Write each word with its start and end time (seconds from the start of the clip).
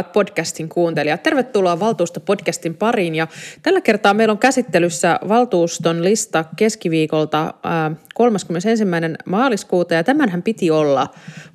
Rakkaat 0.00 0.12
podcastin 0.12 0.68
kuuntelijat, 0.68 1.22
tervetuloa 1.22 1.80
valtuusto-podcastin 1.80 2.74
pariin 2.74 3.14
ja 3.14 3.26
tällä 3.62 3.80
kertaa 3.80 4.14
meillä 4.14 4.32
on 4.32 4.38
käsittelyssä 4.38 5.18
valtuuston 5.28 6.04
lista 6.04 6.44
keskiviikolta 6.56 7.54
31. 8.14 8.84
maaliskuuta 9.24 9.94
ja 9.94 10.04
tämänhän 10.04 10.42
piti 10.42 10.70
olla 10.70 11.08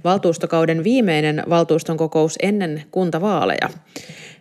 valtuustokauden 0.04 0.84
viimeinen 0.84 1.44
valtuuston 1.50 1.98
kokous 1.98 2.36
ennen 2.42 2.84
kuntavaaleja. 2.92 3.70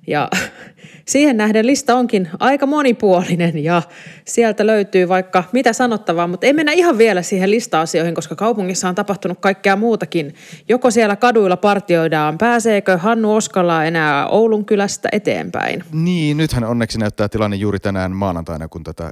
Ja 0.07 0.28
siihen 1.12 1.37
nähden 1.37 1.66
lista 1.66 1.95
onkin 1.95 2.28
aika 2.41 2.66
monipuolinen 2.66 3.65
ja 3.65 3.83
sieltä 4.24 4.66
löytyy 4.66 5.09
vaikka 5.09 5.45
mitä 5.52 5.73
sanottavaa, 5.73 6.27
mutta 6.27 6.47
ei 6.47 6.52
mennä 6.52 6.73
ihan 6.73 6.98
vielä 6.98 7.23
siihen 7.23 7.51
lista-asioihin, 7.51 8.14
koska 8.14 8.34
kaupungissa 8.34 8.88
on 8.88 8.95
tapahtunut 8.95 9.38
kaikkea 9.41 9.77
muutakin. 9.77 10.34
Joko 10.69 10.91
siellä 10.91 11.16
kaduilla 11.16 11.56
partioidaan, 11.56 12.38
pääseekö 12.38 12.98
Hannu 12.98 13.34
Oskala 13.34 13.84
enää 13.84 14.27
Oulun 14.27 14.64
kylästä 14.64 15.09
eteenpäin? 15.12 15.84
Niin, 15.92 16.36
nythän 16.36 16.64
onneksi 16.64 16.98
näyttää 16.98 17.28
tilanne 17.28 17.56
juuri 17.56 17.78
tänään 17.78 18.12
maanantaina, 18.12 18.69
kun 18.69 18.84
tätä 18.84 19.11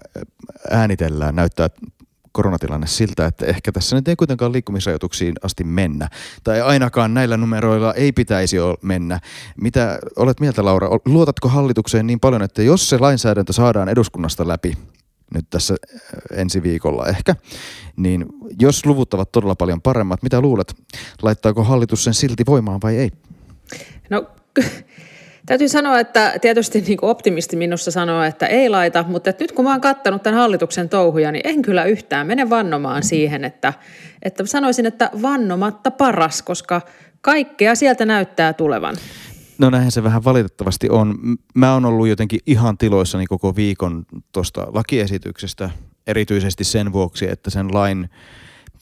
äänitellään, 0.71 1.35
näyttää 1.35 1.69
koronatilanne 2.33 2.87
siltä, 2.87 3.27
että 3.27 3.47
ehkä 3.47 3.73
tässä 3.73 3.97
nyt 3.97 4.09
ei 4.09 4.17
kuitenkaan 4.17 4.53
liikkumisrajoituksiin 4.53 5.35
asti 5.43 5.65
mennä. 5.65 6.09
Tai 6.45 6.61
ainakaan 6.61 7.15
näillä 7.15 7.37
numeroilla 7.37 7.95
ei 7.95 8.13
pitäisi 8.13 8.57
mennä. 8.83 9.21
Mitä 9.57 9.99
olet 10.17 10.41
mieltä 10.41 10.65
Laura? 10.65 10.89
Luotatko 11.05 11.49
hallitukseen 11.49 12.07
niin 12.07 12.21
paljon, 12.21 12.43
että 12.43 12.63
jos 12.63 12.89
se 12.89 12.99
lainsäädäntö 12.99 13.53
saadaan 13.53 13.89
eduskunnasta 13.89 14.49
läpi, 14.49 14.73
nyt 15.35 15.47
tässä 15.51 15.75
äh, 15.75 16.41
ensi 16.41 16.63
viikolla 16.63 17.07
ehkä, 17.07 17.37
niin 17.97 18.27
jos 18.61 18.87
luvut 18.87 19.15
ovat 19.15 19.33
todella 19.33 19.55
paljon 19.55 19.83
paremmat, 19.83 20.23
mitä 20.23 20.41
luulet? 20.41 20.75
Laittaako 21.23 21.65
hallitus 21.65 22.05
sen 22.05 22.15
silti 22.15 22.43
voimaan 22.47 22.81
vai 22.83 22.97
ei? 22.97 23.11
No 24.11 24.27
Täytyy 25.47 25.69
sanoa, 25.69 26.01
että 26.01 26.35
tietysti 26.41 26.81
niin 26.81 26.99
kuin 26.99 27.11
optimisti 27.11 27.57
minussa 27.57 27.91
sanoo, 27.91 28.23
että 28.23 28.47
ei 28.47 28.69
laita, 28.69 29.05
mutta 29.09 29.31
että 29.31 29.45
nyt 29.45 29.53
kun 29.53 29.65
mä 29.65 29.71
oon 29.71 29.81
kattanut 29.81 30.23
tämän 30.23 30.41
hallituksen 30.41 30.89
touhuja, 30.89 31.33
niin 31.33 31.47
en 31.49 31.63
kyllä 31.63 31.85
yhtään 31.85 32.27
mene 32.27 32.51
vannomaan 32.51 33.03
siihen, 33.03 33.45
että, 33.45 33.73
että 34.23 34.47
sanoisin, 34.47 34.87
että 34.87 35.11
vannomatta 35.23 35.91
paras, 35.91 36.43
koska 36.43 36.81
kaikkea 37.21 37.75
sieltä 37.75 38.05
näyttää 38.05 38.53
tulevan. 38.53 38.97
No 39.59 39.71
näinhän 39.71 39.93
se 39.93 40.03
vähän 40.03 40.25
valitettavasti 40.25 40.89
on. 40.91 41.15
Mä 41.55 41.73
oon 41.73 41.85
ollut 41.85 42.09
jotenkin 42.09 42.41
ihan 42.47 42.79
tiloissani 42.79 43.27
koko 43.27 43.57
viikon 43.57 44.05
tuosta 44.33 44.67
lakiesityksestä, 44.73 45.71
erityisesti 46.07 46.65
sen 46.65 46.93
vuoksi, 46.93 47.31
että 47.31 47.51
sen 47.51 47.75
lain 47.75 48.11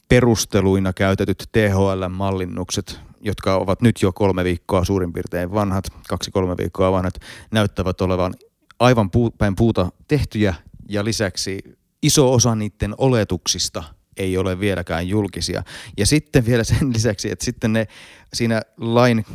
perusteluina 0.09 0.93
käytetyt 0.93 1.43
THL-mallinnukset 1.51 2.99
jotka 3.23 3.55
ovat 3.55 3.81
nyt 3.81 4.01
jo 4.01 4.13
kolme 4.13 4.43
viikkoa 4.43 4.85
suurin 4.85 5.13
piirtein 5.13 5.53
vanhat, 5.53 5.83
kaksi-kolme 6.07 6.57
viikkoa 6.57 6.91
vanhat, 6.91 7.13
näyttävät 7.51 8.01
olevan 8.01 8.33
aivan 8.79 9.11
puu, 9.11 9.31
päin 9.31 9.55
puuta 9.55 9.91
tehtyjä 10.07 10.55
ja 10.89 11.05
lisäksi 11.05 11.59
iso 12.01 12.33
osa 12.33 12.55
niiden 12.55 12.95
oletuksista 12.97 13.83
ei 14.17 14.37
ole 14.37 14.59
vieläkään 14.59 15.07
julkisia. 15.07 15.63
Ja 15.97 16.05
sitten 16.05 16.45
vielä 16.45 16.63
sen 16.63 16.93
lisäksi, 16.93 17.31
että 17.31 17.45
sitten 17.45 17.73
ne 17.73 17.87
siinä 18.33 18.61
lain 18.77 19.25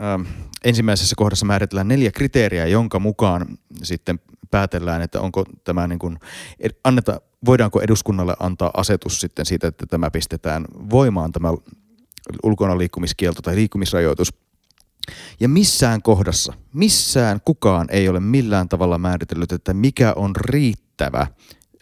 ähm, 0.00 0.22
ensimmäisessä 0.64 1.14
kohdassa 1.16 1.46
määritellään 1.46 1.88
neljä 1.88 2.12
kriteeriä, 2.12 2.66
jonka 2.66 2.98
mukaan 2.98 3.46
sitten 3.82 4.20
päätellään, 4.50 5.02
että 5.02 5.20
onko 5.20 5.44
tämä 5.64 5.86
niin 5.86 5.98
kuin, 5.98 6.18
anneta, 6.84 7.20
voidaanko 7.46 7.80
eduskunnalle 7.80 8.36
antaa 8.40 8.70
asetus 8.74 9.20
sitten 9.20 9.46
siitä, 9.46 9.66
että 9.66 9.86
tämä 9.86 10.10
pistetään 10.10 10.64
voimaan 10.90 11.32
tämä 11.32 11.48
ulkona 12.42 12.78
liikkumiskielto 12.78 13.42
tai 13.42 13.56
liikkumisrajoitus. 13.56 14.34
Ja 15.40 15.48
missään 15.48 16.02
kohdassa, 16.02 16.52
missään 16.72 17.40
kukaan 17.44 17.86
ei 17.90 18.08
ole 18.08 18.20
millään 18.20 18.68
tavalla 18.68 18.98
määritellyt, 18.98 19.52
että 19.52 19.74
mikä 19.74 20.12
on 20.16 20.36
riittävä 20.36 21.26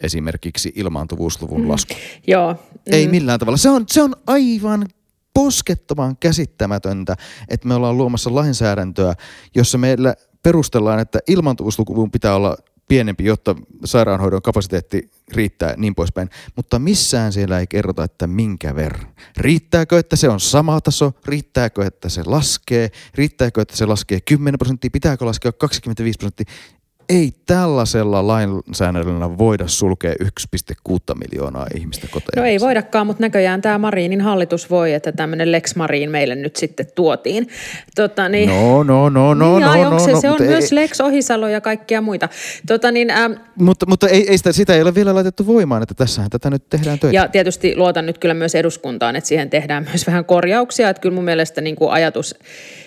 esimerkiksi 0.03 0.71
ilmaantuvuusluvun 0.75 1.61
mm. 1.61 1.69
lasku. 1.69 1.93
Joo. 2.27 2.53
Mm. 2.53 2.59
Ei 2.85 3.07
millään 3.07 3.39
tavalla. 3.39 3.57
Se 3.57 3.69
on, 3.69 3.85
se 3.87 4.01
on 4.01 4.15
aivan 4.27 4.85
poskettoman 5.33 6.17
käsittämätöntä, 6.17 7.15
että 7.49 7.67
me 7.67 7.73
ollaan 7.73 7.97
luomassa 7.97 8.35
lainsäädäntöä, 8.35 9.13
jossa 9.55 9.77
meillä 9.77 10.15
perustellaan, 10.43 10.99
että 10.99 11.19
ilmaantuvuusluvun 11.27 12.11
pitää 12.11 12.35
olla 12.35 12.57
pienempi, 12.87 13.25
jotta 13.25 13.55
sairaanhoidon 13.85 14.41
kapasiteetti 14.41 15.11
riittää 15.31 15.73
niin 15.77 15.95
poispäin. 15.95 16.29
Mutta 16.55 16.79
missään 16.79 17.33
siellä 17.33 17.59
ei 17.59 17.67
kerrota, 17.67 18.03
että 18.03 18.27
minkä 18.27 18.75
verran. 18.75 19.07
Riittääkö, 19.37 19.99
että 19.99 20.15
se 20.15 20.29
on 20.29 20.39
sama 20.39 20.81
taso? 20.81 21.13
Riittääkö, 21.25 21.85
että 21.85 22.09
se 22.09 22.23
laskee? 22.25 22.89
Riittääkö, 23.15 23.61
että 23.61 23.75
se 23.75 23.85
laskee 23.85 24.21
10 24.21 24.57
prosenttia? 24.57 24.89
Pitääkö 24.93 25.25
laskea 25.25 25.51
25 25.51 26.17
prosenttia? 26.17 26.45
Ei 27.09 27.31
tällaisella 27.45 28.27
lainsäädännöllä 28.27 29.37
voida 29.37 29.67
sulkea 29.67 30.13
1,6 30.23 30.97
miljoonaa 31.15 31.67
ihmistä 31.75 32.07
koteja. 32.11 32.41
No 32.41 32.45
ei 32.45 32.59
voidakaan, 32.59 33.07
mutta 33.07 33.21
näköjään 33.21 33.61
tämä 33.61 33.77
Marinin 33.77 34.21
hallitus 34.21 34.69
voi, 34.69 34.93
että 34.93 35.11
tämmöinen 35.11 35.51
Lex 35.51 35.75
Marin 35.75 36.11
meille 36.11 36.35
nyt 36.35 36.55
sitten 36.55 36.85
tuotiin. 36.95 37.47
Tota, 37.95 38.29
niin, 38.29 38.49
no, 38.49 38.83
no, 38.83 39.09
no, 39.09 39.33
no, 39.33 39.59
niin, 39.59 39.83
no, 39.83 39.89
no, 39.89 39.99
se, 39.99 40.11
no, 40.11 40.21
se 40.21 40.29
on 40.29 40.37
myös 40.39 40.71
ei, 40.71 40.75
Lex 40.75 41.01
Ohisalo 41.01 41.47
ja 41.47 41.61
kaikkia 41.61 42.01
muita. 42.01 42.29
Tota, 42.67 42.91
niin, 42.91 43.09
ähm, 43.09 43.33
mutta 43.55 43.85
mutta 43.85 44.07
ei, 44.07 44.29
ei 44.29 44.37
sitä, 44.37 44.51
sitä 44.51 44.75
ei 44.75 44.81
ole 44.81 44.95
vielä 44.95 45.15
laitettu 45.15 45.47
voimaan, 45.47 45.83
että 45.83 45.95
tässähän 45.95 46.29
tätä 46.29 46.49
nyt 46.49 46.69
tehdään 46.69 46.99
töitä. 46.99 47.15
Ja 47.15 47.27
tietysti 47.27 47.75
luotan 47.75 48.05
nyt 48.05 48.17
kyllä 48.17 48.33
myös 48.33 48.55
eduskuntaan, 48.55 49.15
että 49.15 49.27
siihen 49.27 49.49
tehdään 49.49 49.83
myös 49.89 50.07
vähän 50.07 50.25
korjauksia. 50.25 50.89
Että 50.89 51.01
kyllä 51.01 51.15
mun 51.15 51.25
mielestä 51.25 51.61
niin 51.61 51.75
kuin 51.75 51.91
ajatus 51.91 52.35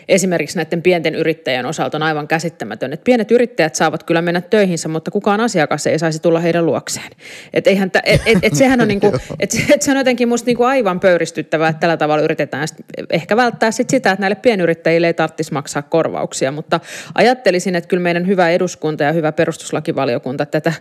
esimerkiksi 0.09 0.57
näiden 0.57 0.83
pienten 0.83 1.15
yrittäjien 1.15 1.67
osalta 1.67 1.97
on 1.97 2.03
aivan 2.03 2.29
käsittämätön. 2.29 2.93
Että 2.93 3.05
pienet 3.05 3.31
yrittäjät 3.31 3.75
saavat 3.75 4.03
kyllä 4.03 4.23
mennä 4.23 4.41
töihinsä, 4.41 4.89
mutta 4.89 5.11
kukaan 5.11 5.41
asiakas 5.41 5.87
ei 5.87 5.99
saisi 5.99 6.23
tulla 6.23 6.41
heidän 6.41 6.67
luokseen. 6.67 7.11
Et 7.55 7.67
eihän, 7.67 7.91
et, 8.05 8.23
et, 8.27 8.39
et 8.43 8.55
sehän 8.55 8.81
on, 8.81 8.89
niinku, 8.99 9.13
et, 9.41 9.51
et 9.75 9.83
se 9.83 9.91
on 9.91 9.97
jotenkin 9.97 10.29
musta 10.29 10.47
niinku 10.47 10.65
aivan 10.65 11.01
pöyristyttävää, 11.01 11.69
että 11.69 11.81
tällä 11.81 11.97
tavalla 11.97 12.25
yritetään 12.25 12.69
ehkä 13.11 13.37
välttää 13.37 13.71
sit 13.71 13.91
sitä, 13.91 14.11
että 14.11 14.21
näille 14.21 14.35
pienyrittäjille 14.35 15.07
ei 15.07 15.15
tarvitsisi 15.15 15.53
maksaa 15.53 15.83
korvauksia, 15.83 16.53
mutta 16.53 16.81
ajattelisin, 17.15 17.77
että 17.77 17.89
kyllä 17.89 18.03
meidän 18.03 18.27
hyvä 18.27 18.49
eduskunta 18.51 19.05
ja 19.05 19.13
hyvä 19.13 19.33
perustuslakivaliokunta 19.33 20.47
tätä 20.47 20.73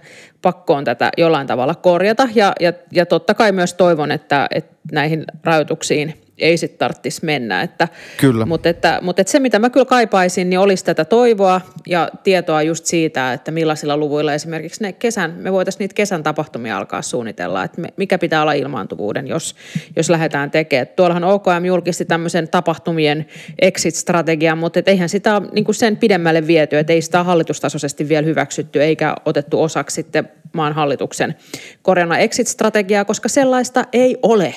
pakkoon 0.42 0.84
tätä 0.84 1.12
jollain 1.18 1.48
tavalla 1.48 1.76
korjata 1.76 2.30
ja, 2.36 2.54
ja, 2.60 2.74
ja 2.92 3.06
totta 3.06 3.34
kai 3.34 3.52
myös 3.52 3.74
toivon, 3.74 4.12
että, 4.12 4.48
että 4.52 4.76
näihin 4.92 5.26
rajoituksiin– 5.44 6.14
ei 6.38 6.58
sitten 6.58 6.80
tarvitsisi 6.80 7.26
mennä. 7.26 7.62
Että, 7.62 7.88
kyllä. 8.18 8.46
Mutta, 8.46 8.70
että, 8.70 9.00
mutta 9.02 9.22
että 9.22 9.32
se, 9.32 9.40
mitä 9.40 9.60
mä 9.60 9.70
kyllä 9.70 9.86
kaipaisin, 9.86 10.50
niin 10.50 10.60
olisi 10.60 10.86
tätä 10.86 11.06
toivoa 11.06 11.62
ja 11.88 12.10
tietoa 12.24 12.62
just 12.62 12.86
siitä, 12.86 13.34
että 13.34 13.52
millaisilla 13.52 13.98
luvuilla 13.98 14.34
esimerkiksi 14.34 14.84
ne 14.84 14.94
kesän, 14.94 15.34
me 15.38 15.52
voitaisiin 15.52 15.80
niitä 15.80 15.94
kesän 15.94 16.24
tapahtumia 16.24 16.78
alkaa 16.78 17.02
suunnitella, 17.02 17.64
että 17.64 17.82
me, 17.82 17.88
mikä 17.98 18.18
pitää 18.18 18.42
olla 18.42 18.54
ilmaantuvuuden, 18.54 19.28
jos, 19.28 19.56
jos 19.96 20.10
lähdetään 20.10 20.52
tekemään. 20.52 20.88
Tuollahan 20.96 21.24
OKM 21.24 21.66
julkisti 21.66 22.06
tämmöisen 22.06 22.48
tapahtumien 22.50 23.26
exit-strategian, 23.62 24.58
mutta 24.58 24.80
et 24.80 24.88
eihän 24.88 25.10
sitä 25.10 25.42
niin 25.52 25.66
sen 25.72 25.98
pidemmälle 25.98 26.48
viety, 26.48 26.78
että 26.78 26.94
ei 26.94 27.02
sitä 27.02 27.24
hallitustasoisesti 27.24 28.10
vielä 28.10 28.26
hyväksytty 28.26 28.84
eikä 28.84 29.16
otettu 29.26 29.62
osaksi 29.62 29.96
sitten 29.96 30.30
maan 30.54 30.74
hallituksen 30.74 31.36
korona 31.82 32.18
exit-strategiaa, 32.18 33.06
koska 33.06 33.30
sellaista 33.30 33.86
ei 33.94 34.18
ole. 34.22 34.56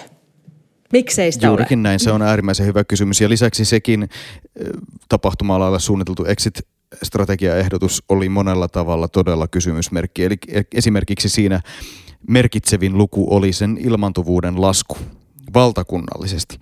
Miksei 0.92 1.32
sitä 1.32 1.46
Juurikin 1.46 1.78
ole? 1.78 1.82
näin, 1.82 2.00
se 2.00 2.12
on 2.12 2.22
äärimmäisen 2.22 2.66
hyvä 2.66 2.84
kysymys. 2.84 3.20
Ja 3.20 3.28
lisäksi 3.28 3.64
sekin 3.64 4.08
tapahtuma-alalla 5.08 5.78
suunniteltu 5.78 6.24
exit 6.24 6.60
strategiaehdotus 7.02 8.02
oli 8.08 8.28
monella 8.28 8.68
tavalla 8.68 9.08
todella 9.08 9.48
kysymysmerkki. 9.48 10.24
Eli 10.24 10.36
e, 10.48 10.62
esimerkiksi 10.74 11.28
siinä 11.28 11.60
merkitsevin 12.28 12.98
luku 12.98 13.34
oli 13.34 13.52
sen 13.52 13.78
ilmantuvuuden 13.80 14.60
lasku 14.60 14.98
valtakunnallisesti. 15.54 16.58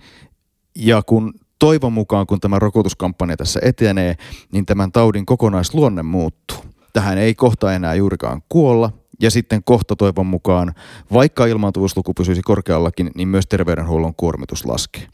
Ja 0.75 1.01
kun 1.01 1.33
toivon 1.59 1.93
mukaan, 1.93 2.27
kun 2.27 2.39
tämä 2.39 2.59
rokotuskampanja 2.59 3.37
tässä 3.37 3.59
etenee, 3.63 4.15
niin 4.51 4.65
tämän 4.65 4.91
taudin 4.91 5.25
kokonaisluonne 5.25 6.03
muuttuu. 6.03 6.57
Tähän 6.93 7.17
ei 7.17 7.35
kohta 7.35 7.73
enää 7.73 7.95
juurikaan 7.95 8.41
kuolla, 8.49 8.91
ja 9.19 9.31
sitten 9.31 9.63
kohta 9.63 9.95
toivon 9.95 10.25
mukaan, 10.25 10.73
vaikka 11.13 11.45
ilmaantuvuusluku 11.45 12.13
pysyisi 12.13 12.41
korkeallakin, 12.41 13.11
niin 13.15 13.27
myös 13.27 13.47
terveydenhuollon 13.47 14.15
kuormitus 14.15 14.65
laskee. 14.65 15.07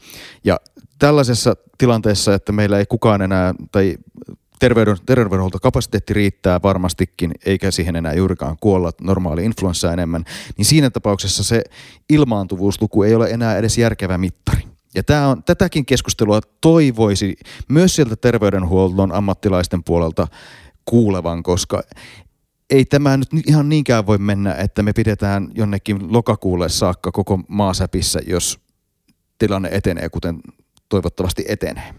Ja 0.44 0.60
tällaisessa 0.98 1.56
tilanteessa, 1.78 2.34
että 2.34 2.52
meillä 2.52 2.78
ei 2.78 2.86
kukaan 2.86 3.22
enää, 3.22 3.54
tai 3.72 3.96
terveyden, 4.58 4.96
terveydenhuoltokapasiteetti 5.06 6.14
riittää 6.14 6.60
varmastikin, 6.62 7.32
eikä 7.46 7.70
siihen 7.70 7.96
enää 7.96 8.14
juurikaan 8.14 8.56
kuolla 8.60 8.92
normaali 9.00 9.44
influenssa 9.44 9.92
enemmän, 9.92 10.24
niin 10.56 10.64
siinä 10.64 10.90
tapauksessa 10.90 11.44
se 11.44 11.62
ilmaantuvuusluku 12.10 13.02
ei 13.02 13.14
ole 13.14 13.30
enää 13.30 13.56
edes 13.56 13.78
järkevä 13.78 14.18
mittari. 14.18 14.62
Ja 14.94 15.02
tämä 15.02 15.28
on, 15.28 15.42
tätäkin 15.42 15.86
keskustelua 15.86 16.40
toivoisi 16.60 17.36
myös 17.68 17.96
sieltä 17.96 18.16
terveydenhuollon 18.16 19.12
ammattilaisten 19.12 19.84
puolelta 19.84 20.28
kuulevan, 20.84 21.42
koska 21.42 21.82
ei 22.70 22.84
tämä 22.84 23.16
nyt 23.16 23.28
ihan 23.46 23.68
niinkään 23.68 24.06
voi 24.06 24.18
mennä, 24.18 24.54
että 24.54 24.82
me 24.82 24.92
pidetään 24.92 25.48
jonnekin 25.54 26.12
lokakuulle 26.12 26.68
saakka 26.68 27.12
koko 27.12 27.40
maasäpissä, 27.48 28.20
jos 28.26 28.60
tilanne 29.38 29.68
etenee, 29.72 30.08
kuten 30.08 30.40
toivottavasti 30.88 31.44
etenee. 31.48 31.94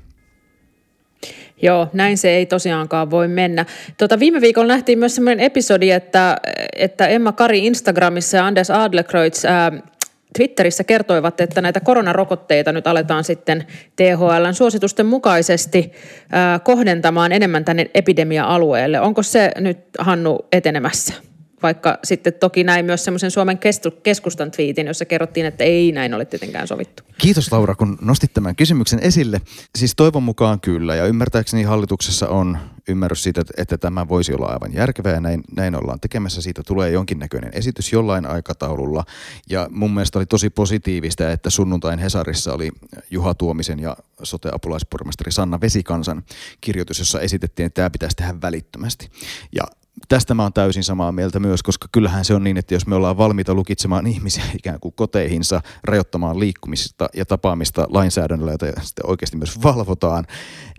Joo, 1.62 1.88
näin 1.94 2.18
se 2.18 2.30
ei 2.30 2.46
tosiaankaan 2.46 3.12
voi 3.12 3.28
mennä. 3.28 3.66
Tota, 3.98 4.20
viime 4.20 4.42
viikolla 4.42 4.68
nähtiin 4.68 5.00
myös 5.00 5.16
sellainen 5.16 5.46
episodi, 5.46 5.92
että, 5.92 6.38
että 6.76 7.08
Emma 7.08 7.32
Kari 7.32 7.66
Instagramissa 7.66 8.38
ja 8.38 8.46
Anders 8.46 8.72
Adlerkreutz 8.72 9.46
ää, 9.46 9.72
Twitterissä 10.38 10.84
kertoivat, 10.84 11.42
että 11.42 11.62
näitä 11.62 11.80
koronarokotteita 11.80 12.72
nyt 12.72 12.88
aletaan 12.88 13.24
sitten 13.24 13.66
THLn 13.96 14.54
suositusten 14.54 15.06
mukaisesti 15.06 15.92
kohdentamaan 16.64 17.32
enemmän 17.32 17.66
tänne 17.66 17.90
epidemia-alueelle. 17.94 19.00
Onko 19.02 19.24
se 19.24 19.52
nyt, 19.58 19.78
Hannu, 20.00 20.40
etenemässä? 20.52 21.14
Vaikka 21.64 22.00
sitten 22.04 22.34
toki 22.34 22.64
näin 22.64 22.86
myös 22.86 23.04
semmoisen 23.06 23.32
Suomen 23.32 23.60
keskustan 24.04 24.52
twiitin, 24.52 24.88
jossa 24.88 25.06
kerrottiin, 25.06 25.46
että 25.46 25.64
ei 25.64 25.92
näin 25.92 26.14
ole 26.14 26.26
tietenkään 26.26 26.68
sovittu. 26.68 27.04
Kiitos 27.18 27.52
Laura, 27.52 27.76
kun 27.76 27.98
nostit 28.02 28.34
tämän 28.34 28.56
kysymyksen 28.56 29.00
esille. 29.00 29.42
Siis 29.78 29.96
toivon 29.96 30.24
mukaan 30.24 30.62
kyllä, 30.62 30.96
ja 30.96 31.06
ymmärtääkseni 31.06 31.64
hallituksessa 31.64 32.28
on 32.28 32.58
ymmärrys 32.90 33.24
siitä, 33.24 33.42
että 33.58 33.78
tämä 33.78 34.08
voisi 34.08 34.34
olla 34.34 34.46
aivan 34.46 34.74
järkevää, 34.74 35.14
ja 35.14 35.22
näin, 35.22 35.44
näin 35.56 35.76
ollaan 35.76 36.00
tekemässä. 36.00 36.42
Siitä 36.42 36.64
tulee 36.64 36.92
jonkinnäköinen 36.92 37.52
esitys 37.54 37.94
jollain 37.94 38.26
aikataululla, 38.26 39.04
ja 39.50 39.68
mun 39.72 39.94
mielestä 39.94 40.20
oli 40.20 40.26
tosi 40.26 40.50
positiivista, 40.50 41.32
että 41.32 41.50
sunnuntain 41.50 42.00
Hesarissa 42.00 42.54
oli 42.54 42.72
Juha 43.12 43.34
Tuomisen 43.34 43.80
ja 43.80 43.98
sote-apulaispormestari 44.24 45.32
Sanna 45.32 45.62
Vesikansan 45.62 46.24
kirjoitus, 46.62 47.00
jossa 47.00 47.22
esitettiin, 47.22 47.66
että 47.66 47.76
tämä 47.82 47.90
pitäisi 47.90 48.16
tehdä 48.16 48.36
välittömästi. 48.42 49.10
Ja 49.56 49.64
tästä 50.08 50.34
mä 50.34 50.44
oon 50.44 50.54
täysin 50.54 50.84
samaa 50.84 51.12
mieltä 51.12 51.40
myös, 51.40 51.64
koska 51.64 51.88
kyllähän 51.92 52.26
se 52.26 52.34
on 52.36 52.44
niin, 52.44 52.58
että 52.58 52.74
jos 52.74 52.88
me 52.88 52.96
ollaan 52.96 53.18
valmiita 53.18 53.54
lukitsemaan 53.54 54.08
ihmisiä 54.14 54.44
ikään 54.56 54.80
kuin 54.80 54.94
koteihinsa, 54.94 55.62
rajoittamaan 55.84 56.40
liikkumista 56.40 57.10
ja 57.14 57.26
tapaamista 57.26 57.88
lainsäädännöllä, 57.90 58.52
jota 58.52 58.66
sitten 58.66 59.10
oikeasti 59.10 59.38
myös 59.38 59.64
valvotaan, 59.64 60.26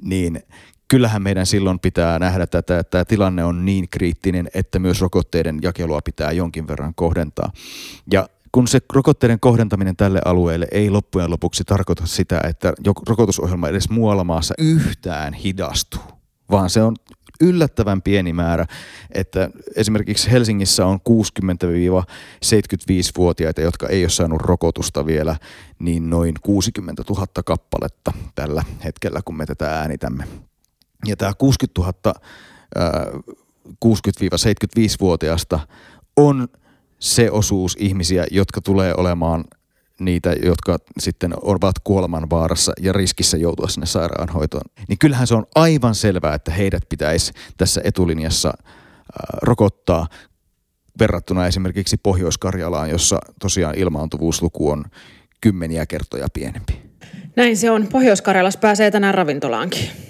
niin 0.03 0.43
kyllähän 0.89 1.23
meidän 1.23 1.47
silloin 1.47 1.81
pitää 1.81 2.19
nähdä 2.19 2.47
tätä, 2.47 2.79
että 2.79 2.91
tämä 2.91 3.05
tilanne 3.05 3.45
on 3.45 3.65
niin 3.65 3.89
kriittinen, 3.89 4.49
että 4.55 4.79
myös 4.79 5.01
rokotteiden 5.01 5.59
jakelua 5.63 6.01
pitää 6.05 6.33
jonkin 6.33 6.69
verran 6.69 6.95
kohdentaa. 6.95 7.53
Ja 8.13 8.29
kun 8.53 8.69
se 8.69 8.79
rokotteiden 8.93 9.41
kohdentaminen 9.41 9.97
tälle 9.97 10.21
alueelle 10.25 10.67
ei 10.73 10.91
loppujen 10.91 11.31
lopuksi 11.31 11.65
tarkoita 11.65 12.07
sitä, 12.07 12.41
että 12.49 12.73
rokotusohjelma 13.09 13.69
edes 13.69 13.91
muualla 13.91 14.25
maassa 14.25 14.55
yhtään 14.59 15.35
hidastuu, 15.35 16.03
vaan 16.51 16.71
se 16.71 16.83
on 16.83 16.97
yllättävän 17.41 18.03
pieni 18.03 18.33
määrä, 18.33 18.67
että 19.13 19.51
esimerkiksi 19.77 20.31
Helsingissä 20.31 20.87
on 20.87 20.99
60-75-vuotiaita, 21.09 23.61
jotka 23.61 23.89
ei 23.89 24.03
ole 24.03 24.11
saanut 24.11 24.43
rokotusta 24.43 25.07
vielä, 25.07 25.37
niin 25.79 26.11
noin 26.11 26.35
60 26.43 27.03
000 27.11 27.27
kappaletta 27.45 28.13
tällä 28.35 28.65
hetkellä, 28.85 29.21
kun 29.25 29.37
me 29.37 29.47
tätä 29.47 29.81
äänitämme. 29.81 30.25
Ja 31.07 31.17
tämä 31.17 31.33
60 31.39 31.81
000 31.81 31.93
60-75-vuotiaasta 33.85 35.61
on 36.17 36.49
se 36.99 37.31
osuus 37.31 37.77
ihmisiä, 37.79 38.27
jotka 38.31 38.61
tulee 38.61 38.95
olemaan 38.97 39.45
niitä, 40.01 40.33
jotka 40.45 40.79
sitten 40.99 41.35
ovat 41.43 41.79
kuoleman 41.85 42.31
vaarassa 42.31 42.73
ja 42.81 42.93
riskissä 42.93 43.37
joutua 43.37 43.69
sinne 43.69 43.87
sairaanhoitoon, 43.87 44.65
niin 44.89 44.99
kyllähän 44.99 45.27
se 45.27 45.35
on 45.35 45.47
aivan 45.55 45.95
selvää, 45.95 46.35
että 46.35 46.53
heidät 46.53 46.83
pitäisi 46.89 47.33
tässä 47.57 47.81
etulinjassa 47.85 48.49
äh, 48.49 48.63
rokottaa 49.43 50.07
verrattuna 50.99 51.47
esimerkiksi 51.47 51.97
Pohjois-Karjalaan, 51.97 52.91
jossa 52.91 53.19
tosiaan 53.41 53.79
ilmaantuvuusluku 53.79 54.71
on 54.71 54.85
kymmeniä 55.41 55.87
kertoja 55.87 56.29
pienempi. 56.33 56.83
Näin 57.37 57.57
se 57.57 57.71
on. 57.71 57.87
Pohjois-Karjalassa 57.87 58.61
pääsee 58.61 58.91
tänään 58.91 59.15
ravintolaankin. 59.15 60.08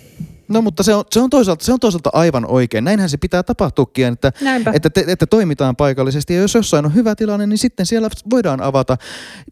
No 0.49 0.63
mutta 0.63 0.83
se 0.83 0.95
on, 0.95 1.05
se 1.11 1.21
on, 1.21 1.31
toisaalta, 1.31 1.65
se 1.65 1.73
on 1.73 1.81
toisaalta 1.81 2.11
aivan 2.13 2.47
oikein. 2.47 2.85
Näinhän 2.85 3.09
se 3.09 3.17
pitää 3.17 3.43
tapahtuakin, 3.43 4.07
että, 4.07 4.33
että, 4.75 4.91
te, 4.91 5.05
että 5.09 5.27
toimitaan 5.27 5.77
paikallisesti. 5.77 6.35
Ja 6.35 6.41
jos 6.41 6.55
jossain 6.55 6.87
on 6.87 6.95
hyvä 6.95 7.15
tilanne, 7.15 7.47
niin 7.47 7.59
sitten 7.59 7.87
siellä 7.87 8.09
voidaan 8.31 8.63
avata. 8.63 8.97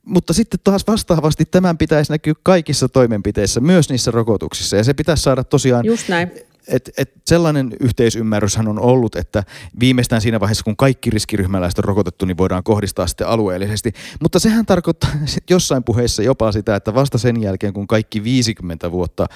Mutta 0.05 0.33
sitten 0.33 0.61
taas 0.65 0.87
vastaavasti 0.87 1.45
tämän 1.45 1.79
pitäisi 1.79 2.13
näkyä 2.13 2.35
kaikissa 2.43 2.89
toimenpiteissä, 2.89 3.61
myös 3.61 3.91
niissä 3.91 4.11
rokotuksissa. 4.11 4.77
Ja 4.77 4.85
se 4.85 4.95
pitäisi 4.95 5.23
saada 5.23 5.45
tosiaan 5.45 5.85
Just 5.85 6.09
näin 6.09 6.31
et, 6.69 6.91
et 6.99 7.13
sellainen 7.27 7.73
yhteisymmärryshän 7.81 8.69
on 8.69 8.79
ollut, 8.79 9.17
että 9.17 9.45
viimeistään 9.81 10.21
siinä 10.23 10.41
vaiheessa, 10.41 10.65
kun 10.65 10.77
kaikki 10.77 11.11
riskiryhmäläiset 11.11 11.79
on 11.79 11.85
rokotettu, 11.85 12.27
niin 12.27 12.37
voidaan 12.37 12.63
kohdistaa 12.63 13.07
sitten 13.07 13.29
alueellisesti. 13.29 13.93
Mutta 14.21 14.39
sehän 14.39 14.67
tarkoittaa 14.67 15.11
jossain 15.51 15.85
puheissa 15.85 16.23
jopa 16.23 16.53
sitä, 16.53 16.77
että 16.77 16.95
vasta 16.95 17.19
sen 17.19 17.43
jälkeen, 17.43 17.73
kun 17.73 17.87
kaikki 17.87 18.25
50 18.25 18.93
vuotta 18.93 19.27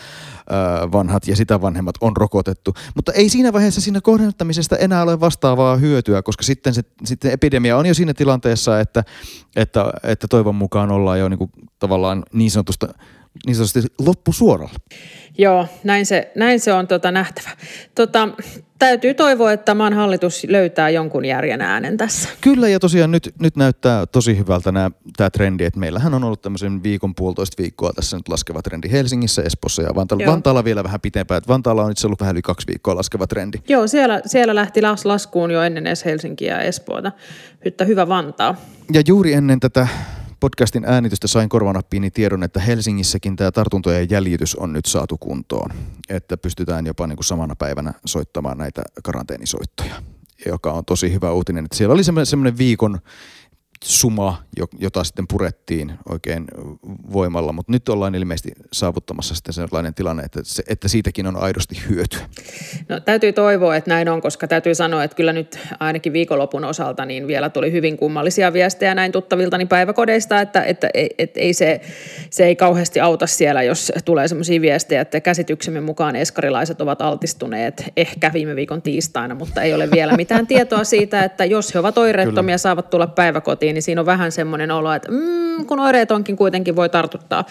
vanhat 0.93 1.27
ja 1.27 1.37
sitä 1.37 1.61
vanhemmat 1.61 1.95
on 2.01 2.17
rokotettu. 2.17 2.75
Mutta 2.95 3.13
ei 3.13 3.29
siinä 3.29 3.53
vaiheessa 3.53 3.81
siinä 3.81 4.01
kohdentamisesta 4.01 4.77
enää 4.77 5.03
ole 5.03 5.21
vastaavaa 5.21 5.77
hyötyä, 5.77 6.23
koska 6.23 6.43
sitten, 6.43 6.75
se, 6.75 6.83
sitten 7.05 7.33
epidemia 7.33 7.77
on 7.77 7.87
jo 7.87 7.95
siinä 7.95 8.15
tilanteessa, 8.15 8.81
että, 8.81 9.05
että, 9.57 9.85
että 10.03 10.29
toivon 10.29 10.55
mukaan 10.55 10.91
ollaan 10.91 11.19
jo 11.19 11.29
niin 11.29 11.39
kuin, 11.39 11.51
tavallaan 11.79 12.23
niin 12.33 12.51
sanotusta 12.51 12.89
niin 13.47 13.55
sanotusti 13.57 13.83
loppusuoralla. 13.99 14.75
Joo, 15.39 15.67
näin 15.85 16.07
se, 16.07 16.33
näin 16.35 16.61
se 16.61 16.73
on 16.73 16.87
tota 16.87 17.11
nähtävä. 17.11 17.51
Tota, 17.95 18.29
täytyy 18.79 19.15
toivoa, 19.15 19.53
että 19.53 19.75
maan 19.75 19.93
hallitus 19.93 20.47
löytää 20.49 20.91
jonkun 20.91 21.25
järjen 21.25 21.61
äänen 21.61 21.97
tässä. 21.97 22.29
Kyllä, 22.41 22.69
ja 22.69 22.81
tosiaan 22.81 23.11
nyt, 23.11 23.35
nyt 23.41 23.57
näyttää 23.57 24.07
tosi 24.07 24.39
hyvältä 24.39 24.73
tämä 25.17 25.31
trendi, 25.31 25.65
että 25.65 25.81
meillähän 25.81 26.15
on 26.15 26.25
ollut 26.25 26.43
tämmöisen 26.43 26.83
viikon 26.83 27.15
puolitoista 27.15 27.63
viikkoa 27.63 27.93
tässä 27.93 28.17
nyt 28.17 28.29
laskeva 28.29 28.63
trendi 28.63 28.91
Helsingissä, 28.91 29.43
Espossa 29.43 29.83
ja 29.83 29.95
Vantaalla. 29.95 30.25
Joo. 30.25 30.33
Vantaalla 30.33 30.65
vielä 30.65 30.85
vähän 30.85 31.01
pitempään, 31.01 31.39
että 31.39 31.49
Vantaalla 31.49 31.85
on 31.85 31.91
itse 31.91 32.07
ollut 32.07 32.21
vähän 32.21 32.35
yli 32.35 32.43
kaksi 32.43 32.67
viikkoa 32.67 32.97
laskeva 32.97 33.27
trendi. 33.27 33.59
Joo, 33.69 33.87
siellä, 33.87 34.21
siellä 34.27 34.55
lähti 34.55 34.83
las, 34.83 35.05
laskuun 35.05 35.51
jo 35.51 35.63
ennen 35.63 35.87
edes 35.87 36.05
Helsinkiä 36.05 36.55
ja 36.55 36.63
Espoota. 36.63 37.13
Nyt 37.65 37.75
hyvä 37.87 38.09
Vantaa. 38.09 38.57
Ja 38.93 39.03
juuri 39.07 39.33
ennen 39.33 39.61
tätä 39.61 39.89
podcastin 40.41 40.85
äänitystä 40.85 41.27
sain 41.29 41.49
korvanappiini 41.49 42.11
tiedon, 42.11 42.43
että 42.43 42.61
Helsingissäkin 42.61 43.37
tämä 43.37 43.53
tartuntojen 43.53 44.11
jäljitys 44.11 44.57
on 44.57 44.73
nyt 44.73 44.87
saatu 44.87 45.19
kuntoon. 45.19 45.71
Että 46.09 46.37
pystytään 46.37 46.87
jopa 46.87 47.07
niin 47.07 47.17
kuin 47.17 47.25
samana 47.25 47.57
päivänä 47.57 47.95
soittamaan 48.05 48.59
näitä 48.59 48.83
karanteenisoittoja, 49.03 49.95
joka 50.47 50.73
on 50.73 50.85
tosi 50.85 51.13
hyvä 51.13 51.33
uutinen. 51.33 51.65
Että 51.65 51.77
siellä 51.77 51.93
oli 51.93 52.05
semmoinen 52.05 52.59
viikon 52.59 52.99
suma, 53.85 54.43
jota 54.79 55.05
sitten 55.05 55.25
purettiin 55.29 55.93
oikein 56.09 56.45
voimalla, 57.13 57.53
mutta 57.53 57.73
nyt 57.73 57.89
ollaan 57.89 58.15
ilmeisesti 58.15 58.53
saavuttamassa 58.73 59.35
sitten 59.35 59.55
sellainen 59.55 59.95
tilanne, 59.95 60.23
että, 60.23 60.41
se, 60.43 60.63
että 60.69 60.89
siitäkin 60.89 61.27
on 61.27 61.37
aidosti 61.37 61.77
hyötyä. 61.89 62.21
No 62.89 63.01
täytyy 63.01 63.33
toivoa, 63.33 63.77
että 63.77 63.91
näin 63.91 64.09
on, 64.09 64.21
koska 64.21 64.49
täytyy 64.49 64.75
sanoa, 64.75 65.05
että 65.05 65.15
kyllä 65.15 65.33
nyt 65.33 65.59
ainakin 65.81 66.13
viikonlopun 66.13 66.65
osalta 66.65 67.05
niin 67.05 67.27
vielä 67.27 67.51
tuli 67.51 67.73
hyvin 67.73 67.97
kummallisia 67.97 68.53
viestejä 68.53 68.95
näin 68.95 69.13
tuttaviltani 69.13 69.67
päiväkodeista, 69.67 70.41
että, 70.41 70.65
että, 70.65 70.91
että, 70.95 71.15
että 71.19 71.41
ei 71.41 71.55
se, 71.55 71.81
se 72.31 72.47
ei 72.47 72.57
kauheasti 72.57 73.01
auta 73.01 73.27
siellä, 73.27 73.63
jos 73.63 73.93
tulee 74.05 74.29
sellaisia 74.29 74.61
viestejä, 74.61 75.01
että 75.01 75.21
käsityksemme 75.21 75.81
mukaan 75.81 76.17
eskarilaiset 76.17 76.81
ovat 76.81 77.03
altistuneet 77.03 77.85
ehkä 77.97 78.33
viime 78.33 78.57
viikon 78.57 78.83
tiistaina, 78.83 79.35
mutta 79.35 79.63
ei 79.63 79.75
ole 79.75 79.91
vielä 79.91 80.17
mitään 80.17 80.47
tietoa 80.47 80.85
siitä, 80.85 81.25
että 81.25 81.45
jos 81.45 81.75
he 81.75 81.79
ovat 81.79 81.99
oireettomia, 81.99 82.59
saavat 82.59 82.91
tulla 82.91 83.07
päiväkotiin, 83.07 83.70
kotiin, 83.71 83.75
niin 83.75 83.83
siinä 83.83 84.01
on 84.01 84.07
vähän 84.07 84.33
semmoinen 84.33 84.71
olo, 84.71 84.93
että 84.93 85.11
mm, 85.11 85.67
kun 85.67 85.81
oireet 85.81 86.11
onkin 86.11 86.37
kuitenkin 86.37 86.77
voi 86.77 86.89
tartuttaa. 86.89 87.45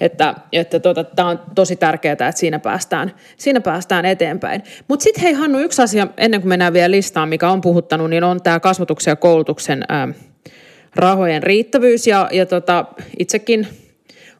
Että, 0.00 0.34
että 0.52 0.80
tota, 0.80 1.04
tämä 1.04 1.28
on 1.28 1.40
tosi 1.54 1.76
tärkeää, 1.76 2.12
että 2.12 2.32
siinä 2.32 2.58
päästään, 2.58 3.12
siinä 3.36 3.60
päästään 3.60 4.04
eteenpäin. 4.04 4.62
Mutta 4.88 5.04
sitten 5.04 5.22
hei 5.22 5.32
Hannu, 5.32 5.58
yksi 5.58 5.82
asia 5.82 6.06
ennen 6.16 6.40
kuin 6.40 6.48
mennään 6.48 6.72
vielä 6.72 6.90
listaan, 6.90 7.28
mikä 7.28 7.48
on 7.48 7.60
puhuttanut, 7.60 8.10
niin 8.10 8.24
on 8.24 8.42
tämä 8.42 8.60
kasvatuksen 8.60 9.12
ja 9.12 9.16
koulutuksen 9.16 9.84
ää, 9.88 10.08
rahojen 10.96 11.42
riittävyys. 11.42 12.06
Ja, 12.06 12.28
ja 12.32 12.46
tota, 12.46 12.84
itsekin 13.18 13.66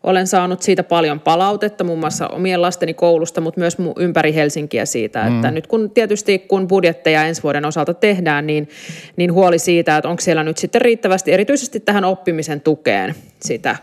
olen 0.06 0.26
saanut 0.26 0.62
siitä 0.62 0.82
paljon 0.82 1.20
palautetta, 1.20 1.84
muun 1.84 1.98
muassa 1.98 2.28
omien 2.28 2.62
lasteni 2.62 2.94
koulusta, 2.94 3.40
mutta 3.40 3.60
myös 3.60 3.76
ympäri 3.98 4.34
Helsinkiä 4.34 4.84
siitä, 4.84 5.24
mm. 5.24 5.36
että 5.36 5.50
nyt 5.50 5.66
kun 5.66 5.90
tietysti 5.90 6.38
kun 6.38 6.68
budjetteja 6.68 7.24
ensi 7.24 7.42
vuoden 7.42 7.64
osalta 7.64 7.94
tehdään, 7.94 8.46
niin, 8.46 8.68
niin 9.16 9.32
huoli 9.32 9.58
siitä, 9.58 9.96
että 9.96 10.08
onko 10.08 10.20
siellä 10.20 10.44
nyt 10.44 10.58
sitten 10.58 10.80
riittävästi 10.80 11.32
erityisesti 11.32 11.80
tähän 11.80 12.04
oppimisen 12.04 12.60
tukeen 12.60 13.14
sitä 13.40 13.76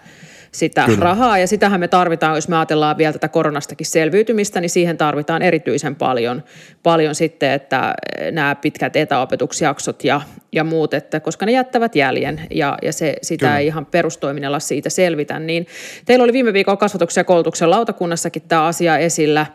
sitä 0.53 0.85
Kyllä. 0.85 0.99
rahaa, 0.99 1.37
ja 1.37 1.47
sitähän 1.47 1.79
me 1.79 1.87
tarvitaan, 1.87 2.35
jos 2.35 2.47
me 2.47 2.55
ajatellaan 2.55 2.97
vielä 2.97 3.13
tätä 3.13 3.27
koronastakin 3.27 3.87
selviytymistä, 3.87 4.61
niin 4.61 4.69
siihen 4.69 4.97
tarvitaan 4.97 5.41
erityisen 5.41 5.95
paljon, 5.95 6.43
paljon 6.83 7.15
sitten, 7.15 7.51
että 7.51 7.93
nämä 8.31 8.55
pitkät 8.55 8.95
etäopetusjaksot 8.95 10.03
ja, 10.03 10.21
ja 10.51 10.63
muut, 10.63 10.93
että 10.93 11.19
koska 11.19 11.45
ne 11.45 11.51
jättävät 11.51 11.95
jäljen, 11.95 12.41
ja, 12.51 12.77
ja 12.81 12.93
se, 12.93 13.15
sitä 13.21 13.45
Kyllä. 13.45 13.59
ei 13.59 13.67
ihan 13.67 13.85
perustoiminnalla 13.85 14.59
siitä 14.59 14.89
selvitä, 14.89 15.39
niin 15.39 15.67
teillä 16.05 16.23
oli 16.23 16.33
viime 16.33 16.53
viikolla 16.53 16.77
kasvatuksen 16.77 17.21
ja 17.21 17.25
koulutuksen 17.25 17.69
lautakunnassakin 17.69 18.41
tämä 18.41 18.65
asia 18.65 18.97
esillä. 18.97 19.45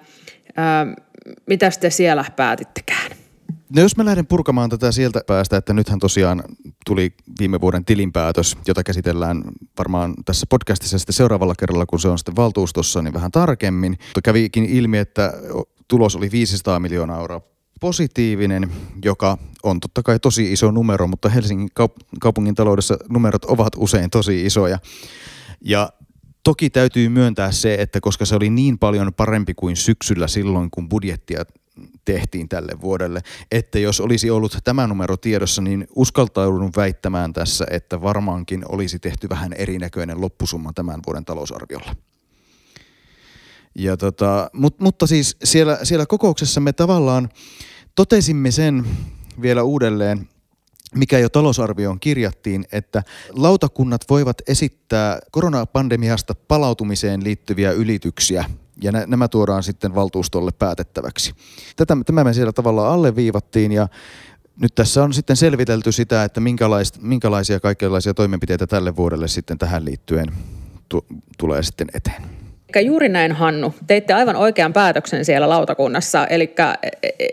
mitä 1.46 1.70
te 1.80 1.90
siellä 1.90 2.24
päätittekään? 2.36 3.17
No 3.74 3.82
jos 3.82 3.96
mä 3.96 4.04
lähden 4.04 4.26
purkamaan 4.26 4.70
tätä 4.70 4.92
sieltä 4.92 5.20
päästä, 5.26 5.56
että 5.56 5.72
nythän 5.72 5.98
tosiaan 5.98 6.42
tuli 6.86 7.14
viime 7.40 7.60
vuoden 7.60 7.84
tilinpäätös, 7.84 8.56
jota 8.66 8.84
käsitellään 8.84 9.42
varmaan 9.78 10.14
tässä 10.24 10.46
podcastissa 10.50 10.98
sitten 10.98 11.12
seuraavalla 11.14 11.54
kerralla, 11.58 11.86
kun 11.86 12.00
se 12.00 12.08
on 12.08 12.18
sitten 12.18 12.36
valtuustossa, 12.36 13.02
niin 13.02 13.14
vähän 13.14 13.32
tarkemmin. 13.32 13.92
Mutta 13.92 14.22
kävikin 14.22 14.64
ilmi, 14.64 14.98
että 14.98 15.32
tulos 15.88 16.16
oli 16.16 16.30
500 16.30 16.80
miljoonaa 16.80 17.20
euroa 17.20 17.40
positiivinen, 17.80 18.72
joka 19.04 19.38
on 19.62 19.80
totta 19.80 20.02
kai 20.02 20.18
tosi 20.18 20.52
iso 20.52 20.70
numero, 20.70 21.06
mutta 21.06 21.28
Helsingin 21.28 21.68
kaupungin 22.20 22.54
taloudessa 22.54 22.96
numerot 23.08 23.44
ovat 23.44 23.72
usein 23.76 24.10
tosi 24.10 24.46
isoja. 24.46 24.78
Ja 25.60 25.92
toki 26.44 26.70
täytyy 26.70 27.08
myöntää 27.08 27.52
se, 27.52 27.74
että 27.74 28.00
koska 28.00 28.24
se 28.24 28.36
oli 28.36 28.50
niin 28.50 28.78
paljon 28.78 29.14
parempi 29.14 29.54
kuin 29.54 29.76
syksyllä 29.76 30.28
silloin, 30.28 30.70
kun 30.70 30.88
budjettia 30.88 31.44
tehtiin 32.04 32.48
tälle 32.48 32.80
vuodelle, 32.80 33.20
että 33.52 33.78
jos 33.78 34.00
olisi 34.00 34.30
ollut 34.30 34.58
tämä 34.64 34.86
numero 34.86 35.16
tiedossa, 35.16 35.62
niin 35.62 35.86
uskaltaudun 35.96 36.72
väittämään 36.76 37.32
tässä, 37.32 37.66
että 37.70 38.02
varmaankin 38.02 38.64
olisi 38.68 38.98
tehty 38.98 39.28
vähän 39.28 39.52
erinäköinen 39.52 40.20
loppusumma 40.20 40.72
tämän 40.72 41.00
vuoden 41.06 41.24
talousarviolla. 41.24 41.96
Ja 43.74 43.96
tota, 43.96 44.50
mut, 44.52 44.80
mutta 44.80 45.06
siis 45.06 45.36
siellä, 45.44 45.78
siellä 45.82 46.06
kokouksessa 46.06 46.60
me 46.60 46.72
tavallaan 46.72 47.28
totesimme 47.94 48.50
sen 48.50 48.86
vielä 49.42 49.62
uudelleen, 49.62 50.28
mikä 50.94 51.18
jo 51.18 51.28
talousarvioon 51.28 52.00
kirjattiin, 52.00 52.64
että 52.72 53.02
lautakunnat 53.30 54.04
voivat 54.10 54.42
esittää 54.46 55.18
koronapandemiasta 55.30 56.34
palautumiseen 56.34 57.24
liittyviä 57.24 57.72
ylityksiä 57.72 58.44
ja 58.82 58.92
nämä 58.92 59.28
tuodaan 59.28 59.62
sitten 59.62 59.94
valtuustolle 59.94 60.50
päätettäväksi. 60.58 61.32
Tätä, 61.76 61.96
tämä 62.06 62.24
me 62.24 62.34
siellä 62.34 62.52
tavallaan 62.52 62.92
alleviivattiin 62.92 63.72
ja 63.72 63.88
nyt 64.60 64.74
tässä 64.74 65.02
on 65.02 65.12
sitten 65.12 65.36
selvitelty 65.36 65.92
sitä, 65.92 66.24
että 66.24 66.40
minkälaisia 67.00 67.60
kaikenlaisia 67.60 68.14
toimenpiteitä 68.14 68.66
tälle 68.66 68.96
vuodelle 68.96 69.28
sitten 69.28 69.58
tähän 69.58 69.84
liittyen 69.84 70.26
tu- 70.88 71.06
tulee 71.38 71.62
sitten 71.62 71.86
eteen. 71.94 72.22
Eli 72.74 72.86
juuri 72.86 73.08
näin, 73.08 73.32
Hannu. 73.32 73.74
Teitte 73.86 74.12
aivan 74.12 74.36
oikean 74.36 74.72
päätöksen 74.72 75.24
siellä 75.24 75.48
lautakunnassa. 75.48 76.26
Eli, 76.26 76.54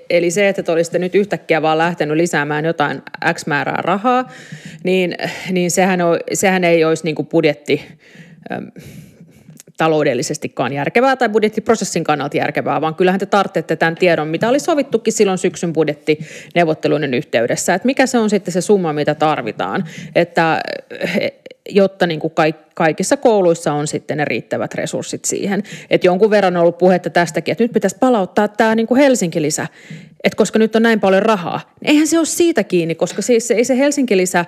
eli 0.10 0.32
se, 0.32 0.50
että 0.50 0.64
te 0.64 0.72
olisitte 0.72 1.00
nyt 1.00 1.16
yhtäkkiä 1.16 1.62
vaan 1.62 1.78
lähtenyt 1.78 2.18
lisäämään 2.18 2.66
jotain 2.66 3.02
X 3.34 3.46
määrää 3.46 3.82
rahaa, 3.82 4.30
niin, 4.84 5.16
niin 5.52 5.72
sehän, 5.72 6.02
on, 6.02 6.18
sehän 6.34 6.64
ei 6.64 6.86
olisi 6.86 7.04
niin 7.04 7.16
budjetti 7.32 7.82
taloudellisestikaan 9.78 10.74
järkevää 10.74 11.16
tai 11.16 11.30
budjettiprosessin 11.30 12.04
kannalta 12.04 12.38
järkevää, 12.38 12.82
vaan 12.82 12.96
kyllähän 12.96 13.20
te 13.20 13.26
tarvitsette 13.26 13.76
tämän 13.76 13.96
tiedon, 13.96 14.28
mitä 14.28 14.50
oli 14.50 14.60
sovittukin 14.60 15.14
silloin 15.14 15.38
syksyn 15.38 15.74
budjettineuvotteluiden 15.74 17.14
yhteydessä, 17.14 17.74
että 17.74 17.86
mikä 17.86 18.06
se 18.06 18.18
on 18.18 18.30
sitten 18.30 18.52
se 18.52 18.62
summa, 18.62 18.94
mitä 18.94 19.16
tarvitaan, 19.16 19.84
että 20.16 20.62
jotta 21.70 22.08
niin 22.08 22.20
kuin 22.20 22.34
kaikissa 22.76 23.18
kouluissa 23.18 23.74
on 23.74 23.88
sitten 23.88 24.18
ne 24.18 24.26
riittävät 24.26 24.74
resurssit 24.74 25.26
siihen. 25.26 25.64
Et 25.90 26.04
jonkun 26.04 26.30
verran 26.30 26.58
on 26.58 26.62
ollut 26.62 26.78
puhetta 26.78 27.10
tästäkin, 27.10 27.52
että 27.52 27.64
nyt 27.64 27.74
pitäisi 27.74 27.98
palauttaa 28.00 28.48
tämä 28.48 28.76
niin 28.76 28.88
kuin 28.88 29.02
Helsinki-lisä, 29.02 29.68
että 30.24 30.38
koska 30.38 30.60
nyt 30.60 30.76
on 30.76 30.82
näin 30.82 31.00
paljon 31.00 31.24
rahaa. 31.24 31.62
Niin 31.82 31.90
eihän 31.90 32.08
se 32.08 32.18
ole 32.18 32.26
siitä 32.26 32.64
kiinni, 32.64 32.96
koska 32.96 33.22
siis 33.22 33.52
ei 33.52 33.66
se 33.66 33.78
Helsinki-lisä, 33.78 34.46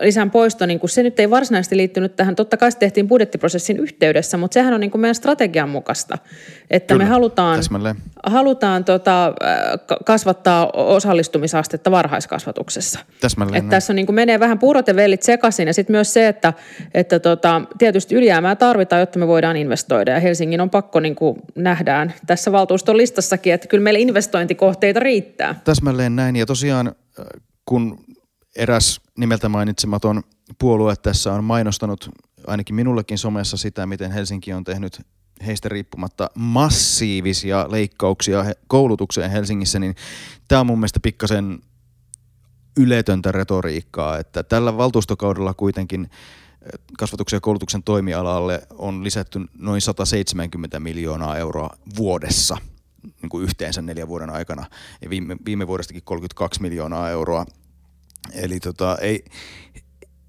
lisän 0.00 0.30
poisto, 0.30 0.66
niin 0.66 0.80
kuin 0.80 0.90
se 0.90 1.02
nyt 1.02 1.20
ei 1.20 1.30
varsinaisesti 1.30 1.76
liittynyt 1.76 2.16
tähän. 2.16 2.36
Totta 2.36 2.56
kai 2.56 2.72
se 2.72 2.78
tehtiin 2.78 3.08
budjettiprosessin 3.08 3.76
yhteydessä, 3.76 4.36
mutta 4.36 4.54
sehän 4.54 4.74
on 4.74 4.80
niin 4.80 4.90
kuin 4.90 5.00
meidän 5.00 5.14
strategian 5.14 5.68
mukaista. 5.68 6.18
Että 6.70 6.94
Kyllä, 6.94 7.04
me 7.04 7.10
halutaan, 7.10 7.60
halutaan 8.26 8.84
tota, 8.84 9.34
kasvattaa 10.04 10.70
osallistumisastetta 10.72 11.90
varhaiskasvatuksessa. 11.90 12.98
Täsmälleen. 13.20 13.58
Että 13.58 13.70
tässä 13.70 13.92
on, 13.92 13.96
niin 13.96 14.06
kuin 14.06 14.16
menee 14.16 14.40
vähän 14.40 14.58
puurot 14.58 14.88
ja 14.88 14.96
vellit 14.96 15.22
sekaisin 15.22 15.66
ja 15.66 15.74
sitten 15.74 15.94
myös 15.94 16.12
se, 16.12 16.28
että, 16.28 16.52
että 16.94 17.18
tota, 17.18 17.61
tietysti 17.78 18.14
ylijäämää 18.14 18.56
tarvitaan, 18.56 19.00
jotta 19.00 19.18
me 19.18 19.26
voidaan 19.26 19.56
investoida. 19.56 20.10
Ja 20.10 20.20
Helsingin 20.20 20.60
on 20.60 20.70
pakko, 20.70 21.00
niin 21.00 21.14
kuin 21.14 21.36
nähdään 21.54 22.14
tässä 22.26 22.52
valtuuston 22.52 22.96
listassakin, 22.96 23.54
että 23.54 23.68
kyllä 23.68 23.84
meillä 23.84 24.00
investointikohteita 24.00 25.00
riittää. 25.00 25.60
Täsmälleen 25.64 26.16
näin 26.16 26.36
ja 26.36 26.46
tosiaan 26.46 26.94
kun 27.66 27.98
eräs 28.56 29.00
nimeltä 29.18 29.48
mainitsematon 29.48 30.22
puolue 30.58 30.94
tässä 30.96 31.32
on 31.32 31.44
mainostanut 31.44 32.10
ainakin 32.46 32.74
minullekin 32.74 33.18
somessa 33.18 33.56
sitä, 33.56 33.86
miten 33.86 34.10
Helsinki 34.10 34.52
on 34.52 34.64
tehnyt 34.64 35.00
heistä 35.46 35.68
riippumatta 35.68 36.30
massiivisia 36.34 37.66
leikkauksia 37.70 38.44
koulutukseen 38.66 39.30
Helsingissä, 39.30 39.78
niin 39.78 39.94
tämä 40.48 40.60
on 40.60 40.66
mun 40.66 40.78
mielestä 40.78 41.00
pikkasen 41.00 41.58
yletöntä 42.76 43.32
retoriikkaa, 43.32 44.18
että 44.18 44.42
tällä 44.42 44.76
valtuustokaudella 44.76 45.54
kuitenkin 45.54 46.10
kasvatuksen 46.98 47.36
ja 47.36 47.40
koulutuksen 47.40 47.82
toimialalle 47.82 48.62
on 48.70 49.04
lisätty 49.04 49.40
noin 49.58 49.80
170 49.80 50.80
miljoonaa 50.80 51.38
euroa 51.38 51.76
vuodessa 51.96 52.56
niin 53.22 53.30
kuin 53.30 53.44
yhteensä 53.44 53.82
neljän 53.82 54.08
vuoden 54.08 54.30
aikana 54.30 54.64
ja 55.02 55.10
viime, 55.10 55.36
viime 55.46 55.66
vuodestakin 55.66 56.02
32 56.04 56.62
miljoonaa 56.62 57.10
euroa. 57.10 57.46
Eli 58.34 58.60
tota, 58.60 58.98
ei, 59.00 59.24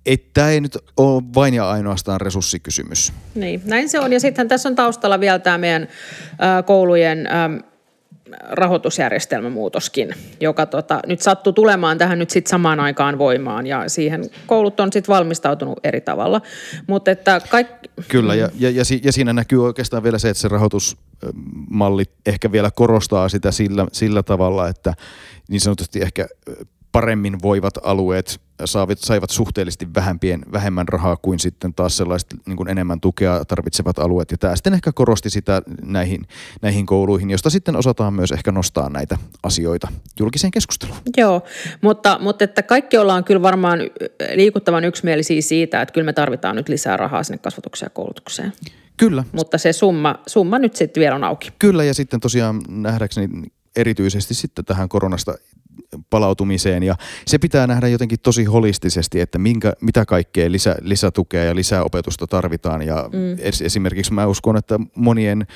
ei, 0.05 0.17
tämä 0.17 0.49
ei 0.49 0.61
nyt 0.61 0.77
ole 0.97 1.23
vain 1.35 1.53
ja 1.53 1.69
ainoastaan 1.69 2.21
resurssikysymys. 2.21 3.13
Niin, 3.35 3.61
näin 3.65 3.89
se 3.89 3.99
on. 3.99 4.13
Ja 4.13 4.19
sitten 4.19 4.47
tässä 4.47 4.69
on 4.69 4.75
taustalla 4.75 5.19
vielä 5.19 5.39
tämä 5.39 5.57
meidän 5.57 5.81
ä, 5.81 6.63
koulujen 6.63 7.27
ä, 7.27 7.49
rahoitusjärjestelmämuutoskin, 8.49 10.09
joka 10.39 10.65
tota, 10.65 10.99
nyt 11.07 11.21
sattuu 11.21 11.53
tulemaan 11.53 11.97
tähän 11.97 12.19
nyt 12.19 12.29
sitten 12.29 12.49
samaan 12.49 12.79
aikaan 12.79 13.17
voimaan 13.17 13.67
ja 13.67 13.89
siihen 13.89 14.23
koulut 14.47 14.79
on 14.79 14.93
sitten 14.93 15.13
valmistautunut 15.13 15.79
eri 15.83 16.01
tavalla. 16.01 16.41
Mutta 16.87 17.11
että 17.11 17.41
kaikki... 17.49 17.89
Kyllä 18.07 18.35
ja, 18.35 18.49
ja, 18.59 18.69
ja, 18.69 18.83
ja 19.03 19.11
siinä 19.11 19.33
näkyy 19.33 19.65
oikeastaan 19.65 20.03
vielä 20.03 20.19
se, 20.19 20.29
että 20.29 20.41
se 20.41 20.47
rahoitusmalli 20.47 22.03
ehkä 22.25 22.51
vielä 22.51 22.71
korostaa 22.71 23.29
sitä 23.29 23.51
sillä, 23.51 23.87
sillä 23.91 24.23
tavalla, 24.23 24.67
että 24.67 24.93
niin 25.49 25.61
sanotusti 25.61 26.01
ehkä 26.01 26.27
paremmin 26.93 27.41
voivat 27.41 27.73
alueet 27.83 28.41
saavat, 28.65 28.99
saivat 28.99 29.29
suhteellisesti 29.29 29.87
vähempien, 29.95 30.45
vähemmän 30.51 30.87
rahaa 30.87 31.15
kuin 31.15 31.39
sitten 31.39 31.73
taas 31.73 31.97
sellaiset 31.97 32.35
niin 32.45 32.57
kuin 32.57 32.69
enemmän 32.69 33.01
tukea 33.01 33.45
tarvitsevat 33.45 33.99
alueet. 33.99 34.31
Ja 34.31 34.37
tämä 34.37 34.55
sitten 34.55 34.73
ehkä 34.73 34.91
korosti 34.91 35.29
sitä 35.29 35.61
näihin, 35.81 36.21
näihin 36.61 36.85
kouluihin, 36.85 37.31
josta 37.31 37.49
sitten 37.49 37.75
osataan 37.75 38.13
myös 38.13 38.31
ehkä 38.31 38.51
nostaa 38.51 38.89
näitä 38.89 39.17
asioita 39.43 39.87
julkiseen 40.19 40.51
keskusteluun. 40.51 40.99
Joo, 41.17 41.43
mutta, 41.81 42.17
mutta 42.21 42.43
että 42.43 42.63
kaikki 42.63 42.97
ollaan 42.97 43.23
kyllä 43.23 43.41
varmaan 43.41 43.79
liikuttavan 44.35 44.85
yksimielisiä 44.85 45.41
siitä, 45.41 45.81
että 45.81 45.93
kyllä 45.93 46.05
me 46.05 46.13
tarvitaan 46.13 46.55
nyt 46.55 46.69
lisää 46.69 46.97
rahaa 46.97 47.23
sinne 47.23 47.37
kasvatukseen 47.37 47.87
ja 47.87 47.93
koulutukseen. 47.93 48.53
Kyllä. 48.97 49.23
Mutta 49.31 49.57
se 49.57 49.73
summa, 49.73 50.15
summa 50.27 50.59
nyt 50.59 50.75
sitten 50.75 51.01
vielä 51.01 51.15
on 51.15 51.23
auki. 51.23 51.51
Kyllä, 51.59 51.83
ja 51.83 51.93
sitten 51.93 52.19
tosiaan 52.19 52.61
nähdäkseni 52.69 53.27
erityisesti 53.75 54.33
sitten 54.33 54.65
tähän 54.65 54.89
koronasta 54.89 55.35
palautumiseen 56.09 56.83
ja 56.83 56.95
se 57.27 57.37
pitää 57.37 57.67
nähdä 57.67 57.87
jotenkin 57.87 58.19
tosi 58.19 58.43
holistisesti, 58.43 59.21
että 59.21 59.37
minkä, 59.37 59.73
mitä 59.81 60.05
kaikkea 60.05 60.51
lisä, 60.51 60.75
lisätukea 60.81 61.43
ja 61.43 61.55
lisäopetusta 61.55 62.27
tarvitaan 62.27 62.81
ja 62.81 63.09
mm. 63.13 63.37
es, 63.39 63.61
esimerkiksi 63.61 64.13
mä 64.13 64.27
uskon, 64.27 64.57
että 64.57 64.79
monien 64.95 65.47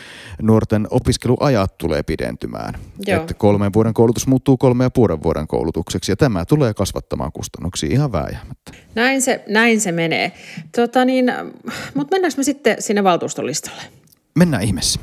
nuorten 0.41 0.87
opiskeluajat 0.91 1.77
tulee 1.77 2.03
pidentymään. 2.03 2.73
Joo. 3.07 3.21
Että 3.21 3.33
kolmen 3.33 3.73
vuoden 3.73 3.93
koulutus 3.93 4.27
muuttuu 4.27 4.57
kolme 4.57 4.83
ja 4.83 4.89
puolen 4.89 5.23
vuoden 5.23 5.47
koulutukseksi 5.47 6.11
ja 6.11 6.15
tämä 6.15 6.45
tulee 6.45 6.73
kasvattamaan 6.73 7.31
kustannuksia 7.31 7.89
ihan 7.91 8.11
vääjäämättä. 8.11 8.71
Näin 8.95 9.21
se, 9.21 9.43
näin 9.47 9.81
se 9.81 9.91
menee. 9.91 10.31
Tota 10.75 11.05
niin, 11.05 11.33
mutta 11.93 12.15
mennäänkö 12.15 12.37
me 12.37 12.43
sitten 12.43 12.75
sinne 12.79 13.03
valtuustolistalle? 13.03 13.81
Mennään 14.35 14.63
ihmeessä. 14.63 14.99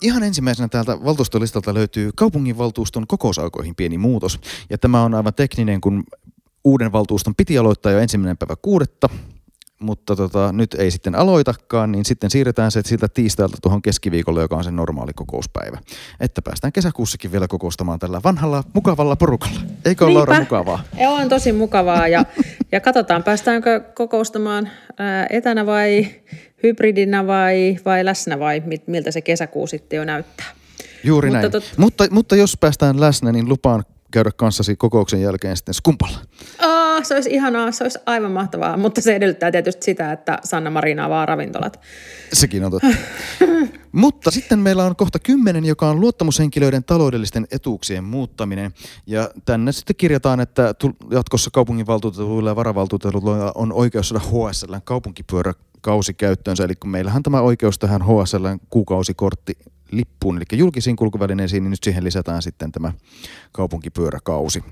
Ihan 0.00 0.22
ensimmäisenä 0.22 0.68
täältä 0.68 1.04
valtuustolistalta 1.04 1.74
löytyy 1.74 2.10
kaupunginvaltuuston 2.16 3.06
kokousaikoihin 3.06 3.74
pieni 3.74 3.98
muutos. 3.98 4.40
Ja 4.70 4.78
tämä 4.78 5.02
on 5.02 5.14
aivan 5.14 5.34
tekninen, 5.34 5.80
kun 5.80 6.04
uuden 6.64 6.92
valtuuston 6.92 7.34
piti 7.34 7.58
aloittaa 7.58 7.92
jo 7.92 7.98
ensimmäinen 7.98 8.36
päivä 8.36 8.56
kuudetta, 8.62 9.08
mutta 9.80 10.16
tota, 10.16 10.52
nyt 10.52 10.74
ei 10.74 10.90
sitten 10.90 11.14
aloitakaan, 11.14 11.92
niin 11.92 12.04
sitten 12.04 12.30
siirretään 12.30 12.70
se 12.70 12.80
siltä 12.84 13.08
tiistailta 13.08 13.56
tuohon 13.62 13.82
keskiviikolle, 13.82 14.40
joka 14.40 14.56
on 14.56 14.64
se 14.64 14.70
normaali 14.70 15.12
kokouspäivä. 15.12 15.78
Että 16.20 16.42
päästään 16.42 16.72
kesäkuussakin 16.72 17.32
vielä 17.32 17.48
kokoustamaan 17.48 17.98
tällä 17.98 18.20
vanhalla, 18.24 18.64
mukavalla 18.72 19.16
porukalla. 19.16 19.60
Eikö 19.84 20.04
ole 20.04 20.14
Laura 20.14 20.40
mukavaa? 20.40 20.82
Joo, 21.00 21.14
on 21.14 21.28
tosi 21.28 21.52
mukavaa 21.52 22.08
ja, 22.08 22.24
ja 22.72 22.80
katsotaan, 22.80 23.22
päästäänkö 23.22 23.80
kokoustamaan 23.94 24.70
ää, 24.98 25.26
etänä 25.30 25.66
vai 25.66 26.06
hybridinä 26.66 27.26
vai, 27.26 27.78
vai 27.84 28.04
läsnä 28.04 28.38
vai 28.38 28.62
miltä 28.86 29.10
se 29.10 29.20
kesäkuu 29.20 29.66
sitten 29.66 29.96
jo 29.96 30.04
näyttää. 30.04 30.46
Juuri 31.04 31.28
mutta 31.28 31.40
näin. 31.40 31.52
Tot... 31.52 31.74
Mutta, 31.76 32.04
mutta 32.10 32.36
jos 32.36 32.56
päästään 32.60 33.00
läsnä, 33.00 33.32
niin 33.32 33.48
lupaan 33.48 33.84
käydä 34.10 34.30
kanssasi 34.36 34.76
kokouksen 34.76 35.22
jälkeen 35.22 35.56
sitten 35.56 35.74
skumpalla. 35.74 36.18
Oh, 36.62 37.04
se 37.04 37.14
olisi 37.14 37.30
ihanaa, 37.30 37.72
se 37.72 37.84
olisi 37.84 37.98
aivan 38.06 38.32
mahtavaa, 38.32 38.76
mutta 38.76 39.00
se 39.00 39.16
edellyttää 39.16 39.52
tietysti 39.52 39.84
sitä, 39.84 40.12
että 40.12 40.38
Sanna 40.44 40.70
Marina 40.70 41.04
avaa 41.04 41.26
ravintolat. 41.26 41.80
Sekin 42.32 42.64
on 42.64 42.70
totta. 42.70 42.86
mutta 43.92 44.30
sitten 44.30 44.58
meillä 44.58 44.84
on 44.84 44.96
kohta 44.96 45.18
kymmenen, 45.18 45.64
joka 45.64 45.90
on 45.90 46.00
luottamushenkilöiden 46.00 46.84
taloudellisten 46.84 47.46
etuuksien 47.50 48.04
muuttaminen. 48.04 48.72
Ja 49.06 49.30
tänne 49.44 49.72
sitten 49.72 49.96
kirjataan, 49.96 50.40
että 50.40 50.74
jatkossa 51.10 51.50
kaupunginvaltuutetuilla 51.50 52.50
ja 52.50 52.56
varavaltuutetuilla 52.56 53.52
on 53.54 53.72
oikeus 53.72 54.08
saada 54.08 54.24
HSL 54.24 54.74
kaupunkipyörä 54.84 55.52
kausi 55.80 56.14
käyttöönsä. 56.14 56.64
Eli 56.64 56.74
kun 56.74 56.90
meillähän 56.90 57.22
tämä 57.22 57.40
oikeus 57.40 57.78
tähän 57.78 58.02
HSL 58.02 58.46
kuukausikortti 58.70 59.58
lippuun, 59.90 60.36
eli 60.36 60.58
julkisiin 60.58 60.96
kulkuvälineisiin, 60.96 61.62
niin 61.62 61.70
nyt 61.70 61.82
siihen 61.82 62.04
lisätään 62.04 62.42
sitten 62.42 62.72
tämä 62.72 62.92
kaupunkipyöräkausi. 63.52 64.64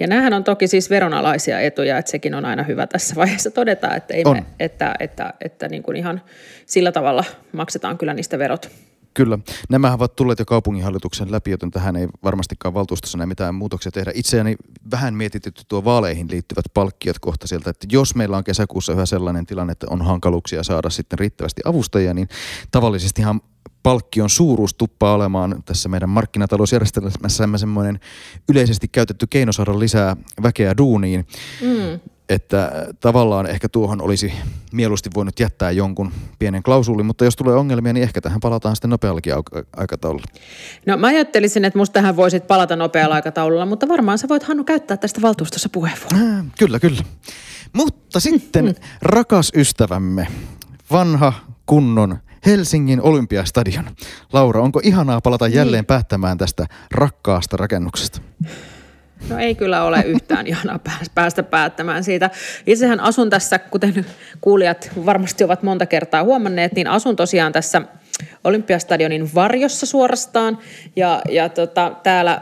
Ja 0.00 0.06
näähän 0.06 0.32
on 0.32 0.44
toki 0.44 0.68
siis 0.68 0.90
veronalaisia 0.90 1.60
etuja, 1.60 1.98
että 1.98 2.10
sekin 2.10 2.34
on 2.34 2.44
aina 2.44 2.62
hyvä 2.62 2.86
tässä 2.86 3.14
vaiheessa 3.16 3.50
todeta, 3.50 3.94
että, 3.94 4.14
ei 4.14 4.24
me, 4.24 4.30
että, 4.38 4.46
että, 4.60 4.94
että, 5.00 5.34
että 5.40 5.68
niin 5.68 5.82
kuin 5.82 5.96
ihan 5.96 6.22
sillä 6.66 6.92
tavalla 6.92 7.24
maksetaan 7.52 7.98
kyllä 7.98 8.14
niistä 8.14 8.38
verot. 8.38 8.70
Kyllä. 9.14 9.38
Nämä 9.68 9.92
ovat 9.92 10.16
tulleet 10.16 10.38
jo 10.38 10.44
kaupunginhallituksen 10.44 11.32
läpi, 11.32 11.50
joten 11.50 11.70
tähän 11.70 11.96
ei 11.96 12.08
varmastikaan 12.24 12.74
valtuustossa 12.74 13.18
näe 13.18 13.26
mitään 13.26 13.54
muutoksia 13.54 13.92
tehdä. 13.92 14.10
Itseäni 14.14 14.56
vähän 14.90 15.14
mietitytty 15.14 15.62
tuo 15.68 15.84
vaaleihin 15.84 16.30
liittyvät 16.30 16.64
palkkiot 16.74 17.18
kohta 17.18 17.46
sieltä, 17.46 17.70
että 17.70 17.86
jos 17.92 18.14
meillä 18.14 18.36
on 18.36 18.44
kesäkuussa 18.44 18.92
yhä 18.92 19.06
sellainen 19.06 19.46
tilanne, 19.46 19.72
että 19.72 19.86
on 19.90 20.02
hankaluuksia 20.02 20.62
saada 20.62 20.90
sitten 20.90 21.18
riittävästi 21.18 21.62
avustajia, 21.64 22.14
niin 22.14 22.28
tavallisestihan 22.70 23.40
palkkion 23.82 24.30
suuruus 24.30 24.74
tuppaa 24.74 25.14
olemaan 25.14 25.62
tässä 25.64 25.88
meidän 25.88 26.08
markkinatalousjärjestelmässämme 26.08 27.58
semmoinen 27.58 28.00
yleisesti 28.48 28.88
käytetty 28.88 29.26
keino 29.26 29.52
saada 29.52 29.78
lisää 29.78 30.16
väkeä 30.42 30.76
duuniin. 30.76 31.26
Mm 31.60 32.11
että 32.28 32.86
tavallaan 33.00 33.46
ehkä 33.46 33.68
tuohon 33.68 34.02
olisi 34.02 34.32
mieluusti 34.72 35.10
voinut 35.14 35.40
jättää 35.40 35.70
jonkun 35.70 36.12
pienen 36.38 36.62
klausuulin, 36.62 37.06
mutta 37.06 37.24
jos 37.24 37.36
tulee 37.36 37.56
ongelmia, 37.56 37.92
niin 37.92 38.02
ehkä 38.02 38.20
tähän 38.20 38.40
palataan 38.40 38.76
sitten 38.76 38.90
nopeallakin 38.90 39.34
aikataululla. 39.76 40.26
No 40.86 40.96
mä 40.96 41.06
ajattelisin, 41.06 41.64
että 41.64 41.78
musta 41.78 41.92
tähän 41.92 42.16
voisit 42.16 42.46
palata 42.46 42.76
nopealla 42.76 43.14
aikataululla, 43.14 43.66
mutta 43.66 43.88
varmaan 43.88 44.18
sä 44.18 44.28
voit 44.28 44.42
Hannu 44.42 44.64
käyttää 44.64 44.96
tästä 44.96 45.22
valtuustossa 45.22 45.68
puheenvuoron. 45.68 46.38
Äh, 46.38 46.44
kyllä, 46.58 46.80
kyllä. 46.80 47.02
Mutta 47.72 48.20
sitten 48.20 48.64
mm. 48.64 48.74
rakas 49.02 49.52
ystävämme, 49.56 50.26
vanha 50.90 51.32
kunnon 51.66 52.18
Helsingin 52.46 53.02
Olympiastadion. 53.02 53.84
Laura, 54.32 54.62
onko 54.62 54.80
ihanaa 54.84 55.20
palata 55.20 55.48
jälleen 55.48 55.80
niin. 55.80 55.86
päättämään 55.86 56.38
tästä 56.38 56.66
rakkaasta 56.90 57.56
rakennuksesta? 57.56 58.20
No 59.28 59.38
ei 59.38 59.54
kyllä 59.54 59.84
ole 59.84 60.02
yhtään 60.06 60.46
ihanaa 60.52 60.80
päästä 61.14 61.42
päättämään 61.42 62.04
siitä. 62.04 62.30
Itsehän 62.66 63.00
asun 63.00 63.30
tässä, 63.30 63.58
kuten 63.58 64.06
kuulijat 64.40 64.90
varmasti 65.06 65.44
ovat 65.44 65.62
monta 65.62 65.86
kertaa 65.86 66.24
huomanneet, 66.24 66.72
niin 66.72 66.88
asun 66.88 67.16
tosiaan 67.16 67.52
tässä 67.52 67.82
Olympiastadionin 68.44 69.34
varjossa 69.34 69.86
suorastaan. 69.86 70.58
Ja, 70.96 71.22
ja 71.28 71.48
tota, 71.48 71.92
täällä, 72.02 72.40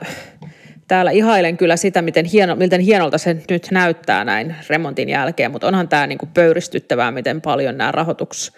täällä 0.88 1.10
ihailen 1.10 1.56
kyllä 1.56 1.76
sitä, 1.76 2.02
miten, 2.02 2.24
hieno, 2.24 2.56
miten 2.56 2.80
hienolta 2.80 3.18
se 3.18 3.36
nyt 3.50 3.68
näyttää 3.70 4.24
näin 4.24 4.56
remontin 4.68 5.08
jälkeen, 5.08 5.50
mutta 5.50 5.66
onhan 5.66 5.88
tämä 5.88 6.06
niinku 6.06 6.28
pöyristyttävää, 6.34 7.10
miten 7.10 7.40
paljon 7.40 7.78
nämä 7.78 7.92
rahoituks 7.92 8.52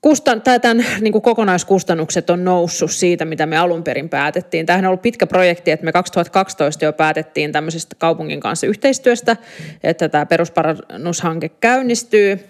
kustan, 0.00 0.42
tai 0.42 0.60
tämän 0.60 0.86
niin 1.00 1.12
kuin 1.12 1.22
kokonaiskustannukset 1.22 2.30
on 2.30 2.44
noussut 2.44 2.90
siitä, 2.90 3.24
mitä 3.24 3.46
me 3.46 3.56
alun 3.56 3.82
perin 3.82 4.08
päätettiin. 4.08 4.66
Tämähän 4.66 4.84
on 4.84 4.88
ollut 4.88 5.02
pitkä 5.02 5.26
projekti, 5.26 5.70
että 5.70 5.84
me 5.84 5.92
2012 5.92 6.84
jo 6.84 6.92
päätettiin 6.92 7.52
tämmöisestä 7.52 7.96
kaupungin 7.98 8.40
kanssa 8.40 8.66
yhteistyöstä, 8.66 9.36
että 9.82 10.08
tämä 10.08 10.26
perusparannushanke 10.26 11.48
käynnistyy 11.48 12.40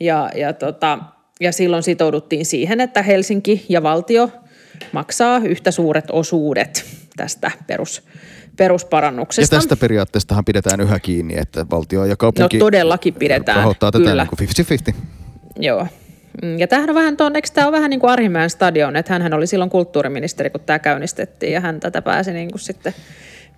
ja, 0.00 0.30
ja, 0.34 0.52
tota, 0.52 0.98
ja 1.40 1.52
silloin 1.52 1.82
sitouduttiin 1.82 2.46
siihen, 2.46 2.80
että 2.80 3.02
Helsinki 3.02 3.66
ja 3.68 3.82
valtio 3.82 4.30
maksaa 4.92 5.38
yhtä 5.38 5.70
suuret 5.70 6.04
osuudet 6.12 6.84
tästä 7.16 7.50
perus, 7.66 8.02
perusparannuksesta. 8.56 9.54
Ja 9.54 9.60
tästä 9.60 9.76
periaatteestahan 9.76 10.44
pidetään 10.44 10.80
yhä 10.80 11.00
kiinni, 11.00 11.38
että 11.38 11.66
valtio 11.70 12.04
ja 12.04 12.16
kaupunki 12.16 12.56
no, 12.56 12.64
todellakin 12.64 13.14
pidetään, 13.14 13.56
rahoittaa 13.56 13.90
tätä 13.90 14.04
kyllä. 14.04 14.26
niin 14.40 14.52
kuin 14.56 14.92
50-50. 14.92 14.94
Joo, 15.56 15.86
ja 16.58 16.68
tämähän 16.68 16.90
on 16.90 16.94
vähän 16.94 17.16
tuon, 17.16 17.36
eikö 17.36 17.48
tämä 17.54 17.66
on 17.66 17.72
vähän 17.72 17.90
niin 17.90 18.00
kuin 18.00 18.10
Arhimäen 18.10 18.50
stadion, 18.50 18.96
että 18.96 19.18
hän 19.18 19.34
oli 19.34 19.46
silloin 19.46 19.70
kulttuuriministeri, 19.70 20.50
kun 20.50 20.60
tämä 20.60 20.78
käynnistettiin 20.78 21.52
ja 21.52 21.60
hän 21.60 21.80
tätä 21.80 22.02
pääsi 22.02 22.32
niin 22.32 22.50
kuin 22.50 22.60
sitten 22.60 22.94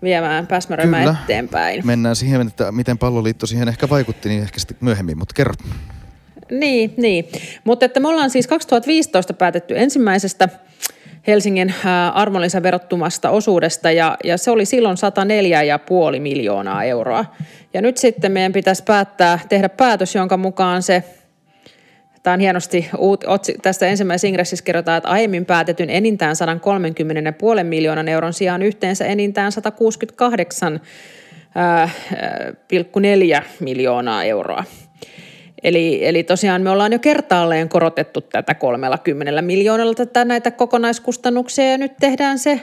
viemään, 0.03 0.47
pääsmäröimään 0.47 1.05
Kyllä. 1.05 1.17
eteenpäin. 1.25 1.87
Mennään 1.87 2.17
siihen, 2.17 2.47
että 2.47 2.73
miten 2.73 2.99
palloliitto 2.99 3.47
siihen 3.47 3.69
ehkä 3.69 3.89
vaikutti, 3.89 4.29
niin 4.29 4.43
ehkä 4.43 4.59
sitten 4.59 4.77
myöhemmin, 4.81 5.19
mutta 5.19 5.35
kerro. 5.35 5.55
Niin, 6.51 6.95
niin. 6.97 7.29
mutta 7.65 7.87
että 7.87 8.01
me 8.01 8.09
ollaan 8.09 8.31
siis 8.31 8.47
2015 8.47 9.33
päätetty 9.33 9.79
ensimmäisestä 9.79 10.49
Helsingin 11.27 11.75
arvonlisäverottumasta 12.15 13.31
osuudesta 13.31 13.91
ja, 13.91 14.17
ja 14.25 14.39
se 14.39 14.51
oli 14.51 14.65
silloin 14.65 14.97
104,5 16.15 16.21
miljoonaa 16.21 16.85
euroa. 16.85 17.25
Ja 17.75 17.83
nyt 17.83 17.97
sitten 17.97 18.33
meidän 18.33 18.53
pitäisi 18.53 18.83
päättää, 18.83 19.39
tehdä 19.49 19.69
päätös, 19.69 20.15
jonka 20.15 20.37
mukaan 20.37 20.83
se 20.83 21.05
Tämä 22.23 22.35
on 22.35 22.41
hienosti, 22.41 22.91
otsi, 23.27 23.57
tästä 23.63 23.87
ensimmäisessä 23.87 24.29
ingressissä 24.29 24.65
kerrotaan, 24.65 24.99
että 24.99 25.09
aiemmin 25.09 25.47
päätetyn 25.47 25.91
enintään 25.91 26.37
130,5 27.59 27.65
miljoonan 27.65 28.09
euron 28.09 28.33
sijaan 28.33 28.63
yhteensä 28.63 29.05
enintään 29.05 29.53
168,4 33.39 33.43
miljoonaa 33.61 34.25
euroa. 34.25 34.65
Eli, 35.63 36.09
eli 36.09 36.23
tosiaan 36.23 36.63
me 36.63 36.71
ollaan 36.71 36.93
jo 36.93 36.99
kertaalleen 36.99 37.69
korotettu 37.69 38.21
tätä 38.21 38.55
30 38.55 39.43
miljoonalla 39.43 39.95
tätä 39.95 40.25
näitä 40.25 40.51
kokonaiskustannuksia 40.51 41.71
ja 41.71 41.79
nyt 41.79 41.93
tehdään 42.01 42.39
se 42.39 42.61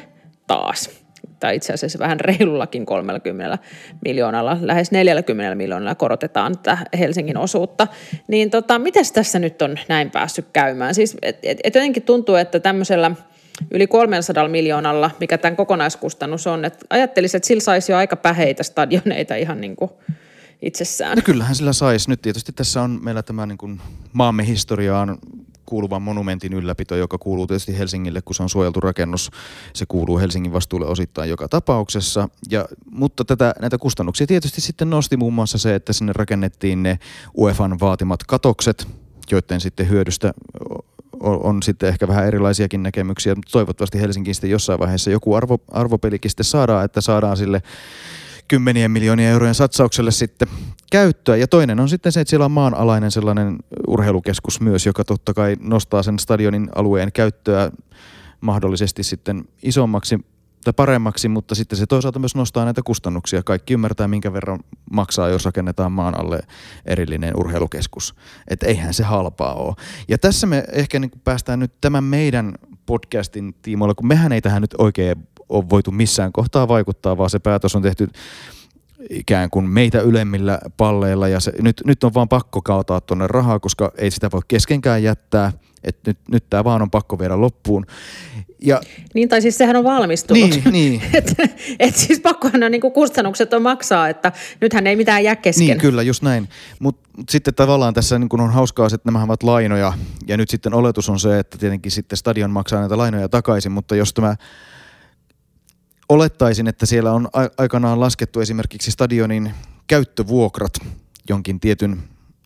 taas 0.47 1.06
tai 1.39 1.55
itse 1.55 1.73
asiassa 1.73 1.99
vähän 1.99 2.19
reilullakin 2.19 2.85
30 2.85 3.57
miljoonalla, 4.05 4.57
lähes 4.61 4.91
40 4.91 5.55
miljoonalla 5.55 5.95
korotetaan 5.95 6.57
tätä 6.57 6.77
Helsingin 6.99 7.37
osuutta. 7.37 7.87
Niin 8.27 8.49
tota, 8.49 8.79
miten 8.79 9.05
tässä 9.13 9.39
nyt 9.39 9.61
on 9.61 9.79
näin 9.87 10.11
päässyt 10.11 10.45
käymään? 10.53 10.95
Siis, 10.95 11.17
et, 11.21 11.59
jotenkin 11.65 12.03
tuntuu, 12.03 12.35
että 12.35 12.59
tämmöisellä 12.59 13.11
yli 13.71 13.87
300 13.87 14.47
miljoonalla, 14.47 15.11
mikä 15.19 15.37
tämän 15.37 15.55
kokonaiskustannus 15.55 16.47
on, 16.47 16.65
että 16.65 16.85
ajattelisin, 16.89 17.37
että 17.37 17.47
sillä 17.47 17.61
saisi 17.61 17.91
jo 17.91 17.97
aika 17.97 18.15
päheitä 18.15 18.63
stadioneita 18.63 19.35
ihan 19.35 19.61
niin 19.61 19.75
kuin 19.75 19.91
itsessään. 20.61 21.15
No 21.15 21.21
kyllähän 21.25 21.55
sillä 21.55 21.73
saisi. 21.73 22.09
Nyt 22.09 22.21
tietysti 22.21 22.51
tässä 22.51 22.81
on 22.81 22.99
meillä 23.03 23.23
tämä 23.23 23.45
niin 23.45 23.57
kuin 23.57 23.81
maamme 24.13 24.47
historiaan 24.47 25.17
kuuluvan 25.67 26.01
monumentin 26.01 26.53
ylläpito, 26.53 26.95
joka 26.95 27.17
kuuluu 27.17 27.47
tietysti 27.47 27.77
Helsingille, 27.77 28.21
kun 28.21 28.35
se 28.35 28.43
on 28.43 28.49
suojeltu 28.49 28.79
rakennus. 28.79 29.31
Se 29.73 29.85
kuuluu 29.87 30.19
Helsingin 30.19 30.53
vastuulle 30.53 30.87
osittain 30.87 31.29
joka 31.29 31.47
tapauksessa. 31.47 32.29
Ja, 32.49 32.65
mutta 32.91 33.25
tätä, 33.25 33.53
näitä 33.61 33.77
kustannuksia 33.77 34.27
tietysti 34.27 34.61
sitten 34.61 34.89
nosti 34.89 35.17
muun 35.17 35.33
muassa 35.33 35.57
se, 35.57 35.75
että 35.75 35.93
sinne 35.93 36.13
rakennettiin 36.15 36.83
ne 36.83 36.99
UEFan 37.37 37.79
vaatimat 37.79 38.23
katokset, 38.23 38.87
joiden 39.31 39.61
sitten 39.61 39.89
hyödystä 39.89 40.33
on, 41.19 41.63
sitten 41.63 41.89
ehkä 41.89 42.07
vähän 42.07 42.27
erilaisiakin 42.27 42.83
näkemyksiä, 42.83 43.35
toivottavasti 43.51 44.01
Helsingin 44.01 44.35
sitten 44.35 44.49
jossain 44.49 44.79
vaiheessa 44.79 45.11
joku 45.11 45.33
arvo, 45.33 45.57
arvopelikin 45.71 46.31
sitten 46.31 46.43
saadaan, 46.43 46.85
että 46.85 47.01
saadaan 47.01 47.37
sille 47.37 47.61
kymmenien 48.47 48.91
miljoonien 48.91 49.31
eurojen 49.31 49.55
satsaukselle 49.55 50.11
sitten 50.11 50.47
käyttöä. 50.91 51.35
Ja 51.35 51.47
toinen 51.47 51.79
on 51.79 51.89
sitten 51.89 52.11
se, 52.11 52.21
että 52.21 52.29
siellä 52.29 52.45
on 52.45 52.51
maanalainen 52.51 53.11
sellainen 53.11 53.57
urheilukeskus 53.87 54.61
myös, 54.61 54.85
joka 54.85 55.03
totta 55.03 55.33
kai 55.33 55.55
nostaa 55.59 56.03
sen 56.03 56.19
stadionin 56.19 56.69
alueen 56.75 57.11
käyttöä 57.11 57.71
mahdollisesti 58.41 59.03
sitten 59.03 59.45
isommaksi 59.63 60.19
tai 60.63 60.73
paremmaksi, 60.73 61.27
mutta 61.27 61.55
sitten 61.55 61.77
se 61.77 61.85
toisaalta 61.85 62.19
myös 62.19 62.35
nostaa 62.35 62.65
näitä 62.65 62.81
kustannuksia. 62.83 63.43
Kaikki 63.43 63.73
ymmärtää, 63.73 64.07
minkä 64.07 64.33
verran 64.33 64.59
maksaa, 64.91 65.29
jos 65.29 65.45
rakennetaan 65.45 65.91
maan 65.91 66.19
alle 66.19 66.39
erillinen 66.85 67.33
urheilukeskus. 67.37 68.15
Että 68.47 68.65
eihän 68.65 68.93
se 68.93 69.03
halpaa 69.03 69.53
ole. 69.53 69.75
Ja 70.07 70.17
tässä 70.17 70.47
me 70.47 70.63
ehkä 70.71 70.99
niin 70.99 71.11
päästään 71.23 71.59
nyt 71.59 71.73
tämän 71.81 72.03
meidän 72.03 72.55
podcastin 72.85 73.55
tiimoilla, 73.61 73.95
kun 73.95 74.07
mehän 74.07 74.31
ei 74.31 74.41
tähän 74.41 74.61
nyt 74.61 74.75
oikein 74.77 75.27
ole 75.49 75.69
voitu 75.69 75.91
missään 75.91 76.31
kohtaa 76.31 76.67
vaikuttaa, 76.67 77.17
vaan 77.17 77.29
se 77.29 77.39
päätös 77.39 77.75
on 77.75 77.81
tehty 77.81 78.07
ikään 79.09 79.49
kuin 79.49 79.69
meitä 79.69 80.01
ylemmillä 80.01 80.59
palleilla 80.77 81.27
ja 81.27 81.39
se, 81.39 81.51
nyt, 81.61 81.81
nyt 81.85 82.03
on 82.03 82.13
vaan 82.13 82.29
pakko 82.29 82.61
kaataa 82.61 83.01
tuonne 83.01 83.27
rahaa, 83.27 83.59
koska 83.59 83.91
ei 83.97 84.11
sitä 84.11 84.31
voi 84.31 84.41
keskenkään 84.47 85.03
jättää, 85.03 85.51
että 85.83 86.09
nyt, 86.09 86.17
nyt 86.31 86.43
tämä 86.49 86.63
vaan 86.63 86.81
on 86.81 86.91
pakko 86.91 87.19
viedä 87.19 87.41
loppuun. 87.41 87.85
Ja, 88.61 88.81
niin, 89.13 89.29
tai 89.29 89.41
siis 89.41 89.57
sehän 89.57 89.75
on 89.75 89.83
valmistunut. 89.83 90.49
Niin, 90.49 90.63
niin. 90.71 91.01
et, 91.13 91.35
et 91.79 91.95
siis 91.95 92.19
pakkohan 92.19 92.63
on, 92.63 92.71
niin 92.71 92.81
kustannukset 92.81 93.53
on 93.53 93.61
maksaa, 93.61 94.09
että 94.09 94.31
nythän 94.61 94.87
ei 94.87 94.95
mitään 94.95 95.23
jää 95.23 95.35
kesken. 95.35 95.67
Niin, 95.67 95.77
kyllä, 95.77 96.01
just 96.01 96.23
näin. 96.23 96.49
Mutta 96.79 97.09
mut 97.17 97.29
sitten 97.29 97.53
tavallaan 97.53 97.93
tässä 97.93 98.19
niin 98.19 98.29
kun 98.29 98.41
on 98.41 98.53
hauskaa, 98.53 98.87
että 98.87 98.99
nämä 99.05 99.23
ovat 99.23 99.43
lainoja, 99.43 99.93
ja 100.27 100.37
nyt 100.37 100.49
sitten 100.49 100.73
oletus 100.73 101.09
on 101.09 101.19
se, 101.19 101.39
että 101.39 101.57
tietenkin 101.57 101.91
sitten 101.91 102.17
stadion 102.17 102.51
maksaa 102.51 102.79
näitä 102.79 102.97
lainoja 102.97 103.29
takaisin, 103.29 103.71
mutta 103.71 103.95
jos 103.95 104.13
tämä 104.13 104.35
olettaisin, 106.09 106.67
että 106.67 106.85
siellä 106.85 107.11
on 107.11 107.27
aikanaan 107.57 107.99
laskettu 107.99 108.39
esimerkiksi 108.39 108.91
stadionin 108.91 109.51
käyttövuokrat 109.87 110.73
jonkin 111.29 111.59
tietyn 111.59 112.03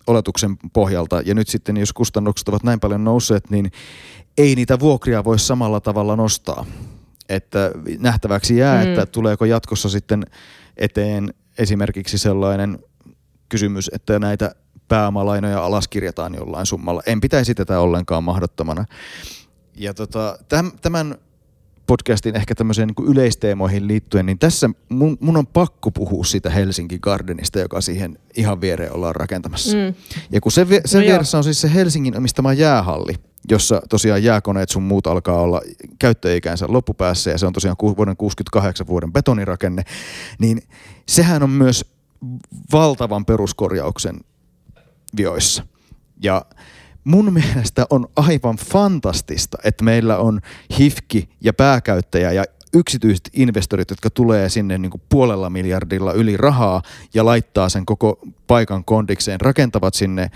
oletuksen 0.08 0.58
pohjalta. 0.74 1.22
Ja 1.26 1.36
nyt 1.36 1.48
sitten, 1.48 1.78
jos 1.78 1.94
kustannukset 1.94 2.50
ovat 2.50 2.64
näin 2.64 2.80
paljon 2.80 3.04
nousseet, 3.04 3.50
niin 3.50 3.72
ei 4.38 4.56
niitä 4.56 4.80
vuokria 4.80 5.24
voi 5.24 5.40
samalla 5.40 5.80
tavalla 5.80 6.16
nostaa. 6.16 6.66
Että 7.30 7.72
nähtäväksi 8.00 8.58
jää, 8.58 8.84
mm. 8.84 8.90
että 8.90 9.06
tuleeko 9.06 9.46
jatkossa 9.46 9.90
sitten 9.90 10.26
eteen 10.78 11.34
esimerkiksi 11.58 12.18
sellainen 12.18 12.80
kysymys, 13.50 13.90
että 13.94 14.20
näitä 14.20 14.56
pääomalainoja 14.88 15.66
alaskirjataan 15.66 16.36
jollain 16.36 16.66
summalla. 16.66 17.02
En 17.06 17.22
pitäisi 17.22 17.56
tätä 17.56 17.80
ollenkaan 17.80 18.24
mahdottomana. 18.24 18.86
Ja 19.76 19.94
tota, 19.94 20.38
täm, 20.50 20.72
tämän 20.82 21.16
podcastin 21.92 22.36
ehkä 22.36 22.56
tämmöiseen 22.56 22.88
niin 22.88 23.10
yleisteemoihin 23.10 23.88
liittyen, 23.88 24.26
niin 24.26 24.40
tässä 24.40 24.70
mun, 24.90 25.18
mun 25.20 25.38
on 25.38 25.48
pakko 25.48 25.92
puhua 25.92 26.24
siitä 26.24 26.50
Helsinki 26.50 27.00
Gardenista, 27.00 27.60
joka 27.60 27.82
siihen 27.82 28.18
ihan 28.38 28.62
viereen 28.62 28.94
ollaan 28.94 29.16
rakentamassa. 29.16 29.78
Mm. 29.78 29.94
Ja 30.32 30.42
kun 30.42 30.52
se, 30.52 30.68
se 30.86 30.98
no 30.98 31.06
vieressä 31.06 31.38
on 31.38 31.44
siis 31.44 31.62
se 31.62 31.74
Helsingin 31.74 32.18
omistama 32.18 32.54
jäähalli, 32.54 33.14
jossa 33.50 33.82
tosiaan 33.90 34.24
jääkoneet 34.24 34.70
sun 34.70 34.84
muut 34.84 35.08
alkaa 35.08 35.42
olla 35.42 35.62
käyttöikänsä 36.00 36.66
loppupäässä 36.70 37.32
ja 37.32 37.38
se 37.38 37.46
on 37.46 37.54
tosiaan 37.54 37.76
vuoden 37.82 38.18
68 38.18 38.88
vuoden 38.88 39.14
betonirakenne, 39.14 39.84
niin 40.40 40.62
sehän 41.08 41.44
on 41.44 41.50
myös 41.50 41.86
valtavan 42.74 43.26
peruskorjauksen 43.26 44.20
vioissa. 45.18 45.66
Ja 46.24 46.46
mun 47.04 47.34
mielestä 47.34 47.86
on 47.90 48.08
aivan 48.16 48.56
fantastista, 48.56 49.58
että 49.64 49.84
meillä 49.84 50.18
on 50.18 50.40
hifki 50.80 51.30
ja 51.42 51.54
pääkäyttäjä 51.54 52.32
ja 52.32 52.44
yksityiset 52.74 53.30
investorit, 53.34 53.90
jotka 53.90 54.10
tulee 54.10 54.50
sinne 54.50 54.78
niin 54.78 54.92
kuin 54.92 55.02
puolella 55.10 55.50
miljardilla 55.50 56.14
yli 56.14 56.38
rahaa 56.38 56.82
ja 57.14 57.26
laittaa 57.26 57.70
sen 57.70 57.86
koko 57.86 58.20
paikan 58.48 58.86
kondikseen, 58.86 59.42
rakentavat 59.42 59.94
sinne 59.94 60.32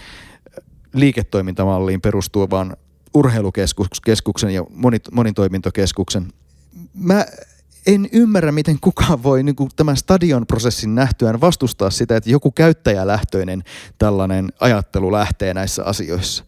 liiketoimintamalliin 0.93 2.01
perustuvan 2.01 2.77
urheilukeskuksen 3.13 4.53
ja 4.53 4.63
monitoimintokeskuksen. 5.11 6.33
Mä 6.93 7.25
en 7.85 8.09
ymmärrä, 8.11 8.51
miten 8.51 8.77
kukaan 8.81 9.23
voi 9.23 9.43
niin 9.43 9.55
kuin 9.55 9.69
tämän 9.75 9.97
stadionprosessin 9.97 10.95
nähtyään 10.95 11.41
vastustaa 11.41 11.89
sitä, 11.89 12.17
että 12.17 12.29
joku 12.29 12.51
käyttäjälähtöinen 12.51 13.63
tällainen 13.97 14.49
ajattelu 14.59 15.11
lähtee 15.11 15.53
näissä 15.53 15.83
asioissa. 15.83 16.43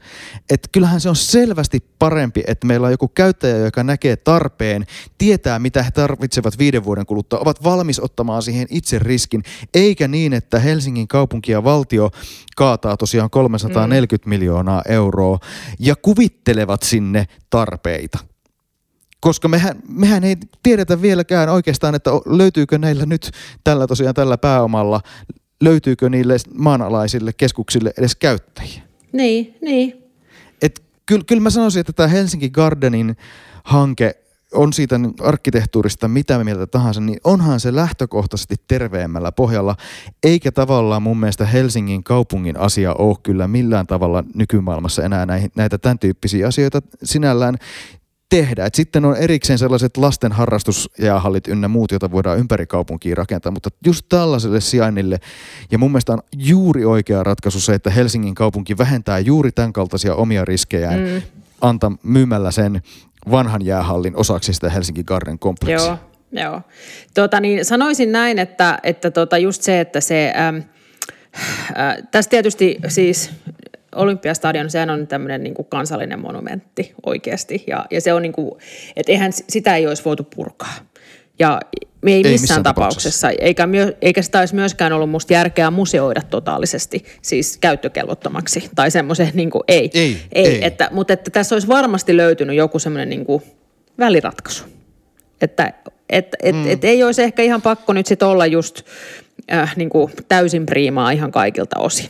Et 0.49 0.69
kyllähän 0.71 1.01
se 1.01 1.09
on 1.09 1.15
selvästi 1.15 1.79
parempi, 1.99 2.43
että 2.47 2.67
meillä 2.67 2.85
on 2.85 2.93
joku 2.93 3.07
käyttäjä, 3.07 3.57
joka 3.57 3.83
näkee 3.83 4.15
tarpeen, 4.15 4.85
tietää 5.17 5.59
mitä 5.59 5.83
he 5.83 5.91
tarvitsevat 5.91 6.57
viiden 6.57 6.83
vuoden 6.83 7.05
kuluttua, 7.05 7.39
ovat 7.39 7.63
valmis 7.63 7.99
ottamaan 7.99 8.43
siihen 8.43 8.67
itse 8.69 8.99
riskin, 8.99 9.43
eikä 9.73 10.07
niin, 10.07 10.33
että 10.33 10.59
Helsingin 10.59 11.07
kaupunki 11.07 11.51
ja 11.51 11.63
valtio 11.63 12.11
kaataa 12.55 12.97
tosiaan 12.97 13.29
340 13.29 14.25
mm. 14.25 14.29
miljoonaa 14.29 14.81
euroa 14.87 15.39
ja 15.79 15.95
kuvittelevat 15.95 16.83
sinne 16.83 17.25
tarpeita 17.49 18.17
koska 19.19 19.47
mehän, 19.47 19.75
mehän 19.89 20.23
ei 20.23 20.35
tiedetä 20.63 21.01
vieläkään 21.01 21.49
oikeastaan, 21.49 21.95
että 21.95 22.11
löytyykö 22.25 22.77
näillä 22.77 23.05
nyt 23.05 23.31
tällä 23.63 23.87
tosiaan 23.87 24.15
tällä 24.15 24.37
pääomalla, 24.37 25.01
löytyykö 25.61 26.09
niille 26.09 26.37
maanalaisille 26.57 27.33
keskuksille 27.33 27.93
edes 27.97 28.15
käyttäjiä. 28.15 28.81
Niin, 29.13 29.55
niin. 29.61 30.03
Et 30.61 30.83
kyllä, 31.05 31.23
kyllä 31.27 31.41
mä 31.41 31.49
sanoisin, 31.49 31.79
että 31.79 31.93
tämä 31.93 32.07
Helsinki 32.07 32.49
Gardenin 32.49 33.17
hanke 33.63 34.15
on 34.53 34.73
siitä 34.73 34.99
arkkitehtuurista 35.21 36.07
mitä 36.07 36.43
mieltä 36.43 36.67
tahansa, 36.67 37.01
niin 37.01 37.19
onhan 37.23 37.59
se 37.59 37.75
lähtökohtaisesti 37.75 38.55
terveemmällä 38.67 39.31
pohjalla, 39.31 39.75
eikä 40.23 40.51
tavallaan 40.51 41.01
mun 41.01 41.19
mielestä 41.19 41.45
Helsingin 41.45 42.03
kaupungin 42.03 42.59
asia 42.59 42.93
ole 42.93 43.17
kyllä 43.23 43.47
millään 43.47 43.87
tavalla 43.87 44.23
nykymaailmassa 44.33 45.03
enää 45.03 45.25
näitä, 45.25 45.47
näitä 45.55 45.77
tämän 45.77 45.99
tyyppisiä 45.99 46.47
asioita 46.47 46.81
sinällään 47.03 47.57
tehdä. 48.29 48.65
Et 48.65 48.75
sitten 48.75 49.05
on 49.05 49.15
erikseen 49.15 49.59
sellaiset 49.59 49.97
lasten 49.97 50.31
harrastusjäähallit 50.31 51.47
ynnä 51.47 51.67
muut, 51.67 51.91
joita 51.91 52.11
voidaan 52.11 52.39
ympäri 52.39 52.65
kaupunkia 52.65 53.15
rakentaa, 53.15 53.51
mutta 53.51 53.69
just 53.85 54.05
tällaiselle 54.09 54.61
sijainnille, 54.61 55.19
ja 55.71 55.77
mun 55.77 55.91
mielestä 55.91 56.13
on 56.13 56.21
juuri 56.37 56.85
oikea 56.85 57.23
ratkaisu 57.23 57.59
se, 57.59 57.73
että 57.73 57.89
Helsingin 57.89 58.35
kaupunki 58.35 58.77
vähentää 58.77 59.19
juuri 59.19 59.51
tämän 59.51 59.73
kaltaisia 59.73 60.15
omia 60.15 60.45
riskejään 60.45 60.99
mm. 60.99 61.21
anta 61.61 61.91
myymällä 62.03 62.51
sen 62.51 62.81
vanhan 63.31 63.65
jäähallin 63.65 64.15
osaksi 64.15 64.53
sitä 64.53 64.69
Helsinki 64.69 65.03
Garden 65.03 65.39
kompleksia. 65.39 65.97
Joo, 66.31 66.43
joo. 66.43 66.61
Tuota, 67.13 67.39
niin 67.39 67.65
sanoisin 67.65 68.11
näin, 68.11 68.39
että, 68.39 68.79
että 68.83 69.11
tota 69.11 69.37
just 69.37 69.61
se, 69.61 69.79
että 69.79 70.01
se... 70.01 70.33
Ähm, 70.37 70.55
äh, 71.79 71.97
tässä 72.11 72.29
tietysti 72.29 72.77
siis 72.87 73.31
Olympiastadion, 73.95 74.69
sehän 74.69 74.89
on 74.89 75.07
tämmöinen 75.07 75.43
niin 75.43 75.53
kuin 75.53 75.67
kansallinen 75.69 76.19
monumentti 76.19 76.93
oikeasti. 77.05 77.63
Ja, 77.67 77.85
ja 77.91 78.01
se 78.01 78.13
on 78.13 78.21
niin 78.21 78.33
kuin, 78.33 78.51
että 78.95 79.11
eihän 79.11 79.33
sitä 79.33 79.75
ei 79.75 79.87
olisi 79.87 80.05
voitu 80.05 80.23
purkaa. 80.23 80.73
Ja 81.39 81.59
me 82.01 82.11
ei, 82.11 82.15
ei 82.15 82.23
missään, 82.23 82.41
missään 82.41 82.63
tapauksessa, 82.63 83.27
tapauksessa. 83.27 83.45
Eikä, 83.45 83.67
myö, 83.67 83.93
eikä 84.01 84.21
sitä 84.21 84.39
olisi 84.39 84.55
myöskään 84.55 84.93
ollut 84.93 85.09
musta 85.09 85.33
järkeä 85.33 85.71
museoida 85.71 86.21
totaalisesti, 86.21 87.05
siis 87.21 87.57
käyttökelvottomaksi 87.57 88.69
tai 88.75 88.91
semmoisen, 88.91 89.31
niin 89.33 89.49
kuin, 89.49 89.63
ei. 89.67 89.89
ei, 89.93 90.17
ei, 90.31 90.47
ei. 90.47 90.65
Että, 90.65 90.89
mutta 90.91 91.13
että 91.13 91.31
tässä 91.31 91.55
olisi 91.55 91.67
varmasti 91.67 92.17
löytynyt 92.17 92.55
joku 92.55 92.79
semmoinen 92.79 93.09
niin 93.09 93.25
kuin 93.25 93.43
väliratkaisu. 93.99 94.63
Että 95.41 95.73
et, 96.09 96.27
et, 96.43 96.55
mm. 96.55 96.67
et 96.67 96.83
ei 96.83 97.03
olisi 97.03 97.23
ehkä 97.23 97.43
ihan 97.43 97.61
pakko 97.61 97.93
nyt 97.93 98.05
sit 98.05 98.23
olla 98.23 98.45
just 98.45 98.81
äh, 99.53 99.75
niin 99.75 99.89
kuin 99.89 100.11
täysin 100.29 100.65
priimaa 100.65 101.11
ihan 101.11 101.31
kaikilta 101.31 101.79
osin. 101.79 102.09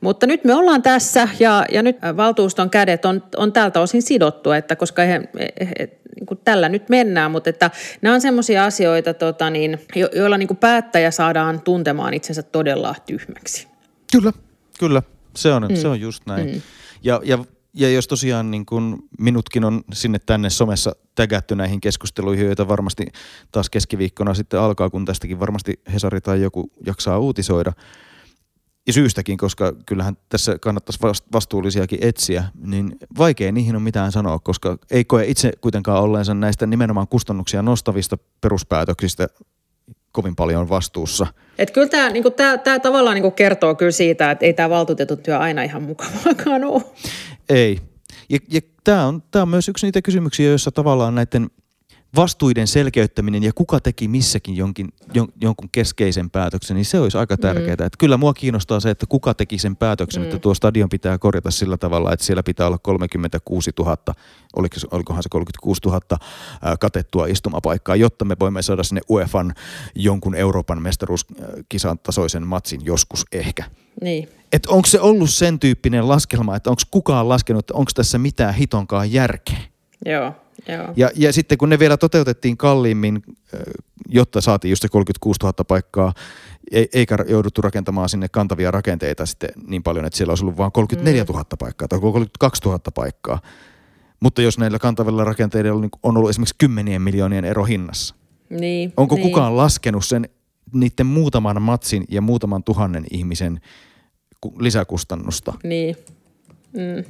Mutta 0.00 0.26
nyt 0.26 0.44
me 0.44 0.54
ollaan 0.54 0.82
tässä 0.82 1.28
ja, 1.38 1.64
ja 1.72 1.82
nyt 1.82 1.96
valtuuston 2.16 2.70
kädet 2.70 3.04
on, 3.04 3.22
on 3.36 3.52
tältä 3.52 3.80
osin 3.80 4.02
sidottu, 4.02 4.50
että 4.50 4.76
koska 4.76 5.02
he, 5.02 5.22
he, 5.38 5.68
he, 5.78 5.88
niin 6.16 6.26
kuin 6.26 6.40
tällä 6.44 6.68
nyt 6.68 6.88
mennään, 6.88 7.30
mutta 7.30 7.50
että 7.50 7.70
nämä 8.02 8.14
on 8.14 8.20
semmoisia 8.20 8.64
asioita, 8.64 9.14
tota 9.14 9.50
niin, 9.50 9.78
jo, 9.96 10.08
joilla 10.14 10.38
niin 10.38 10.48
kuin 10.48 10.58
päättäjä 10.58 11.10
saadaan 11.10 11.60
tuntemaan 11.60 12.14
itsensä 12.14 12.42
todella 12.42 12.94
tyhmäksi. 13.06 13.68
Kyllä, 14.12 14.32
kyllä. 14.78 15.02
Se 15.36 15.52
on, 15.52 15.66
mm. 15.68 15.76
se 15.76 15.88
on 15.88 16.00
just 16.00 16.22
näin. 16.26 16.46
Mm. 16.46 16.62
Ja, 17.02 17.20
ja 17.24 17.38
ja 17.76 17.90
jos 17.90 18.08
tosiaan 18.08 18.50
niin 18.50 18.66
kun 18.66 18.98
minutkin 19.18 19.64
on 19.64 19.82
sinne 19.92 20.18
tänne 20.18 20.50
somessa 20.50 20.96
tägätty 21.14 21.56
näihin 21.56 21.80
keskusteluihin, 21.80 22.46
joita 22.46 22.68
varmasti 22.68 23.06
taas 23.52 23.70
keskiviikkona 23.70 24.34
sitten 24.34 24.60
alkaa, 24.60 24.90
kun 24.90 25.04
tästäkin 25.04 25.40
varmasti 25.40 25.80
Hesari 25.92 26.20
tai 26.20 26.42
joku 26.42 26.70
jaksaa 26.86 27.18
uutisoida. 27.18 27.72
Ja 28.86 28.92
syystäkin, 28.92 29.36
koska 29.38 29.72
kyllähän 29.86 30.16
tässä 30.28 30.58
kannattaisi 30.58 30.98
vastuullisiakin 31.32 31.98
etsiä, 32.02 32.44
niin 32.64 32.96
vaikea 33.18 33.52
niihin 33.52 33.76
on 33.76 33.82
mitään 33.82 34.12
sanoa, 34.12 34.38
koska 34.38 34.78
ei 34.90 35.04
koe 35.04 35.24
itse 35.26 35.52
kuitenkaan 35.60 36.02
olleensa 36.02 36.34
näistä 36.34 36.66
nimenomaan 36.66 37.08
kustannuksia 37.08 37.62
nostavista 37.62 38.18
peruspäätöksistä 38.40 39.28
kovin 40.12 40.36
paljon 40.36 40.68
vastuussa. 40.68 41.26
Et 41.58 41.70
kyllä 41.70 41.88
tämä 41.88 42.10
niinku, 42.10 42.30
tää, 42.30 42.58
tää 42.58 42.78
tavallaan 42.78 43.14
niinku 43.14 43.30
kertoo 43.30 43.74
kyllä 43.74 43.90
siitä, 43.90 44.30
että 44.30 44.46
ei 44.46 44.52
tämä 44.52 44.70
valtuutetun 44.70 45.18
työ 45.18 45.38
aina 45.38 45.62
ihan 45.62 45.82
mukavaakaan 45.82 46.64
ole. 46.64 46.82
Ei. 47.48 47.80
Ja, 48.28 48.38
ja 48.50 48.60
tämä 48.84 49.06
on, 49.06 49.22
on 49.34 49.48
myös 49.48 49.68
yksi 49.68 49.86
niitä 49.86 50.02
kysymyksiä, 50.02 50.48
joissa 50.48 50.70
tavallaan 50.70 51.14
näiden 51.14 51.50
vastuiden 52.16 52.66
selkeyttäminen 52.66 53.42
ja 53.42 53.52
kuka 53.52 53.80
teki 53.80 54.08
missäkin 54.08 54.56
jonkin, 54.56 54.88
jon, 55.14 55.28
jonkun 55.40 55.68
keskeisen 55.72 56.30
päätöksen, 56.30 56.74
niin 56.74 56.84
se 56.84 57.00
olisi 57.00 57.18
aika 57.18 57.36
tärkeää. 57.36 57.76
Mm. 57.76 57.86
Että 57.86 57.98
kyllä 57.98 58.16
mua 58.16 58.34
kiinnostaa 58.34 58.80
se, 58.80 58.90
että 58.90 59.06
kuka 59.08 59.34
teki 59.34 59.58
sen 59.58 59.76
päätöksen, 59.76 60.22
mm. 60.22 60.24
että 60.24 60.38
tuo 60.38 60.54
stadion 60.54 60.88
pitää 60.88 61.18
korjata 61.18 61.50
sillä 61.50 61.76
tavalla, 61.76 62.12
että 62.12 62.26
siellä 62.26 62.42
pitää 62.42 62.66
olla 62.66 62.78
36 62.78 63.70
000, 63.78 63.96
oliko, 64.56 64.76
olikohan 64.90 65.22
se 65.22 65.28
36 65.28 65.80
000 65.86 66.00
katettua 66.80 67.26
istumapaikkaa, 67.26 67.96
jotta 67.96 68.24
me 68.24 68.36
voimme 68.40 68.62
saada 68.62 68.82
sinne 68.82 69.00
UEFan 69.10 69.54
jonkun 69.94 70.34
Euroopan 70.34 70.82
mestaruuskisan 70.82 71.98
tasoisen 71.98 72.46
matsin 72.46 72.80
joskus 72.84 73.24
ehkä. 73.32 73.64
Niin. 74.00 74.28
Että 74.52 74.70
onko 74.70 74.86
se 74.86 75.00
ollut 75.00 75.30
sen 75.30 75.58
tyyppinen 75.58 76.08
laskelma, 76.08 76.56
että 76.56 76.70
onko 76.70 76.82
kukaan 76.90 77.28
laskenut, 77.28 77.60
että 77.60 77.74
onko 77.74 77.90
tässä 77.94 78.18
mitään 78.18 78.54
hitonkaan 78.54 79.12
järkeä? 79.12 79.58
Joo. 80.06 80.32
Joo. 80.68 80.92
Ja, 80.96 81.10
ja 81.14 81.32
sitten 81.32 81.58
kun 81.58 81.68
ne 81.68 81.78
vielä 81.78 81.96
toteutettiin 81.96 82.56
kalliimmin, 82.56 83.22
jotta 84.08 84.40
saatiin 84.40 84.70
just 84.70 84.82
se 84.82 84.88
36 84.88 85.38
000 85.42 85.52
paikkaa, 85.68 86.12
eikä 86.92 87.16
jouduttu 87.28 87.62
rakentamaan 87.62 88.08
sinne 88.08 88.28
kantavia 88.28 88.70
rakenteita 88.70 89.26
sitten 89.26 89.50
niin 89.66 89.82
paljon, 89.82 90.04
että 90.04 90.16
siellä 90.16 90.30
olisi 90.30 90.44
ollut 90.44 90.56
vain 90.56 90.72
34 90.72 91.24
000 91.28 91.40
mm. 91.40 91.58
paikkaa 91.58 91.88
tai 91.88 92.00
32 92.00 92.62
000 92.64 92.78
paikkaa. 92.94 93.40
Mutta 94.20 94.42
jos 94.42 94.58
näillä 94.58 94.78
kantavilla 94.78 95.24
rakenteilla 95.24 95.88
on 96.02 96.16
ollut 96.16 96.30
esimerkiksi 96.30 96.54
kymmenien 96.58 97.02
miljoonien 97.02 97.44
ero 97.44 97.64
hinnassa. 97.64 98.14
Niin, 98.50 98.92
Onko 98.96 99.14
niin. 99.14 99.22
kukaan 99.22 99.56
laskenut 99.56 100.04
sen 100.04 100.28
niiden 100.72 101.06
muutaman 101.06 101.62
matsin 101.62 102.04
ja 102.08 102.20
muutaman 102.20 102.64
tuhannen 102.64 103.04
ihmisen 103.10 103.60
lisäkustannusta? 104.58 105.54
Niin. 105.62 105.96
Mm. 106.72 107.04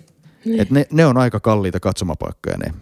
Niin. 0.46 0.60
Et 0.60 0.70
ne, 0.70 0.86
ne 0.92 1.06
on 1.06 1.16
aika 1.16 1.40
kalliita 1.40 1.80
katsomapaikkoja 1.80 2.56
ne. 2.58 2.72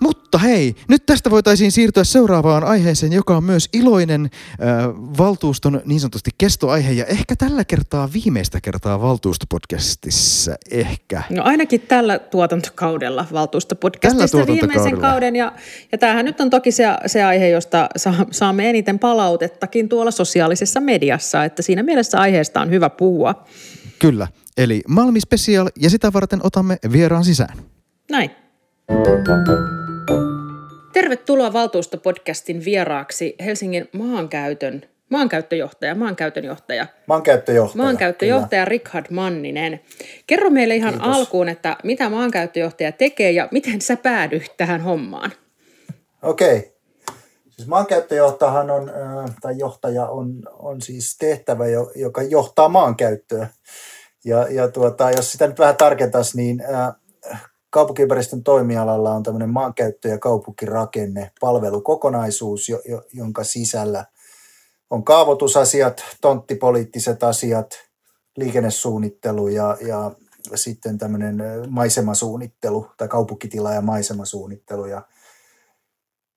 Mutta 0.00 0.38
hei, 0.38 0.74
nyt 0.88 1.06
tästä 1.06 1.30
voitaisiin 1.30 1.72
siirtyä 1.72 2.04
seuraavaan 2.04 2.64
aiheeseen, 2.64 3.12
joka 3.12 3.36
on 3.36 3.44
myös 3.44 3.68
iloinen 3.72 4.24
äh, 4.24 4.88
valtuuston 5.18 5.82
niin 5.84 6.00
sanotusti 6.00 6.30
kestoaihe 6.38 6.92
ja 6.92 7.04
ehkä 7.04 7.36
tällä 7.36 7.64
kertaa 7.64 8.08
viimeistä 8.12 8.60
kertaa 8.60 9.00
valtuustopodcastissa 9.00 10.54
ehkä. 10.70 11.22
No 11.30 11.42
ainakin 11.42 11.80
tällä 11.80 12.18
tuotantokaudella 12.18 13.26
valtuustopodcastissa 13.32 14.38
tällä 14.38 14.46
viimeisen 14.46 14.98
kauden 15.00 15.36
ja, 15.36 15.52
ja 15.92 15.98
tämähän 15.98 16.24
nyt 16.24 16.40
on 16.40 16.50
toki 16.50 16.70
se, 16.70 16.84
se 17.06 17.22
aihe, 17.22 17.48
josta 17.48 17.88
saa, 17.96 18.26
saamme 18.30 18.70
eniten 18.70 18.98
palautettakin 18.98 19.88
tuolla 19.88 20.10
sosiaalisessa 20.10 20.80
mediassa, 20.80 21.44
että 21.44 21.62
siinä 21.62 21.82
mielessä 21.82 22.20
aiheesta 22.20 22.60
on 22.60 22.70
hyvä 22.70 22.90
puhua. 22.90 23.44
Kyllä, 23.98 24.28
eli 24.56 24.82
Malmi 24.88 25.20
Special 25.20 25.68
ja 25.80 25.90
sitä 25.90 26.12
varten 26.12 26.40
otamme 26.42 26.78
vieraan 26.92 27.24
sisään. 27.24 27.58
Näin. 28.10 28.30
Tervetuloa 30.92 31.52
valtuustopodcastin 31.52 32.64
vieraaksi 32.64 33.34
Helsingin 33.40 33.88
maankäytön 33.92 34.82
maankäyttöjohtaja, 35.10 35.94
maankäytönjohtaja. 35.94 36.86
Maankäyttöjohtaja. 37.06 37.84
Maankäyttöjohtaja 37.84 38.64
Richard 38.64 39.06
Manninen. 39.10 39.80
Kerro 40.26 40.50
meille 40.50 40.76
ihan 40.76 40.94
Kiitos. 40.94 41.16
alkuun, 41.16 41.48
että 41.48 41.76
mitä 41.84 42.08
maankäyttöjohtaja 42.08 42.92
tekee 42.92 43.30
ja 43.30 43.48
miten 43.50 43.80
sä 43.80 43.96
päädyit 43.96 44.56
tähän 44.56 44.80
hommaan? 44.80 45.32
Okei. 46.22 46.73
Siis 47.56 47.68
maankäyttöjohtajahan 47.68 48.70
on, 48.70 48.92
tai 49.40 49.58
johtaja 49.58 50.08
on, 50.08 50.42
on 50.52 50.82
siis 50.82 51.16
tehtävä, 51.18 51.64
joka 51.94 52.22
johtaa 52.22 52.68
maankäyttöä. 52.68 53.48
Ja, 54.24 54.48
ja 54.50 54.68
tuota, 54.68 55.10
jos 55.10 55.32
sitä 55.32 55.46
nyt 55.46 55.58
vähän 55.58 55.76
tarkentaisi, 55.76 56.36
niin 56.36 56.62
kaupunkiympäristön 57.70 58.42
toimialalla 58.42 59.14
on 59.14 59.22
tämmöinen 59.22 59.50
maankäyttö- 59.50 60.08
ja 60.08 60.18
kaupunkirakenne 60.18 61.30
palvelukokonaisuus, 61.40 62.68
jo, 62.68 62.80
jo, 62.88 63.02
jonka 63.12 63.44
sisällä 63.44 64.04
on 64.90 65.04
kaavoitusasiat, 65.04 66.02
tonttipoliittiset 66.20 67.22
asiat, 67.22 67.70
liikennesuunnittelu 68.36 69.48
ja, 69.48 69.76
ja 69.80 70.10
sitten 70.54 70.98
tämmöinen 70.98 71.42
maisemasuunnittelu 71.68 72.86
tai 72.96 73.08
kaupunkitila- 73.08 73.74
ja 73.74 73.80
maisemasuunnittelu. 73.80 74.86
Ja, 74.86 75.02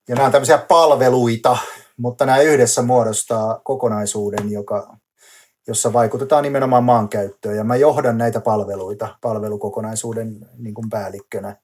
ja 0.07 0.15
nämä 0.15 0.25
on 0.25 0.31
tämmöisiä 0.31 0.57
palveluita, 0.57 1.57
mutta 1.97 2.25
nämä 2.25 2.41
yhdessä 2.41 2.81
muodostaa 2.81 3.61
kokonaisuuden, 3.63 4.51
joka, 4.51 4.97
jossa 5.67 5.93
vaikutetaan 5.93 6.43
nimenomaan 6.43 6.83
maankäyttöön. 6.83 7.57
Ja 7.57 7.63
mä 7.63 7.75
johdan 7.75 8.17
näitä 8.17 8.41
palveluita 8.41 9.15
palvelukokonaisuuden 9.21 10.49
niin 10.57 10.73
kuin 10.73 10.89
päällikkönä. 10.89 11.55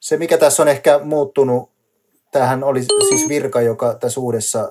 Se, 0.00 0.16
mikä 0.16 0.38
tässä 0.38 0.62
on 0.62 0.68
ehkä 0.68 0.98
muuttunut, 0.98 1.70
tähän 2.32 2.64
oli 2.64 2.82
siis 3.08 3.28
virka, 3.28 3.60
joka 3.60 3.94
tässä 3.94 4.20
uudessa 4.20 4.70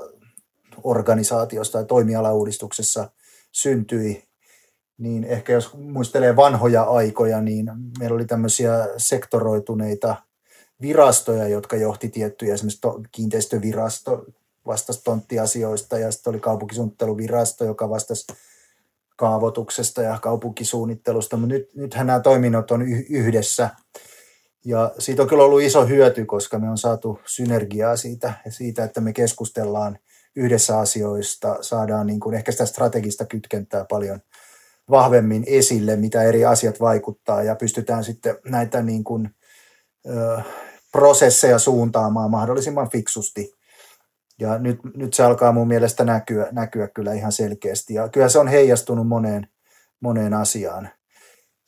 organisaatiossa 0.83 1.73
tai 1.73 1.85
toimialauudistuksessa 1.85 3.11
syntyi, 3.51 4.23
niin 4.97 5.23
ehkä 5.23 5.53
jos 5.53 5.73
muistelee 5.73 6.35
vanhoja 6.35 6.83
aikoja, 6.83 7.41
niin 7.41 7.71
meillä 7.99 8.15
oli 8.15 8.25
tämmöisiä 8.25 8.87
sektoroituneita 8.97 10.15
virastoja, 10.81 11.47
jotka 11.47 11.75
johti 11.75 12.09
tiettyjä, 12.09 12.53
esimerkiksi 12.53 12.87
kiinteistövirasto 13.11 14.25
vastasi 14.67 15.03
tonttiasioista 15.03 15.99
ja 15.99 16.11
sitten 16.11 16.31
oli 16.31 16.39
kaupunkisuunnitteluvirasto, 16.39 17.65
joka 17.65 17.89
vastasi 17.89 18.33
kaavoituksesta 19.15 20.01
ja 20.01 20.19
kaupunkisuunnittelusta, 20.21 21.37
mutta 21.37 21.53
nyt, 21.53 21.69
nythän 21.75 22.07
nämä 22.07 22.19
toiminnot 22.19 22.71
on 22.71 22.81
yhdessä. 23.09 23.69
Ja 24.65 24.91
siitä 24.99 25.21
on 25.21 25.27
kyllä 25.27 25.43
ollut 25.43 25.61
iso 25.61 25.85
hyöty, 25.85 26.25
koska 26.25 26.59
me 26.59 26.69
on 26.69 26.77
saatu 26.77 27.19
synergiaa 27.25 27.95
siitä, 27.95 28.33
siitä 28.49 28.83
että 28.83 29.01
me 29.01 29.13
keskustellaan 29.13 29.99
yhdessä 30.35 30.79
asioista, 30.79 31.57
saadaan 31.61 32.07
niin 32.07 32.19
kuin 32.19 32.35
ehkä 32.35 32.51
sitä 32.51 32.65
strategista 32.65 33.25
kytkentää 33.25 33.85
paljon 33.89 34.19
vahvemmin 34.89 35.43
esille, 35.47 35.95
mitä 35.95 36.23
eri 36.23 36.45
asiat 36.45 36.79
vaikuttaa 36.79 37.43
ja 37.43 37.55
pystytään 37.55 38.03
sitten 38.03 38.37
näitä 38.45 38.81
niin 38.81 39.03
kuin, 39.03 39.29
prosesseja 40.91 41.59
suuntaamaan 41.59 42.31
mahdollisimman 42.31 42.89
fiksusti. 42.89 43.53
Ja 44.39 44.57
nyt, 44.57 44.79
nyt 44.95 45.13
se 45.13 45.23
alkaa 45.23 45.51
mun 45.51 45.67
mielestä 45.67 46.03
näkyä, 46.03 46.47
näkyä 46.51 46.87
kyllä 46.87 47.13
ihan 47.13 47.31
selkeästi 47.31 47.93
ja 47.93 48.09
kyllä 48.09 48.29
se 48.29 48.39
on 48.39 48.47
heijastunut 48.47 49.07
moneen, 49.07 49.47
moneen 49.99 50.33
asiaan. 50.33 50.89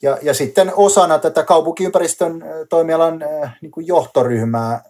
Ja, 0.01 0.17
ja 0.21 0.33
sitten 0.33 0.71
osana 0.75 1.19
tätä 1.19 1.43
kaupunkiympäristön 1.43 2.43
toimialan 2.69 3.19
niin 3.61 3.71
kuin 3.71 3.87
johtoryhmää 3.87 4.81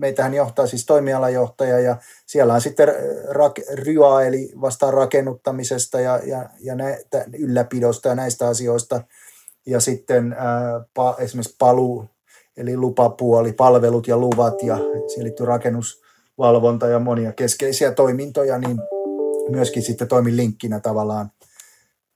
meitähän 0.00 0.34
johtaa 0.34 0.66
siis 0.66 0.86
toimialajohtaja 0.86 1.80
ja 1.80 1.96
siellä 2.26 2.54
on 2.54 2.60
sitten 2.60 2.88
rak, 3.28 3.58
RYA 3.72 4.22
eli 4.22 4.52
vastaan 4.60 4.94
rakennuttamisesta 4.94 6.00
ja, 6.00 6.20
ja, 6.24 6.48
ja 6.60 6.74
näitä, 6.74 7.24
ylläpidosta 7.38 8.08
ja 8.08 8.14
näistä 8.14 8.48
asioista. 8.48 9.00
Ja 9.66 9.80
sitten 9.80 10.32
ää, 10.38 10.84
pa, 10.94 11.16
esimerkiksi 11.18 11.56
palu 11.58 12.04
eli 12.60 12.76
lupapuoli, 12.76 13.52
palvelut 13.52 14.06
ja 14.06 14.16
luvat 14.16 14.62
ja 14.62 14.76
siihen 14.76 15.24
liittyy 15.24 15.46
rakennusvalvonta 15.46 16.86
ja 16.86 16.98
monia 16.98 17.32
keskeisiä 17.32 17.92
toimintoja, 17.92 18.58
niin 18.58 18.78
myöskin 19.50 19.82
sitten 19.82 20.08
toimin 20.08 20.36
linkkinä 20.36 20.80
tavallaan 20.80 21.30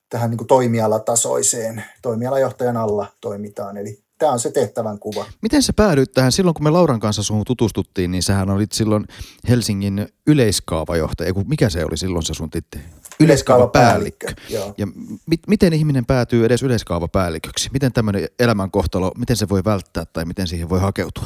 tähän 0.08 0.30
niin 0.30 0.38
kuin 0.38 0.48
toimialatasoiseen, 0.48 1.84
toimialajohtajan 2.02 2.76
alla 2.76 3.06
toimitaan. 3.20 3.76
Eli 3.76 3.98
tämä 4.18 4.32
on 4.32 4.40
se 4.40 4.50
tehtävän 4.50 4.98
kuva. 4.98 5.24
Miten 5.42 5.62
se 5.62 5.72
päädyit 5.72 6.12
tähän? 6.12 6.32
Silloin 6.32 6.54
kun 6.54 6.64
me 6.64 6.70
Lauran 6.70 7.00
kanssa 7.00 7.22
sun 7.22 7.42
tutustuttiin, 7.46 8.10
niin 8.10 8.22
sähän 8.22 8.50
olit 8.50 8.72
silloin 8.72 9.04
Helsingin 9.48 10.08
yleiskaavajohtaja. 10.26 11.32
Mikä 11.46 11.68
se 11.68 11.84
oli 11.84 11.96
silloin 11.96 12.22
se 12.22 12.34
sun 12.34 12.50
titteli? 12.50 12.82
Yleiskaavapäällikkö. 13.20 14.26
Yleiskaavapäällikkö. 14.26 14.82
Ja 14.82 14.86
mi- 15.26 15.36
miten 15.46 15.72
ihminen 15.72 16.06
päätyy 16.06 16.44
edes 16.44 16.62
yleiskaavapäälliköksi? 16.62 17.70
Miten 17.72 17.92
tämmöinen 17.92 18.28
elämänkohtalo, 18.38 19.12
miten 19.18 19.36
se 19.36 19.48
voi 19.48 19.64
välttää 19.64 20.04
tai 20.04 20.24
miten 20.24 20.46
siihen 20.46 20.68
voi 20.68 20.80
hakeutua? 20.80 21.24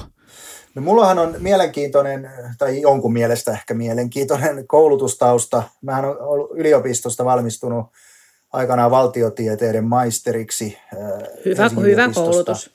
No 0.75 0.83
mullahan 0.83 1.19
on 1.19 1.37
mielenkiintoinen, 1.39 2.31
tai 2.59 2.81
jonkun 2.81 3.13
mielestä 3.13 3.53
ehkä 3.53 3.75
mielenkiintoinen 3.75 4.67
koulutustausta. 4.67 5.63
Mähän 5.83 6.05
olen 6.05 6.49
yliopistosta 6.59 7.25
valmistunut 7.25 7.87
aikanaan 8.53 8.91
valtiotieteiden 8.91 9.85
maisteriksi. 9.85 10.79
Hyvä, 11.45 11.69
hyvä 11.69 12.09
koulutus. 12.15 12.71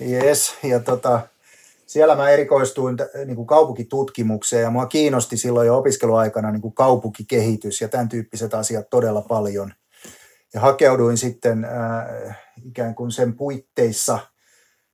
Yes, 0.00 0.54
ja 0.62 0.80
tota, 0.80 1.20
siellä 1.86 2.16
mä 2.16 2.30
erikoistuin 2.30 2.96
niin 3.24 3.36
kuin 3.36 3.46
kaupunkitutkimukseen 3.46 4.62
ja 4.62 4.70
mua 4.70 4.86
kiinnosti 4.86 5.36
silloin 5.36 5.66
jo 5.66 5.78
opiskeluaikana 5.78 6.50
niin 6.50 6.62
kuin 6.62 6.74
kaupunkikehitys 6.74 7.80
ja 7.80 7.88
tämän 7.88 8.08
tyyppiset 8.08 8.54
asiat 8.54 8.90
todella 8.90 9.22
paljon. 9.22 9.72
Ja 10.54 10.60
hakeuduin 10.60 11.18
sitten 11.18 11.64
äh, 11.64 12.38
ikään 12.64 12.94
kuin 12.94 13.10
sen 13.10 13.36
puitteissa 13.36 14.18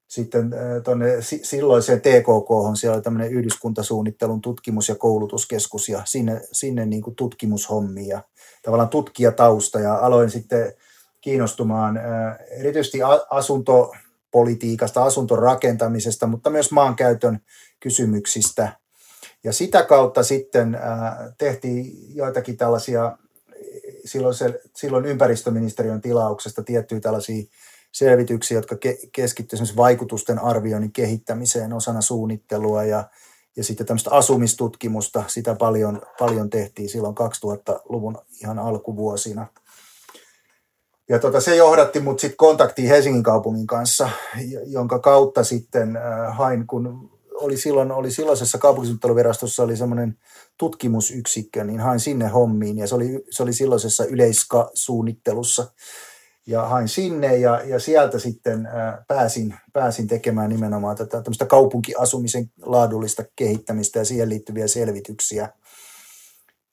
sitten 0.08 0.52
äh, 0.52 0.82
tuonne 0.84 1.06
silloiseen 1.42 2.00
TKK, 2.00 2.78
siellä 2.80 2.94
oli 2.94 3.02
tämmöinen 3.02 3.30
yhdyskuntasuunnittelun 3.30 4.40
tutkimus- 4.40 4.88
ja 4.88 4.94
koulutuskeskus 4.94 5.88
ja 5.88 6.02
sinne, 6.04 6.40
sinne 6.52 6.86
niin 6.86 7.02
kuin 7.02 7.16
tutkimushommiin 7.16 8.08
ja 8.08 8.22
tavallaan 8.62 8.88
tutkijatausta 8.88 9.80
ja 9.80 9.94
aloin 9.94 10.30
sitten 10.30 10.72
kiinnostumaan 11.20 11.96
äh, 11.96 12.04
erityisesti 12.50 12.98
asunto 13.30 13.92
politiikasta, 14.30 15.04
asuntorakentamisesta, 15.04 16.26
mutta 16.26 16.50
myös 16.50 16.72
maankäytön 16.72 17.40
kysymyksistä. 17.80 18.80
Ja 19.44 19.52
sitä 19.52 19.82
kautta 19.82 20.22
sitten 20.22 20.74
äh, 20.74 20.82
tehtiin 21.38 22.16
joitakin 22.16 22.56
tällaisia, 22.56 23.18
silloin, 24.04 24.34
se, 24.34 24.60
silloin 24.76 25.04
ympäristöministeriön 25.04 26.00
tilauksesta 26.00 26.62
tiettyjä 26.62 27.00
tällaisia 27.00 27.44
selvityksiä, 27.92 28.58
jotka 28.58 28.74
ke- 28.74 29.08
keskittyivät 29.12 29.76
vaikutusten 29.76 30.38
arvioinnin 30.38 30.92
kehittämiseen 30.92 31.72
osana 31.72 32.00
suunnittelua 32.00 32.84
ja, 32.84 33.04
ja 33.56 33.64
sitten 33.64 33.86
tämmöistä 33.86 34.10
asumistutkimusta, 34.10 35.24
sitä 35.26 35.54
paljon, 35.54 36.02
paljon 36.18 36.50
tehtiin 36.50 36.88
silloin 36.88 37.14
2000-luvun 37.14 38.18
ihan 38.42 38.58
alkuvuosina– 38.58 39.46
ja 41.10 41.18
tota, 41.18 41.40
se 41.40 41.56
johdatti 41.56 42.00
mut 42.00 42.20
sitten 42.20 42.36
kontaktiin 42.36 42.88
Helsingin 42.88 43.22
kaupungin 43.22 43.66
kanssa, 43.66 44.10
jonka 44.66 44.98
kautta 44.98 45.44
sitten 45.44 45.96
äh, 45.96 46.36
hain, 46.36 46.66
kun 46.66 47.10
oli 47.34 47.56
silloin 47.56 47.92
oli 47.92 48.10
silloisessa 48.10 48.58
kaupunkisuunnitteluvirastossa 48.58 49.62
oli 49.62 49.76
semmoinen 49.76 50.18
tutkimusyksikkö, 50.58 51.64
niin 51.64 51.80
hain 51.80 52.00
sinne 52.00 52.28
hommiin 52.28 52.78
ja 52.78 52.86
se 52.86 52.94
oli, 52.94 53.24
se 53.30 53.42
oli 53.42 53.52
silloisessa 53.52 54.04
yleiskasuunnittelussa. 54.04 55.72
Ja 56.46 56.62
hain 56.66 56.88
sinne 56.88 57.36
ja, 57.36 57.62
ja 57.64 57.80
sieltä 57.80 58.18
sitten 58.18 58.66
äh, 58.66 58.98
pääsin, 59.08 59.54
pääsin 59.72 60.06
tekemään 60.06 60.50
nimenomaan 60.50 60.96
tätä 60.96 61.22
tämmöistä 61.22 61.46
kaupunkiasumisen 61.46 62.50
laadullista 62.62 63.24
kehittämistä 63.36 63.98
ja 63.98 64.04
siihen 64.04 64.28
liittyviä 64.28 64.66
selvityksiä– 64.66 65.48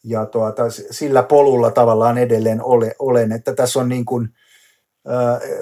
ja 0.04 0.26
tuota, 0.26 0.64
sillä 0.92 1.24
polulla 1.24 1.72
tavallaan 1.72 2.18
edelleen 2.18 2.64
ole, 2.64 2.96
olen, 3.00 3.32
että 3.32 3.54
tässä 3.54 3.80
on 3.80 3.90
niin 3.90 4.06
kuin, 4.06 4.30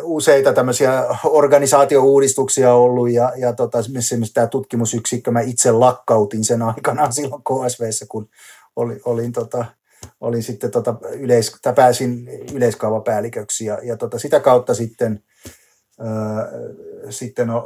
useita 0.04 0.54
tämmöisiä 0.54 1.06
organisaatiouudistuksia 1.24 2.74
ollut 2.74 3.12
ja, 3.12 3.32
ja 3.38 3.54
tota, 3.54 3.80
esimerkiksi 3.80 4.34
tämä 4.34 4.48
tutkimusyksikkö, 4.48 5.32
mä 5.32 5.42
itse 5.42 5.72
lakkautin 5.72 6.44
sen 6.44 6.62
aikanaan 6.62 7.14
silloin 7.14 7.44
KSVssä, 7.44 8.06
kun 8.10 8.30
oli, 8.76 9.02
olin, 9.06 9.32
tota, 9.32 9.66
olin 10.22 10.44
sitten 10.44 10.72
tota 10.72 10.96
yleis, 11.12 11.56
pääsin 11.76 12.30
yleiskaavapäälliköksi 12.54 13.66
ja, 13.66 13.80
ja 13.84 13.98
tota, 13.98 14.20
sitä 14.20 14.40
kautta 14.40 14.74
sitten, 14.74 15.24
ö, 16.00 16.04
sitten 17.10 17.50
on, 17.50 17.64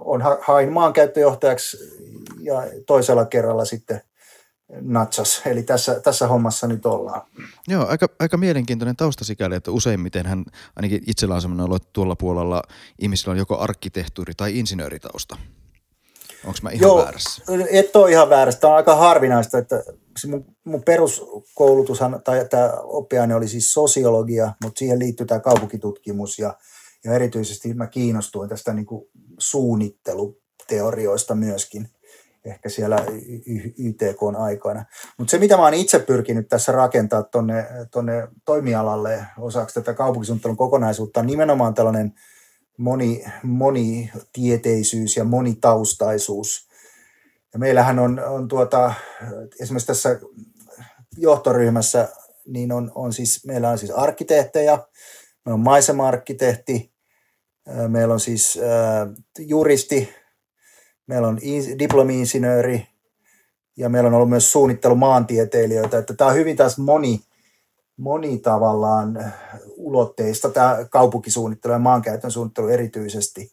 on, 0.00 0.22
hain 0.40 0.72
maankäyttöjohtajaksi 0.72 1.76
ja 2.40 2.62
toisella 2.86 3.24
kerralla 3.24 3.64
sitten 3.64 4.00
natsas. 4.80 5.42
Eli 5.46 5.62
tässä, 5.62 6.00
tässä 6.00 6.26
hommassa 6.26 6.66
nyt 6.66 6.86
ollaan. 6.86 7.22
Joo, 7.68 7.86
aika, 7.86 8.08
aika 8.18 8.36
mielenkiintoinen 8.36 8.96
tausta 8.96 9.24
sikäli, 9.24 9.54
että 9.54 9.70
useimmiten 9.70 10.26
hän, 10.26 10.44
ainakin 10.76 11.02
itsellä 11.06 11.34
on 11.34 11.40
sellainen 11.40 11.66
olo, 11.66 11.76
että 11.76 11.88
tuolla 11.92 12.16
puolella 12.16 12.62
ihmisillä 12.98 13.32
on 13.32 13.38
joko 13.38 13.56
arkkitehtuuri- 13.56 14.34
tai 14.36 14.58
insinööritausta. 14.58 15.36
Onko 16.44 16.58
mä 16.62 16.70
ihan 16.70 16.82
Joo, 16.82 17.02
väärässä? 17.02 17.42
et 17.70 17.96
ole 17.96 18.10
ihan 18.10 18.30
väärässä. 18.30 18.60
Tämä 18.60 18.70
on 18.70 18.76
aika 18.76 18.96
harvinaista, 18.96 19.58
että 19.58 19.82
se 20.18 20.28
mun, 20.28 20.44
mun 20.64 20.82
peruskoulutushan, 20.82 22.20
tai 22.24 22.48
tämä 22.48 22.70
oppiaine 22.82 23.34
oli 23.34 23.48
siis 23.48 23.72
sosiologia, 23.72 24.52
mutta 24.62 24.78
siihen 24.78 24.98
liittyy 24.98 25.26
tämä 25.26 25.40
kaupunkitutkimus 25.40 26.38
ja, 26.38 26.54
ja 27.04 27.14
erityisesti 27.14 27.74
mä 27.74 27.86
kiinnostuin 27.86 28.48
tästä 28.48 28.72
niin 28.72 28.86
kuin 28.86 29.04
suunnitteluteorioista 29.38 31.34
myöskin 31.34 31.88
ehkä 32.44 32.68
siellä 32.68 32.96
YTK 33.78 34.22
aikana. 34.38 34.84
Mutta 35.18 35.30
se, 35.30 35.38
mitä 35.38 35.56
mä 35.56 35.62
oon 35.62 35.74
itse 35.74 35.98
pyrkinyt 35.98 36.48
tässä 36.48 36.72
rakentaa 36.72 37.22
tuonne 37.22 37.66
tonne 37.90 38.28
toimialalle 38.44 39.26
osaksi 39.38 39.74
tätä 39.74 39.94
kaupunkisuunnittelun 39.94 40.56
kokonaisuutta, 40.56 41.20
on 41.20 41.26
nimenomaan 41.26 41.74
tällainen 41.74 42.12
moni, 42.78 43.24
monitieteisyys 43.42 45.16
ja 45.16 45.24
monitaustaisuus. 45.24 46.68
Ja 47.52 47.58
meillähän 47.58 47.98
on, 47.98 48.20
on 48.20 48.48
tuota, 48.48 48.94
esimerkiksi 49.60 49.86
tässä 49.86 50.20
johtoryhmässä, 51.16 52.08
niin 52.46 52.72
on, 52.72 52.92
on 52.94 53.12
siis, 53.12 53.46
meillä 53.46 53.68
on 53.68 53.78
siis 53.78 53.90
arkkitehtejä, 53.90 54.78
meillä 55.44 55.54
on 55.54 55.60
maisema-arkkitehti, 55.60 56.92
meillä 57.88 58.14
on 58.14 58.20
siis 58.20 58.58
äh, 58.62 59.08
juristi, 59.38 60.21
meillä 61.06 61.28
on 61.28 61.38
diplomi-insinööri 61.78 62.86
ja 63.76 63.88
meillä 63.88 64.06
on 64.08 64.14
ollut 64.14 64.28
myös 64.28 64.52
suunnittelumaantieteilijöitä, 64.52 65.98
että 65.98 66.14
tämä 66.14 66.30
on 66.30 66.36
hyvin 66.36 66.56
taas 66.56 66.78
moni, 66.78 67.20
moni 67.96 68.38
tavallaan 68.38 69.32
ulotteista, 69.76 70.50
tämä 70.50 70.78
kaupunkisuunnittelu 70.90 71.72
ja 71.72 71.78
maankäytön 71.78 72.30
suunnittelu 72.30 72.68
erityisesti. 72.68 73.52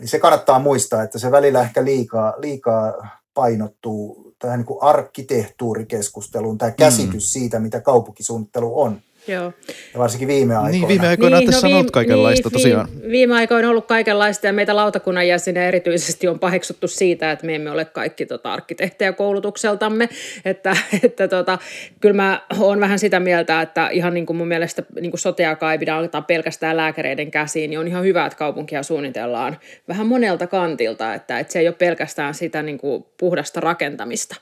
Niin 0.00 0.08
se 0.08 0.18
kannattaa 0.18 0.58
muistaa, 0.58 1.02
että 1.02 1.18
se 1.18 1.30
välillä 1.30 1.62
ehkä 1.62 1.84
liikaa, 1.84 2.34
liikaa 2.38 3.08
painottuu 3.34 4.34
tähän 4.38 4.58
niin 4.58 4.66
kuin 4.66 4.82
arkkitehtuurikeskusteluun, 4.82 6.58
tämä 6.58 6.70
käsitys 6.70 7.24
mm. 7.24 7.40
siitä, 7.40 7.58
mitä 7.58 7.80
kaupunkisuunnittelu 7.80 8.80
on. 8.80 9.00
Joo. 9.28 9.52
Ja 9.92 9.98
varsinkin 9.98 10.28
viime 10.28 10.56
aikoina. 10.56 10.70
Niin, 10.70 10.88
viime 10.88 11.08
aikoina 11.08 11.38
niin, 11.38 11.50
tässä 11.50 11.66
no, 11.66 11.74
on 11.74 11.80
ollut 11.80 11.90
kaikenlaista 11.90 12.48
niin, 12.48 12.52
tosiaan. 12.52 12.88
Viime 13.10 13.34
aikoina 13.34 13.68
on 13.68 13.70
ollut 13.70 13.86
kaikenlaista 13.86 14.46
ja 14.46 14.52
meitä 14.52 14.76
lautakunnan 14.76 15.28
jäseniä 15.28 15.68
erityisesti 15.68 16.28
on 16.28 16.38
paheksuttu 16.38 16.88
siitä, 16.88 17.30
että 17.30 17.46
me 17.46 17.54
emme 17.54 17.70
ole 17.70 17.84
kaikki 17.84 18.26
tota, 18.26 18.52
arkkitehtejä 18.52 19.12
koulutukseltamme. 19.12 20.08
Että, 20.44 20.76
että 21.02 21.28
tota, 21.28 21.58
kyllä 22.00 22.14
mä 22.14 22.42
oon 22.58 22.80
vähän 22.80 22.98
sitä 22.98 23.20
mieltä, 23.20 23.62
että 23.62 23.88
ihan 23.88 24.14
niin 24.14 24.26
kuin 24.26 24.36
mun 24.36 24.48
mielestä 24.48 24.82
niin 25.00 25.10
kuin 25.10 25.20
soteakaan 25.20 25.72
ei 25.72 25.78
pidä 25.78 25.96
aloittaa 25.96 26.22
pelkästään 26.22 26.76
lääkäreiden 26.76 27.30
käsiin, 27.30 27.70
niin 27.70 27.80
on 27.80 27.88
ihan 27.88 28.04
hyvä, 28.04 28.26
että 28.26 28.38
kaupunkia 28.38 28.82
suunnitellaan 28.82 29.58
vähän 29.88 30.06
monelta 30.06 30.46
kantilta, 30.46 31.14
että, 31.14 31.38
että 31.38 31.52
se 31.52 31.58
ei 31.58 31.68
ole 31.68 31.74
pelkästään 31.78 32.34
sitä 32.34 32.62
niin 32.62 32.78
kuin 32.78 33.04
puhdasta 33.16 33.60
rakentamista. 33.60 34.36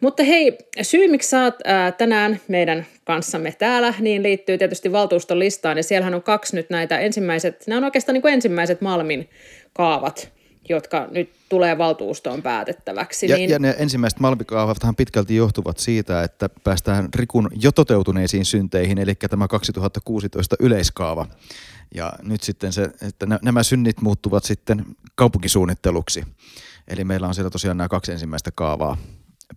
Mutta 0.00 0.22
hei, 0.22 0.58
syy 0.82 1.08
miksi 1.08 1.28
sä 1.28 1.42
oot 1.42 1.54
ää, 1.64 1.92
tänään 1.92 2.40
meidän 2.48 2.86
kanssamme 3.04 3.52
täällä, 3.58 3.94
niin 3.98 4.22
liittyy 4.22 4.58
tietysti 4.58 4.92
valtuuston 4.92 5.38
listaan, 5.38 5.76
ja 5.76 5.82
siellähän 5.82 6.14
on 6.14 6.22
kaksi 6.22 6.56
nyt 6.56 6.70
näitä 6.70 6.98
ensimmäiset, 6.98 7.64
nämä 7.66 7.78
on 7.78 7.84
oikeastaan 7.84 8.14
niin 8.14 8.22
kuin 8.22 8.34
ensimmäiset 8.34 8.80
Malmin 8.80 9.30
kaavat, 9.72 10.32
jotka 10.68 11.08
nyt 11.10 11.30
tulee 11.48 11.78
valtuustoon 11.78 12.42
päätettäväksi. 12.42 13.28
Ja, 13.28 13.36
niin... 13.36 13.50
ja 13.50 13.58
ne 13.58 13.74
ensimmäiset 13.78 14.20
Malmikaavathan 14.20 14.96
pitkälti 14.96 15.36
johtuvat 15.36 15.78
siitä, 15.78 16.22
että 16.22 16.48
päästään 16.64 17.08
Rikun 17.14 17.48
jo 17.60 17.72
toteutuneisiin 17.72 18.44
synteihin, 18.44 18.98
eli 18.98 19.14
tämä 19.14 19.48
2016 19.48 20.56
yleiskaava. 20.60 21.26
Ja 21.94 22.12
nyt 22.22 22.42
sitten 22.42 22.72
se, 22.72 22.90
että 23.02 23.26
nämä 23.42 23.62
synnit 23.62 24.00
muuttuvat 24.00 24.44
sitten 24.44 24.84
kaupunkisuunnitteluksi. 25.14 26.24
Eli 26.88 27.04
meillä 27.04 27.28
on 27.28 27.34
siellä 27.34 27.50
tosiaan 27.50 27.76
nämä 27.76 27.88
kaksi 27.88 28.12
ensimmäistä 28.12 28.50
kaavaa 28.54 28.96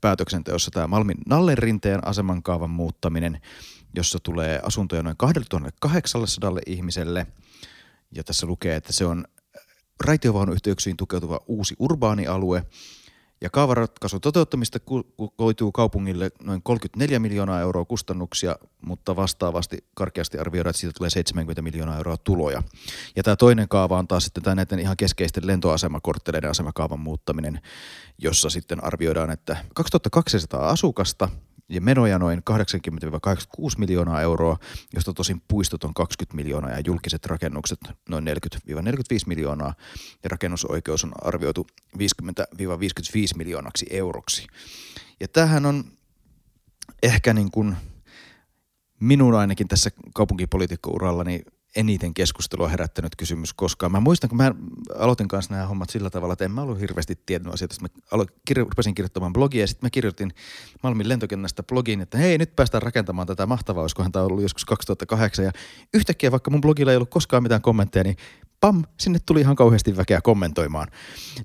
päätöksenteossa 0.01 0.71
tämä 0.71 0.87
Malmin 0.87 1.17
Nallenrinteen 1.29 2.07
aseman 2.07 2.43
muuttaminen, 2.69 3.41
jossa 3.95 4.19
tulee 4.23 4.59
asuntoja 4.63 5.03
noin 5.03 5.17
2800 5.17 6.51
ihmiselle. 6.65 7.27
Ja 8.11 8.23
tässä 8.23 8.47
lukee, 8.47 8.75
että 8.75 8.93
se 8.93 9.05
on 9.05 9.25
raitiovaunuyhteyksiin 10.03 10.97
tukeutuva 10.97 11.39
uusi 11.47 11.75
urbaani 11.79 12.27
alue, 12.27 12.65
ja 13.41 13.49
kaavaratkaisun 13.49 14.21
toteuttamista 14.21 14.79
koituu 15.35 15.71
kaupungille 15.71 16.31
noin 16.43 16.63
34 16.63 17.19
miljoonaa 17.19 17.61
euroa 17.61 17.85
kustannuksia, 17.85 18.55
mutta 18.81 19.15
vastaavasti 19.15 19.77
karkeasti 19.93 20.37
arvioidaan, 20.37 20.69
että 20.69 20.79
siitä 20.79 20.93
tulee 20.97 21.09
70 21.09 21.61
miljoonaa 21.61 21.97
euroa 21.97 22.17
tuloja. 22.17 22.63
Ja 23.15 23.23
tämä 23.23 23.35
toinen 23.35 23.69
kaava 23.69 23.99
on 23.99 24.07
taas 24.07 24.23
sitten 24.23 24.43
tämä 24.43 24.55
näiden 24.55 24.79
ihan 24.79 24.97
keskeisten 24.97 25.47
lentoasemakortteleiden 25.47 26.49
asemakaavan 26.49 26.99
muuttaminen, 26.99 27.61
jossa 28.17 28.49
sitten 28.49 28.83
arvioidaan, 28.83 29.31
että 29.31 29.57
2200 29.73 30.69
asukasta– 30.69 31.29
ja 31.69 31.81
menoja 31.81 32.19
noin 32.19 32.41
80-86 32.49 32.53
miljoonaa 33.77 34.21
euroa, 34.21 34.57
josta 34.93 35.13
tosin 35.13 35.41
puistot 35.47 35.83
on 35.83 35.93
20 35.93 36.35
miljoonaa 36.35 36.71
ja 36.71 36.79
julkiset 36.85 37.25
rakennukset 37.25 37.79
noin 38.09 38.25
40-45 38.27 38.29
miljoonaa 39.25 39.73
ja 40.23 40.29
rakennusoikeus 40.29 41.03
on 41.03 41.11
arvioitu 41.21 41.67
50-55 41.97 41.99
miljoonaksi 43.35 43.85
euroksi. 43.89 44.47
Ja 45.19 45.27
tämähän 45.27 45.65
on 45.65 45.83
ehkä 47.03 47.33
niin 47.33 47.51
kuin 47.51 47.75
minun 48.99 49.35
ainakin 49.35 49.67
tässä 49.67 49.89
kaupunkipolitiikkourallani 50.13 51.41
eniten 51.75 52.13
keskustelua 52.13 52.69
herättänyt 52.69 53.15
kysymys 53.15 53.53
koskaan. 53.53 53.91
Mä 53.91 53.99
muistan, 53.99 54.29
kun 54.29 54.37
mä 54.37 54.55
aloitin 54.95 55.27
kanssa 55.27 55.53
nämä 55.53 55.67
hommat 55.67 55.89
sillä 55.89 56.09
tavalla, 56.09 56.33
että 56.33 56.45
en 56.45 56.51
mä 56.51 56.61
ollut 56.61 56.79
hirveästi 56.79 57.19
tiennyt 57.25 57.53
asioita. 57.53 57.75
Mä 57.81 57.87
alo- 58.11 58.25
kirjo- 58.45 58.63
rupesin 58.63 58.95
kirjoittamaan 58.95 59.33
blogia 59.33 59.61
ja 59.61 59.67
sitten 59.67 59.85
mä 59.85 59.89
kirjoitin 59.89 60.33
Malmin 60.83 61.09
lentokentästä 61.09 61.63
blogiin, 61.63 62.01
että 62.01 62.17
hei, 62.17 62.37
nyt 62.37 62.55
päästään 62.55 62.81
rakentamaan 62.81 63.27
tätä 63.27 63.45
mahtavaa, 63.45 63.81
olisikohan 63.81 64.11
tämä 64.11 64.25
ollut 64.25 64.41
joskus 64.41 64.65
2008. 64.65 65.45
Ja 65.45 65.51
yhtäkkiä, 65.93 66.31
vaikka 66.31 66.51
mun 66.51 66.61
blogilla 66.61 66.91
ei 66.91 66.97
ollut 66.97 67.09
koskaan 67.09 67.43
mitään 67.43 67.61
kommentteja, 67.61 68.03
niin 68.03 68.17
pam, 68.61 68.83
sinne 68.99 69.19
tuli 69.25 69.41
ihan 69.41 69.55
kauheasti 69.55 69.97
väkeä 69.97 70.21
kommentoimaan. 70.21 70.87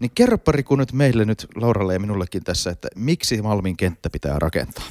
Niin 0.00 0.10
kerro 0.14 0.38
pari 0.38 0.62
kun 0.62 0.78
nyt 0.78 0.92
meille 0.92 1.24
nyt, 1.24 1.46
Lauralle 1.54 1.92
ja 1.92 2.00
minullekin 2.00 2.44
tässä, 2.44 2.70
että 2.70 2.88
miksi 2.96 3.42
Malmin 3.42 3.76
kenttä 3.76 4.10
pitää 4.10 4.38
rakentaa? 4.38 4.84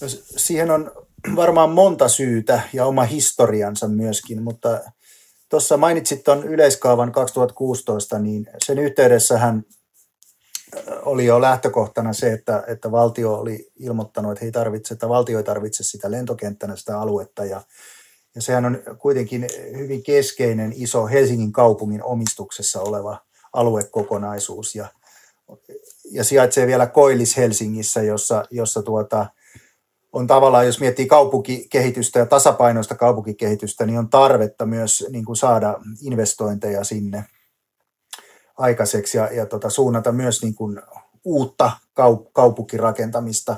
No, 0.00 0.08
siihen 0.36 0.70
on 0.70 0.90
varmaan 1.36 1.70
monta 1.70 2.08
syytä 2.08 2.60
ja 2.72 2.86
oma 2.86 3.02
historiansa 3.02 3.88
myöskin, 3.88 4.42
mutta 4.42 4.80
tuossa 5.48 5.76
mainitsit 5.76 6.24
tuon 6.24 6.44
yleiskaavan 6.44 7.12
2016, 7.12 8.18
niin 8.18 8.46
sen 8.64 8.78
yhteydessähän 8.78 9.64
oli 11.02 11.26
jo 11.26 11.40
lähtökohtana 11.40 12.12
se, 12.12 12.32
että, 12.32 12.64
että 12.66 12.90
valtio 12.90 13.34
oli 13.34 13.70
ilmoittanut, 13.76 14.32
että, 14.32 14.44
he 14.44 14.50
tarvitse, 14.50 14.94
että 14.94 15.08
valtio 15.08 15.38
ei 15.38 15.44
tarvitse 15.44 15.84
sitä 15.84 16.10
lentokenttänä, 16.10 16.76
sitä 16.76 17.00
aluetta. 17.00 17.44
Ja, 17.44 17.60
ja 18.34 18.42
sehän 18.42 18.64
on 18.64 18.82
kuitenkin 18.98 19.46
hyvin 19.76 20.02
keskeinen 20.02 20.72
iso 20.76 21.06
Helsingin 21.06 21.52
kaupungin 21.52 22.04
omistuksessa 22.04 22.80
oleva 22.80 23.18
aluekokonaisuus. 23.52 24.74
Ja, 24.74 24.88
ja 26.10 26.24
sijaitsee 26.24 26.66
vielä 26.66 26.86
Koillis-Helsingissä, 26.86 28.02
jossa, 28.02 28.44
jossa 28.50 28.82
tuota, 28.82 29.26
on 30.12 30.26
tavallaan, 30.26 30.66
jos 30.66 30.80
miettii 30.80 31.06
kaupunkikehitystä 31.06 32.18
ja 32.18 32.26
tasapainoista 32.26 32.94
kaupunkikehitystä, 32.94 33.86
niin 33.86 33.98
on 33.98 34.10
tarvetta 34.10 34.66
myös 34.66 35.06
niin 35.10 35.24
kuin 35.24 35.36
saada 35.36 35.76
investointeja 36.02 36.84
sinne 36.84 37.24
aikaiseksi 38.58 39.18
ja, 39.18 39.28
ja 39.32 39.46
tota, 39.46 39.70
suunnata 39.70 40.12
myös 40.12 40.42
niin 40.42 40.54
kuin 40.54 40.82
uutta 41.24 41.70
kaup- 42.00 42.30
kaupunkirakentamista 42.32 43.56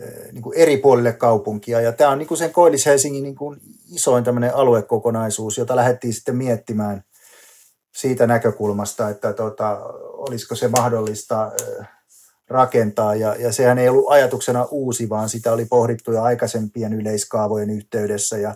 eh, 0.00 0.32
niin 0.32 0.42
kuin 0.42 0.58
eri 0.58 0.76
puolille 0.76 1.12
kaupunkia. 1.12 1.80
Ja 1.80 1.92
tämä 1.92 2.10
on 2.10 2.18
niin 2.18 2.28
kuin 2.28 2.38
sen 2.38 2.52
Koillis-Helsingin 2.52 3.22
niin 3.22 3.36
kuin 3.36 3.60
isoin 3.92 4.24
tämmöinen 4.24 4.54
aluekokonaisuus, 4.54 5.58
jota 5.58 5.76
lähdettiin 5.76 6.14
sitten 6.14 6.36
miettimään 6.36 7.04
siitä 7.94 8.26
näkökulmasta, 8.26 9.08
että 9.08 9.32
tota, 9.32 9.80
olisiko 10.12 10.54
se 10.54 10.68
mahdollista 10.68 11.52
eh, 11.60 11.86
rakentaa. 12.52 13.14
Ja, 13.14 13.34
ja 13.38 13.52
sehän 13.52 13.78
ei 13.78 13.88
ollut 13.88 14.10
ajatuksena 14.10 14.64
uusi, 14.70 15.08
vaan 15.08 15.28
sitä 15.28 15.52
oli 15.52 15.64
pohdittu 15.64 16.12
jo 16.12 16.22
aikaisempien 16.22 16.92
yleiskaavojen 16.92 17.70
yhteydessä 17.70 18.38
ja 18.38 18.54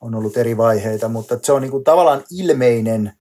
on 0.00 0.14
ollut 0.14 0.36
eri 0.36 0.56
vaiheita, 0.56 1.08
mutta 1.08 1.38
se 1.42 1.52
on 1.52 1.62
niin 1.62 1.70
kuin 1.70 1.84
tavallaan 1.84 2.24
ilmeinen 2.30 3.12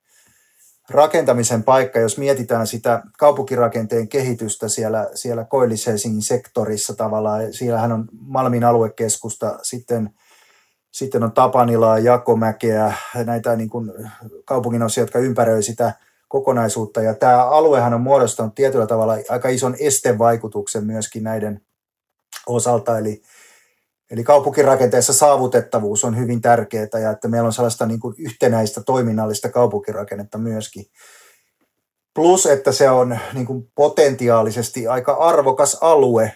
rakentamisen 0.90 1.64
paikka, 1.64 2.00
jos 2.00 2.18
mietitään 2.18 2.68
sitä 2.68 3.04
kaupunkirakenteen 3.18 4.08
kehitystä 4.08 4.68
siellä, 4.68 5.10
siellä 5.14 5.44
Koillis-Helsingin 5.44 6.22
sektorissa 6.22 6.96
tavallaan. 6.96 7.54
Siellähän 7.54 7.92
on 7.92 8.08
Malmin 8.20 8.64
aluekeskusta, 8.64 9.60
sitten, 9.62 10.10
sitten 10.92 11.24
on 11.24 11.32
Tapanilaa, 11.32 12.00
Jakomäkeä, 12.00 12.94
näitä 13.26 13.56
niin 13.56 13.70
kuin 13.70 13.92
kaupungin 14.46 14.84
osia, 14.84 15.04
jotka 15.04 15.20
ympäröi 15.20 15.64
sitä 15.64 15.94
kokonaisuutta. 16.36 17.02
Ja 17.02 17.14
tämä 17.14 17.46
aluehan 17.46 17.94
on 17.94 18.02
muodostanut 18.02 18.56
tietyllä 18.56 18.88
tavalla 18.88 19.18
aika 19.30 19.50
ison 19.50 19.76
estevaikutuksen 19.80 20.86
myöskin 20.86 21.24
näiden 21.24 21.62
osalta, 22.48 22.98
eli, 22.98 23.22
eli 24.12 24.24
kaupunkirakenteessa 24.24 25.14
saavutettavuus 25.14 26.04
on 26.04 26.18
hyvin 26.18 26.42
tärkeää 26.42 27.00
ja 27.02 27.12
että 27.12 27.28
meillä 27.28 27.48
on 27.48 27.54
sellaista 27.54 27.86
niin 27.86 28.00
kuin 28.00 28.16
yhtenäistä 28.18 28.84
toiminnallista 28.84 29.50
kaupunkirakennetta 29.50 30.38
myöskin. 30.38 30.86
Plus, 32.16 32.46
että 32.46 32.72
se 32.72 32.90
on 32.90 33.20
niin 33.34 33.46
kuin 33.46 33.72
potentiaalisesti 33.76 34.88
aika 34.88 35.14
arvokas 35.14 35.78
alue. 35.82 36.34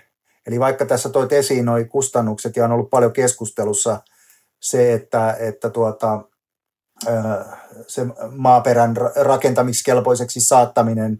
Eli 0.48 0.60
vaikka 0.60 0.86
tässä 0.86 1.10
toit 1.10 1.34
esiin 1.34 1.66
nuo 1.66 1.76
kustannukset 1.90 2.56
ja 2.56 2.66
on 2.66 2.72
ollut 2.72 2.90
paljon 2.90 3.14
keskustelussa 3.14 4.00
se, 4.60 4.94
että, 4.94 5.36
että 5.40 5.70
tuota, 5.70 6.24
se 7.88 8.06
maaperän 8.32 8.96
rakentamiskelpoiseksi 9.16 10.40
saattaminen 10.40 11.20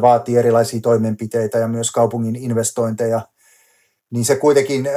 vaatii 0.00 0.36
erilaisia 0.36 0.80
toimenpiteitä 0.80 1.58
ja 1.58 1.68
myös 1.68 1.90
kaupungin 1.90 2.36
investointeja, 2.36 3.20
niin 4.10 4.24
se 4.24 4.36
kuitenkin 4.36 4.88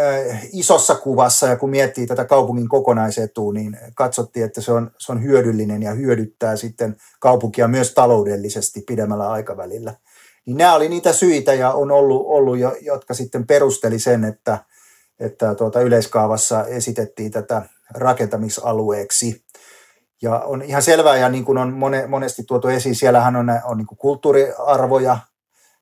isossa 0.53 0.95
kuvassa 0.95 1.47
ja 1.47 1.55
kun 1.55 1.69
miettii 1.69 2.07
tätä 2.07 2.25
kaupungin 2.25 2.69
kokonaisetua, 2.69 3.53
niin 3.53 3.77
katsottiin, 3.95 4.45
että 4.45 4.61
se 4.61 4.71
on, 4.71 4.91
se 4.97 5.11
on 5.11 5.23
hyödyllinen 5.23 5.83
ja 5.83 5.91
hyödyttää 5.91 6.55
sitten 6.55 6.95
kaupunkia 7.19 7.67
myös 7.67 7.93
taloudellisesti 7.93 8.81
pidemmällä 8.87 9.31
aikavälillä. 9.31 9.93
Niin 10.45 10.57
nämä 10.57 10.75
oli 10.75 10.89
niitä 10.89 11.13
syitä 11.13 11.53
ja 11.53 11.71
on 11.71 11.91
ollut, 11.91 12.23
ollut 12.25 12.57
jo, 12.57 12.75
jotka 12.81 13.13
sitten 13.13 13.47
perusteli 13.47 13.99
sen, 13.99 14.23
että, 14.23 14.57
että 15.19 15.55
tuota 15.55 15.81
yleiskaavassa 15.81 16.65
esitettiin 16.65 17.31
tätä 17.31 17.61
rakentamisalueeksi. 17.93 19.45
Ja 20.21 20.39
on 20.39 20.61
ihan 20.61 20.81
selvää, 20.81 21.17
ja 21.17 21.29
niin 21.29 21.45
kuin 21.45 21.57
on 21.57 21.73
monesti 22.07 22.43
tuotu 22.43 22.67
esiin, 22.67 22.95
siellähän 22.95 23.35
on, 23.35 23.47
on 23.63 23.77
niin 23.77 23.87
kuin 23.87 23.97
kulttuuriarvoja 23.97 25.17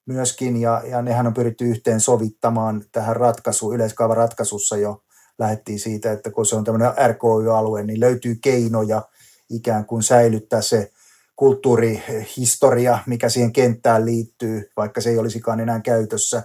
myöskin, 0.05 0.61
ja, 0.61 0.81
ja 0.85 1.01
nehän 1.01 1.27
on 1.27 1.33
pyritty 1.33 1.65
yhteen 1.65 1.99
sovittamaan 1.99 2.83
tähän 2.91 3.15
ratkaisuun. 3.15 3.75
Yleiskaavan 3.75 4.17
ratkaisussa 4.17 4.77
jo 4.77 5.03
lähdettiin 5.39 5.79
siitä, 5.79 6.11
että 6.11 6.31
kun 6.31 6.45
se 6.45 6.55
on 6.55 6.63
tämmöinen 6.63 6.91
RKY-alue, 7.07 7.83
niin 7.83 7.99
löytyy 7.99 8.35
keinoja 8.41 9.01
ikään 9.49 9.85
kuin 9.85 10.03
säilyttää 10.03 10.61
se 10.61 10.91
kulttuurihistoria, 11.35 12.99
mikä 13.05 13.29
siihen 13.29 13.53
kenttään 13.53 14.05
liittyy, 14.05 14.69
vaikka 14.77 15.01
se 15.01 15.09
ei 15.09 15.17
olisikaan 15.17 15.59
enää 15.59 15.79
käytössä. 15.79 16.43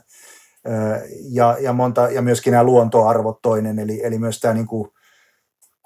Ja, 1.31 1.57
ja, 1.61 1.73
monta, 1.73 2.09
ja 2.09 2.23
myöskin 2.23 2.51
nämä 2.51 2.65
luontoarvot 2.65 3.43
toinen, 3.43 3.79
eli, 3.79 4.05
eli 4.05 4.19
myös 4.19 4.41
tämä 4.41 4.55
niin 4.55 4.67
kuin 4.67 4.91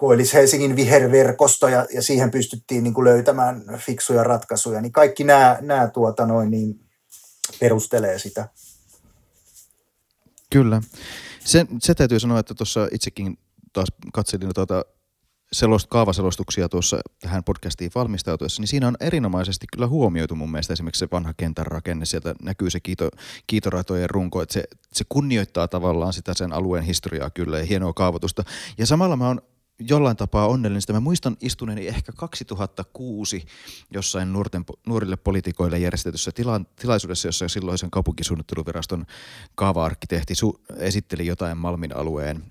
koillis 0.02 0.34
Helsingin 0.34 0.76
viherverkosto 0.76 1.68
ja, 1.68 1.86
ja 1.94 2.02
siihen 2.02 2.30
pystyttiin 2.30 2.84
niin 2.84 2.94
kuin 2.94 3.04
löytämään 3.04 3.62
fiksuja 3.78 4.24
ratkaisuja, 4.24 4.80
niin 4.80 4.92
kaikki 4.92 5.24
nämä, 5.24 5.58
nämä 5.60 5.88
tuota 5.88 6.26
noin, 6.26 6.50
niin 6.50 6.80
perustelee 7.60 8.18
sitä. 8.18 8.48
Kyllä. 10.50 10.82
Se, 11.44 11.66
se 11.80 11.94
täytyy 11.94 12.20
sanoa, 12.20 12.38
että 12.38 12.54
tuossa 12.54 12.88
itsekin 12.92 13.38
taas 13.72 13.88
katselin 14.12 14.50
tuota 14.54 14.84
selost, 15.52 15.86
kaavaselostuksia 15.90 16.68
tuossa 16.68 17.00
tähän 17.20 17.44
podcastiin 17.44 17.90
valmistautuessa, 17.94 18.62
niin 18.62 18.68
siinä 18.68 18.88
on 18.88 18.96
erinomaisesti 19.00 19.66
kyllä 19.72 19.86
huomioitu 19.86 20.34
mun 20.34 20.50
mielestä 20.50 20.72
esimerkiksi 20.72 20.98
se 20.98 21.08
vanha 21.12 21.34
kentän 21.36 21.66
rakenne, 21.66 22.04
sieltä 22.04 22.34
näkyy 22.42 22.70
se 22.70 22.80
kiito, 22.80 23.08
kiitoratojen 23.46 24.10
runko, 24.10 24.42
että 24.42 24.52
se, 24.52 24.64
se 24.92 25.04
kunnioittaa 25.08 25.68
tavallaan 25.68 26.12
sitä 26.12 26.34
sen 26.34 26.52
alueen 26.52 26.84
historiaa 26.84 27.30
kyllä 27.30 27.58
ja 27.58 27.64
hienoa 27.64 27.92
kaavoitusta. 27.92 28.44
Ja 28.78 28.86
samalla 28.86 29.16
mä 29.16 29.26
oon 29.26 29.42
jollain 29.78 30.16
tapaa 30.16 30.46
onnellinen. 30.46 30.80
Sitä 30.80 30.92
mä 30.92 31.00
muistan 31.00 31.36
istuneeni 31.40 31.88
ehkä 31.88 32.12
2006 32.16 33.44
jossain 33.90 34.32
nuorten, 34.32 34.64
nuorille 34.86 35.16
politikoille 35.16 35.78
järjestetyssä 35.78 36.32
tila, 36.32 36.60
tilaisuudessa, 36.76 37.28
jossa 37.28 37.48
silloisen 37.48 37.90
kaupunkisuunnitteluviraston 37.90 39.06
kaava-arkkitehti 39.54 40.34
su, 40.34 40.60
esitteli 40.76 41.26
jotain 41.26 41.58
Malmin 41.58 41.96
alueen 41.96 42.44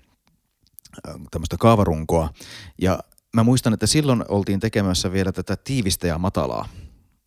tämmöistä 1.30 1.56
kaavarunkoa. 1.60 2.30
Ja 2.78 2.98
mä 3.36 3.42
muistan, 3.44 3.72
että 3.72 3.86
silloin 3.86 4.24
oltiin 4.28 4.60
tekemässä 4.60 5.12
vielä 5.12 5.32
tätä 5.32 5.56
tiivistä 5.56 6.06
ja 6.06 6.18
matalaa. 6.18 6.68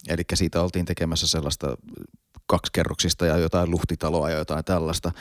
Eli 0.07 0.23
siitä 0.33 0.61
oltiin 0.61 0.85
tekemässä 0.85 1.27
sellaista 1.27 1.77
kaksikerroksista 2.47 3.25
ja 3.25 3.37
jotain 3.37 3.71
luhtitaloa 3.71 4.29
ja 4.29 4.37
jotain 4.37 4.65
tällaista. 4.65 5.11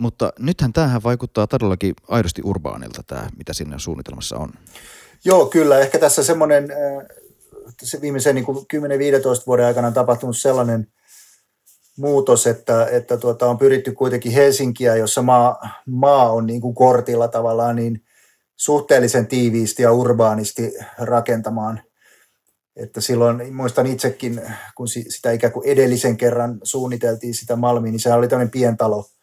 Mutta 0.00 0.32
nythän 0.38 0.72
tämähän 0.72 1.02
vaikuttaa 1.02 1.46
todellakin 1.46 1.94
aidosti 2.08 2.42
urbaanilta 2.44 3.02
tämä, 3.02 3.28
mitä 3.36 3.52
sinne 3.52 3.78
suunnitelmassa 3.78 4.36
on. 4.36 4.52
Joo, 5.24 5.46
kyllä. 5.46 5.78
Ehkä 5.78 5.98
tässä 5.98 6.24
semmoinen, 6.24 6.70
äh, 6.70 7.06
se 7.82 8.00
viimeisen 8.00 8.34
niin 8.34 8.46
10-15 8.46 8.48
vuoden 9.46 9.66
aikana 9.66 9.86
on 9.86 9.94
tapahtunut 9.94 10.38
sellainen 10.38 10.86
muutos, 11.98 12.46
että, 12.46 12.86
että 12.86 13.16
tuota, 13.16 13.46
on 13.46 13.58
pyritty 13.58 13.92
kuitenkin 13.92 14.32
Helsinkiä, 14.32 14.96
jossa 14.96 15.22
maa, 15.22 15.68
maa 15.86 16.32
on 16.32 16.46
niin 16.46 16.60
kuin 16.60 16.74
kortilla 16.74 17.28
tavallaan, 17.28 17.76
niin 17.76 18.00
suhteellisen 18.56 19.26
tiiviisti 19.26 19.82
ja 19.82 19.92
urbaanisti 19.92 20.74
rakentamaan. 20.98 21.80
Että 22.76 23.00
silloin, 23.00 23.54
muistan 23.54 23.86
itsekin, 23.86 24.40
kun 24.74 24.88
sitä 24.88 25.32
ikään 25.32 25.52
kuin 25.52 25.68
edellisen 25.68 26.16
kerran 26.16 26.58
suunniteltiin 26.62 27.34
sitä 27.34 27.56
Malmiin, 27.56 27.92
niin 27.92 28.00
se 28.00 28.12
oli 28.12 28.28
tämmöinen 28.28 28.50
pientalo– 28.50 29.04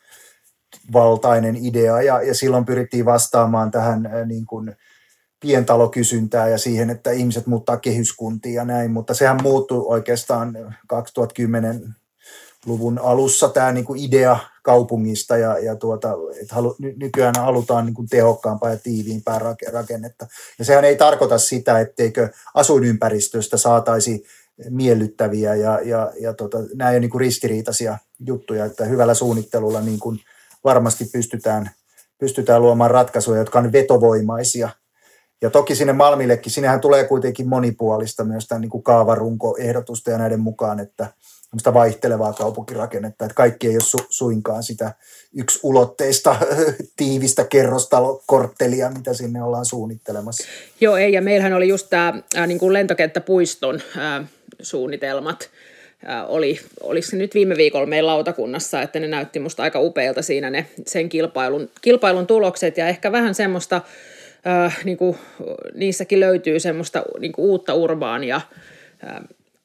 valtainen 0.93 1.55
idea 1.55 2.01
ja, 2.01 2.21
ja 2.21 2.35
silloin 2.35 2.65
pyrittiin 2.65 3.05
vastaamaan 3.05 3.71
tähän 3.71 4.05
äh, 4.05 4.27
niin 4.27 4.45
kuin 4.45 4.75
pientalokysyntää 5.43 6.47
ja 6.47 6.57
siihen, 6.57 6.89
että 6.89 7.11
ihmiset 7.11 7.47
muuttaa 7.47 7.77
kehyskuntiin 7.77 8.55
ja 8.55 8.65
näin, 8.65 8.91
mutta 8.91 9.13
sehän 9.13 9.39
muuttui 9.43 9.85
oikeastaan 9.87 10.75
2010-luvun 10.93 12.99
alussa 12.99 13.49
tämä 13.49 13.71
niin 13.71 13.85
kuin 13.85 13.99
idea 13.99 14.37
kaupungista 14.63 15.37
ja, 15.37 15.59
ja 15.59 15.75
tuota, 15.75 16.13
että 16.41 16.55
halu, 16.55 16.75
nykyään 16.95 17.35
halutaan 17.37 17.85
niin 17.85 17.93
kuin 17.93 18.07
tehokkaampaa 18.07 18.69
ja 18.69 18.77
tiiviimpää 18.77 19.39
rakennetta. 19.71 20.27
Ja 20.59 20.65
sehän 20.65 20.85
ei 20.85 20.95
tarkoita 20.95 21.37
sitä, 21.37 21.79
etteikö 21.79 22.29
asuinympäristöstä 22.53 23.57
saataisi 23.57 24.23
miellyttäviä 24.69 25.55
ja, 25.55 25.79
ja, 25.83 26.11
ja 26.19 26.33
tota, 26.33 26.57
nämä 26.75 26.91
ei 26.91 26.95
ole 26.95 26.99
niin 26.99 27.11
kuin 27.11 27.21
ristiriitaisia 27.21 27.97
juttuja, 28.19 28.65
että 28.65 28.85
hyvällä 28.85 29.13
suunnittelulla 29.13 29.81
niin 29.81 29.99
kuin– 29.99 30.19
varmasti 30.63 31.05
pystytään, 31.05 31.69
pystytään 32.19 32.61
luomaan 32.61 32.91
ratkaisuja, 32.91 33.39
jotka 33.39 33.59
on 33.59 33.71
vetovoimaisia. 33.71 34.69
Ja 35.41 35.49
toki 35.49 35.75
sinne 35.75 35.93
Malmillekin, 35.93 36.51
sinnehän 36.51 36.81
tulee 36.81 37.03
kuitenkin 37.03 37.47
monipuolista 37.47 38.23
myös 38.23 38.47
tämän 38.47 38.61
niin 38.61 38.83
kaavarunkoehdotusta 38.83 40.11
ja 40.11 40.17
näiden 40.17 40.39
mukaan, 40.39 40.79
että 40.79 41.07
vaihtelevaa 41.73 42.33
kaupunkirakennetta, 42.33 43.25
että 43.25 43.35
kaikki 43.35 43.67
ei 43.67 43.75
ole 43.75 43.81
su, 43.81 43.97
suinkaan 44.09 44.63
sitä 44.63 44.93
yksi 45.33 45.59
ulotteista 45.63 46.35
tiivistä 46.97 47.43
kerrostalokorttelia, 47.43 48.89
mitä 48.89 49.13
sinne 49.13 49.43
ollaan 49.43 49.65
suunnittelemassa. 49.65 50.47
Joo, 50.81 50.97
ei, 50.97 51.13
ja 51.13 51.21
meillähän 51.21 51.53
oli 51.53 51.67
just 51.67 51.87
tämä 51.89 52.13
niin 52.47 52.59
kuin 52.59 52.73
lentokenttäpuiston 52.73 53.79
ää, 53.97 54.25
suunnitelmat, 54.61 55.49
oli, 56.27 56.59
oliko 56.81 57.07
se 57.07 57.17
nyt 57.17 57.33
viime 57.33 57.57
viikolla 57.57 57.85
meidän 57.85 58.07
lautakunnassa, 58.07 58.81
että 58.81 58.99
ne 58.99 59.07
näytti 59.07 59.39
musta 59.39 59.63
aika 59.63 59.79
upeilta 59.79 60.21
siinä 60.21 60.49
ne 60.49 60.65
sen 60.87 61.09
kilpailun, 61.09 61.69
kilpailun 61.81 62.27
tulokset. 62.27 62.77
Ja 62.77 62.87
ehkä 62.87 63.11
vähän 63.11 63.35
semmoista, 63.35 63.81
äh, 64.47 64.79
niin 64.83 64.97
kuin, 64.97 65.17
niissäkin 65.73 66.19
löytyy 66.19 66.59
semmoista 66.59 67.03
niin 67.19 67.31
kuin 67.31 67.45
uutta 67.45 67.73
urbaania 67.73 68.35
äh, 69.07 69.21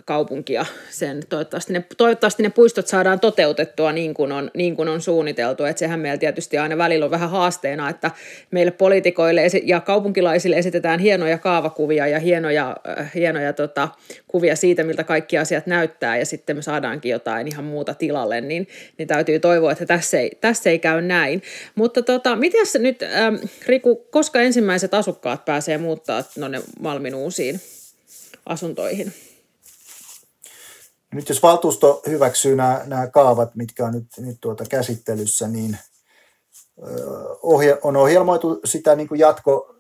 kaupunkia. 0.09 0.67
Sen, 0.91 1.21
toivottavasti, 1.29 1.73
ne, 1.73 1.85
toivottavasti 1.97 2.43
ne 2.43 2.51
puistot 2.51 2.87
saadaan 2.87 3.21
toteutettua 3.21 3.93
niin 3.93 4.15
kuin 4.15 4.33
on, 4.33 4.51
niin 4.55 4.77
kuin 4.77 4.89
on 4.89 5.01
suunniteltu. 5.01 5.65
Et 5.65 5.79
sehän 5.79 6.01
meillä 6.01 6.19
tietysti 6.19 6.59
aina 6.59 6.79
välillä 6.79 7.05
on 7.05 7.11
vähän 7.11 7.31
haasteena, 7.31 7.91
että 7.91 8.11
meille 8.51 8.71
poliitikoille 8.71 9.43
ja 9.65 9.81
kaupunkilaisille 9.81 10.57
esitetään 10.57 11.01
hienoja 11.01 11.39
kaavakuvia 11.39 12.07
ja 12.07 12.21
hienoja, 12.21 12.77
äh, 12.99 13.11
hienoja 13.15 13.53
tota, 13.53 13.89
kuvia 14.29 14.57
siitä, 14.57 14.85
miltä 14.85 15.05
kaikki 15.05 15.39
asiat 15.39 15.67
näyttää 15.67 16.17
ja 16.17 16.27
sitten 16.27 16.57
me 16.57 16.63
saadaankin 16.63 17.11
jotain 17.11 17.49
ihan 17.49 17.65
muuta 17.65 17.95
tilalle, 17.95 18.41
niin, 18.41 18.69
niin 18.99 19.09
täytyy 19.09 19.41
toivoa, 19.41 19.73
että 19.73 19.87
tässä 19.87 20.19
ei, 20.19 20.31
tässä 20.41 20.71
ei 20.71 20.79
käy 20.79 21.03
näin. 21.03 21.43
Mutta 21.75 22.03
tota, 22.03 22.37
miten 22.37 22.67
nyt, 22.79 23.03
ähm, 23.03 23.35
Riku, 23.67 23.97
koska 24.11 24.41
ensimmäiset 24.41 24.95
asukkaat 24.95 25.45
pääsee 25.45 25.79
muuttaa 25.79 26.23
tuonne 26.23 26.61
Malmin 26.81 27.15
uusiin 27.15 27.61
asuntoihin? 28.47 29.13
Nyt 31.15 31.29
jos 31.29 31.43
valtuusto 31.43 32.03
hyväksyy 32.07 32.57
nämä, 32.57 32.83
nämä 32.87 33.07
kaavat, 33.07 33.55
mitkä 33.55 33.85
on 33.85 33.93
nyt, 33.93 34.07
nyt 34.19 34.39
tuota 34.41 34.65
käsittelyssä, 34.65 35.49
niin 35.49 35.79
ohje, 37.43 37.79
on 37.83 37.97
ohjelmoitu 37.97 38.61
sitä 38.65 38.97
niin 38.97 39.09
kuin 39.09 39.19
jatko 39.19 39.77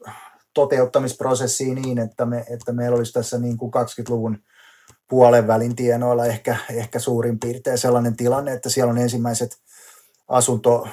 toteuttamisprosessia 0.54 1.74
niin, 1.74 1.98
että, 1.98 2.26
me, 2.26 2.44
että 2.50 2.72
meillä 2.72 2.96
olisi 2.96 3.12
tässä 3.12 3.38
niin 3.38 3.56
kuin 3.56 3.72
20-luvun 3.74 4.38
puolen 5.08 5.46
välin 5.46 5.76
tienoilla 5.76 6.26
ehkä, 6.26 6.56
ehkä 6.70 6.98
suurin 6.98 7.40
piirtein 7.40 7.78
sellainen 7.78 8.16
tilanne, 8.16 8.52
että 8.52 8.70
siellä 8.70 8.90
on 8.90 8.98
ensimmäiset 8.98 9.58
asunto, 10.28 10.88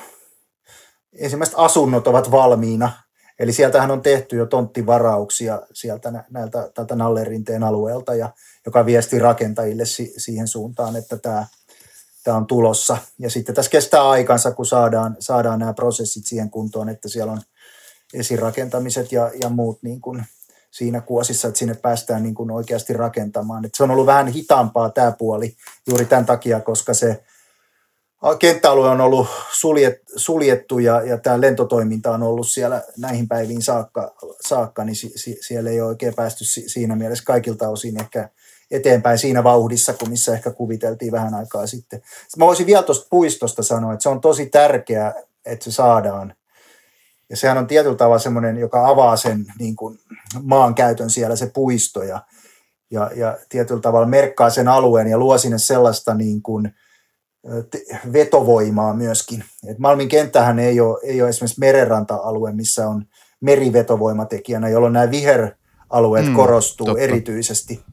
ensimmäiset 1.19 1.55
asunnot 1.57 2.07
ovat 2.07 2.31
valmiina. 2.31 2.91
Eli 3.39 3.53
sieltähän 3.53 3.91
on 3.91 4.01
tehty 4.01 4.35
jo 4.35 4.45
tonttivarauksia 4.45 5.61
sieltä 5.73 6.23
näiltä, 6.29 6.71
tältä 6.73 6.95
Nallerinteen 6.95 7.63
alueelta 7.63 8.15
ja 8.15 8.29
joka 8.65 8.85
viesti 8.85 9.19
rakentajille 9.19 9.85
si, 9.85 10.13
siihen 10.17 10.47
suuntaan, 10.47 10.95
että 10.95 11.17
tämä, 11.17 11.47
tämä 12.23 12.37
on 12.37 12.47
tulossa. 12.47 12.97
Ja 13.19 13.29
sitten 13.29 13.55
tässä 13.55 13.71
kestää 13.71 14.09
aikansa, 14.09 14.51
kun 14.51 14.65
saadaan, 14.65 15.15
saadaan 15.19 15.59
nämä 15.59 15.73
prosessit 15.73 16.25
siihen 16.25 16.49
kuntoon, 16.49 16.89
että 16.89 17.09
siellä 17.09 17.31
on 17.31 17.41
esirakentamiset 18.13 19.11
ja, 19.11 19.31
ja 19.41 19.49
muut 19.49 19.83
niin 19.83 20.01
kuin 20.01 20.25
siinä 20.71 21.01
kuosissa, 21.01 21.47
että 21.47 21.57
sinne 21.57 21.73
päästään 21.73 22.23
niin 22.23 22.35
kuin 22.35 22.51
oikeasti 22.51 22.93
rakentamaan. 22.93 23.65
Et 23.65 23.75
se 23.75 23.83
on 23.83 23.91
ollut 23.91 24.05
vähän 24.05 24.27
hitaampaa 24.27 24.89
tämä 24.89 25.11
puoli 25.11 25.55
juuri 25.87 26.05
tämän 26.05 26.25
takia, 26.25 26.59
koska 26.59 26.93
se 26.93 27.23
kenttäalue 28.39 28.89
on 28.89 29.01
ollut 29.01 29.27
suljet, 29.51 30.01
suljettu 30.15 30.79
ja, 30.79 31.01
ja 31.01 31.17
tämä 31.17 31.41
lentotoiminta 31.41 32.11
on 32.11 32.23
ollut 32.23 32.47
siellä 32.47 32.83
näihin 32.97 33.27
päiviin 33.27 33.61
saakka, 33.61 34.15
saakka 34.47 34.83
niin 34.83 34.95
si, 34.95 35.11
si, 35.15 35.37
siellä 35.41 35.69
ei 35.69 35.81
ole 35.81 35.89
oikein 35.89 36.13
päästy 36.13 36.45
si, 36.45 36.69
siinä 36.69 36.95
mielessä 36.95 37.23
kaikilta 37.25 37.69
osin 37.69 38.01
ehkä 38.01 38.29
eteenpäin 38.71 39.17
siinä 39.17 39.43
vauhdissa, 39.43 39.93
kuin 39.93 40.09
missä 40.09 40.33
ehkä 40.33 40.51
kuviteltiin 40.51 41.11
vähän 41.11 41.33
aikaa 41.33 41.67
sitten. 41.67 42.01
Mä 42.37 42.45
voisin 42.45 42.65
vielä 42.65 42.83
tuosta 42.83 43.07
puistosta 43.09 43.63
sanoa, 43.63 43.93
että 43.93 44.03
se 44.03 44.09
on 44.09 44.21
tosi 44.21 44.45
tärkeää, 44.45 45.13
että 45.45 45.63
se 45.63 45.71
saadaan 45.71 46.35
ja 47.29 47.37
sehän 47.37 47.57
on 47.57 47.67
tietyllä 47.67 47.95
tavalla 47.95 48.19
semmoinen, 48.19 48.57
joka 48.57 48.87
avaa 48.87 49.17
sen 49.17 49.45
niin 49.59 49.75
kuin 49.75 49.99
maankäytön 50.43 51.09
siellä, 51.09 51.35
se 51.35 51.51
puisto, 51.53 52.03
ja, 52.03 52.21
ja, 52.91 53.11
ja 53.15 53.37
tietyllä 53.49 53.81
tavalla 53.81 54.07
merkkaa 54.07 54.49
sen 54.49 54.67
alueen 54.67 55.07
ja 55.07 55.17
luo 55.17 55.37
sinne 55.37 55.57
sellaista 55.57 56.13
niin 56.13 56.41
kuin 56.41 56.73
vetovoimaa 58.13 58.93
myöskin. 58.93 59.43
Et 59.67 59.79
Malmin 59.79 60.09
kenttähän 60.09 60.59
ei 60.59 60.79
ole, 60.79 60.99
ei 61.03 61.21
ole 61.21 61.29
esimerkiksi 61.29 61.59
merenranta-alue, 61.59 62.51
missä 62.51 62.87
on 62.87 63.05
merivetovoimatekijänä, 63.41 64.69
jolloin 64.69 64.93
nämä 64.93 65.11
viheralueet 65.11 66.25
mm, 66.25 66.35
korostuu 66.35 66.85
totta. 66.85 67.01
erityisesti. 67.01 67.83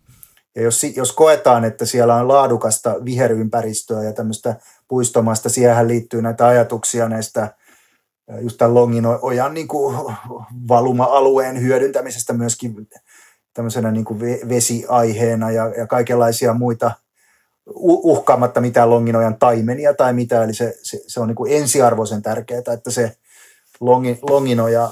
Ja 0.54 0.62
jos, 0.62 0.84
jos 0.96 1.12
koetaan, 1.12 1.64
että 1.64 1.86
siellä 1.86 2.14
on 2.14 2.28
laadukasta 2.28 3.04
viherympäristöä 3.04 4.02
ja 4.02 4.12
tämmöistä 4.12 4.56
puistomasta, 4.88 5.48
siihen 5.48 5.88
liittyy 5.88 6.22
näitä 6.22 6.46
ajatuksia 6.46 7.08
näistä– 7.08 7.48
just 8.40 8.58
tämän 8.58 8.74
Longin 8.74 9.06
ojan 9.06 9.54
niin 9.54 9.68
kuin 9.68 9.96
valuma-alueen 10.68 11.60
hyödyntämisestä 11.60 12.32
myöskin 12.32 12.88
tämmöisenä 13.54 13.90
niin 13.90 14.04
kuin 14.04 14.20
vesiaiheena 14.48 15.50
ja, 15.50 15.68
ja 15.78 15.86
kaikenlaisia 15.86 16.54
muita 16.54 16.90
uhkaamatta 17.76 18.60
mitään 18.60 18.90
Longinojan 18.90 19.38
taimenia 19.38 19.94
tai 19.94 20.12
mitä, 20.12 20.44
eli 20.44 20.54
se, 20.54 20.74
se, 20.82 21.00
se 21.06 21.20
on 21.20 21.28
niin 21.28 21.36
kuin 21.36 21.52
ensiarvoisen 21.52 22.22
tärkeää, 22.22 22.62
että 22.72 22.90
se 22.90 23.16
Longin, 23.80 24.18
Longinoja, 24.30 24.90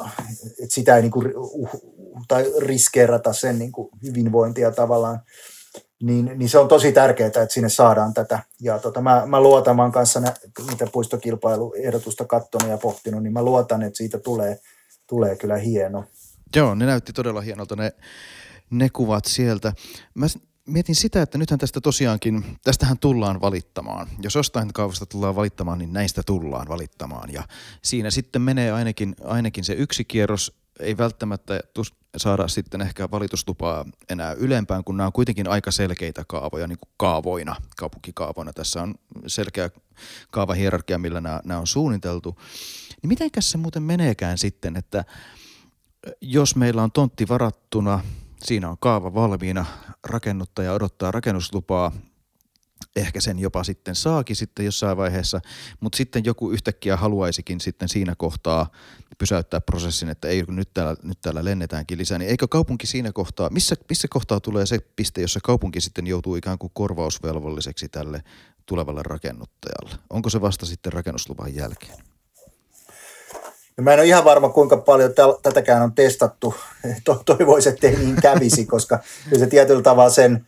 että 0.63 0.75
sitä 0.75 0.97
ei 0.97 1.03
niin 1.03 1.13
kuin, 1.13 1.33
tai 2.29 2.53
riskeerata 2.59 3.33
sen 3.33 3.59
niin 3.59 3.73
kuin 3.73 3.89
hyvinvointia 4.03 4.71
tavallaan 4.71 5.21
niin, 6.03 6.31
niin 6.37 6.49
se 6.49 6.59
on 6.59 6.69
tosi 6.69 6.93
tärkeää, 6.93 7.27
että 7.27 7.47
sinne 7.51 7.69
saadaan 7.69 8.15
tätä. 8.15 8.43
Ja 8.61 8.79
tota, 8.79 9.01
mä, 9.01 9.23
mä 9.27 9.41
luotan, 9.41 9.77
mä 9.77 9.91
kanssa 9.91 10.21
nä, 10.21 10.35
mitä 10.71 10.87
puistokilpailuehdotusta 10.93 12.25
katsonut 12.25 12.69
ja 12.71 12.79
pohtinut, 12.79 13.23
niin 13.23 13.33
mä 13.33 13.43
luotan, 13.43 13.83
että 13.83 13.97
siitä 13.97 14.19
tulee, 14.19 14.59
tulee 15.07 15.37
kyllä 15.37 15.57
hieno. 15.57 16.05
Joo, 16.57 16.75
ne 16.75 16.87
näytti 16.87 17.13
todella 17.13 17.41
hienolta 17.41 17.77
ne, 17.77 17.93
ne 18.71 18.89
kuvat 18.91 19.25
sieltä. 19.25 19.73
Mä 20.15 20.27
mietin 20.67 20.95
sitä, 20.95 21.23
että 21.23 21.39
nythän 21.39 21.59
tästä 21.59 21.81
tosiaankin, 21.81 22.45
tästähän 22.65 22.99
tullaan 22.99 23.41
valittamaan. 23.41 24.09
Jos 24.23 24.35
jostain 24.35 24.73
kaavasta 24.73 25.07
tullaan 25.07 25.37
valittamaan, 25.37 25.79
niin 25.79 25.93
näistä 25.93 26.23
tullaan 26.27 26.69
valittamaan. 26.69 27.33
Ja 27.33 27.43
siinä 27.83 28.11
sitten 28.11 28.43
menee 28.43 28.73
ainakin, 28.73 29.17
ainakin 29.25 29.65
se 29.65 29.73
yksi 29.73 30.05
kierros, 30.05 30.60
ei 30.81 30.97
välttämättä 30.97 31.61
saada 32.17 32.49
sitten 32.49 32.81
ehkä 32.81 33.11
valituslupaa 33.11 33.85
enää 34.09 34.33
ylempään, 34.33 34.85
kun 34.85 34.97
nämä 34.97 35.07
on 35.07 35.13
kuitenkin 35.13 35.49
aika 35.49 35.71
selkeitä 35.71 36.25
kaavoja 36.29 36.67
niin 36.67 36.79
kuin 36.79 36.93
kaavoina, 36.97 37.57
kaupunkikaavoina. 37.77 38.53
Tässä 38.53 38.83
on 38.83 38.95
selkeä 39.27 39.71
kaavahierarkia, 40.31 40.99
millä 40.99 41.21
nämä, 41.21 41.41
nämä 41.45 41.61
on 41.61 41.67
suunniteltu. 41.67 42.39
Niin 43.03 43.09
mitenkäs 43.09 43.51
se 43.51 43.59
muuten 43.59 43.83
meneekään 43.83 44.39
sitten, 44.39 44.77
että 44.77 45.05
jos 46.21 46.57
meillä 46.57 46.83
on 46.83 46.93
tontti 46.93 47.29
varattuna, 47.29 48.01
siinä 48.43 48.69
on 48.69 48.77
kaava 48.81 49.15
valmiina, 49.15 49.65
rakennuttaja 50.05 50.73
odottaa 50.73 51.11
rakennuslupaa, 51.11 51.93
ehkä 53.01 53.21
sen 53.21 53.39
jopa 53.39 53.65
sitten 53.65 53.95
saakin 53.95 54.37
sitten 54.37 54.65
jossain 54.65 54.97
vaiheessa, 54.97 55.41
mutta 55.81 55.97
sitten 55.97 56.25
joku 56.25 56.51
yhtäkkiä 56.51 56.97
haluaisikin 56.97 57.61
sitten 57.61 57.89
siinä 57.89 58.15
kohtaa 58.19 58.71
pysäyttää 59.19 59.61
prosessin, 59.61 60.09
että 60.09 60.29
ei 60.29 60.45
nyt 60.49 60.69
täällä, 60.75 60.97
nyt 61.03 61.19
täällä 61.21 61.45
lennetäänkin 61.45 61.99
lisää, 61.99 62.19
niin 62.19 62.31
eikö 62.31 62.49
kaupunki 62.49 62.87
siinä 62.87 63.13
kohtaa, 63.13 63.51
missä, 63.51 63.77
missä 63.89 64.09
kohtaa 64.11 64.41
tulee 64.41 64.67
se 64.67 64.79
piste, 64.97 65.21
jossa 65.21 65.41
kaupunki 65.43 65.81
sitten 65.81 66.07
joutuu 66.07 66.37
ikään 66.37 66.59
kuin 66.59 66.71
korvausvelvolliseksi 66.75 67.89
tälle 67.89 68.23
tulevalle 68.67 69.03
rakennuttajalle? 69.05 69.99
Onko 70.11 70.31
se 70.31 70.41
vasta 70.41 70.67
sitten 70.67 70.93
rakennusluvan 70.93 71.55
jälkeen? 71.55 71.99
No 73.77 73.85
mä 73.85 73.93
en 73.93 73.99
ole 73.99 74.07
ihan 74.07 74.25
varma, 74.25 74.49
kuinka 74.49 74.77
paljon 74.77 75.15
täl, 75.15 75.33
tätäkään 75.43 75.83
on 75.83 75.93
testattu. 75.93 76.55
To, 77.05 77.23
toivoisin, 77.27 77.73
että 77.73 77.87
ei 77.87 77.97
niin 77.97 78.17
kävisi, 78.23 78.67
koska 78.67 78.99
se 79.39 79.47
tietyllä 79.47 79.83
tavalla 79.83 80.11
sen 80.11 80.47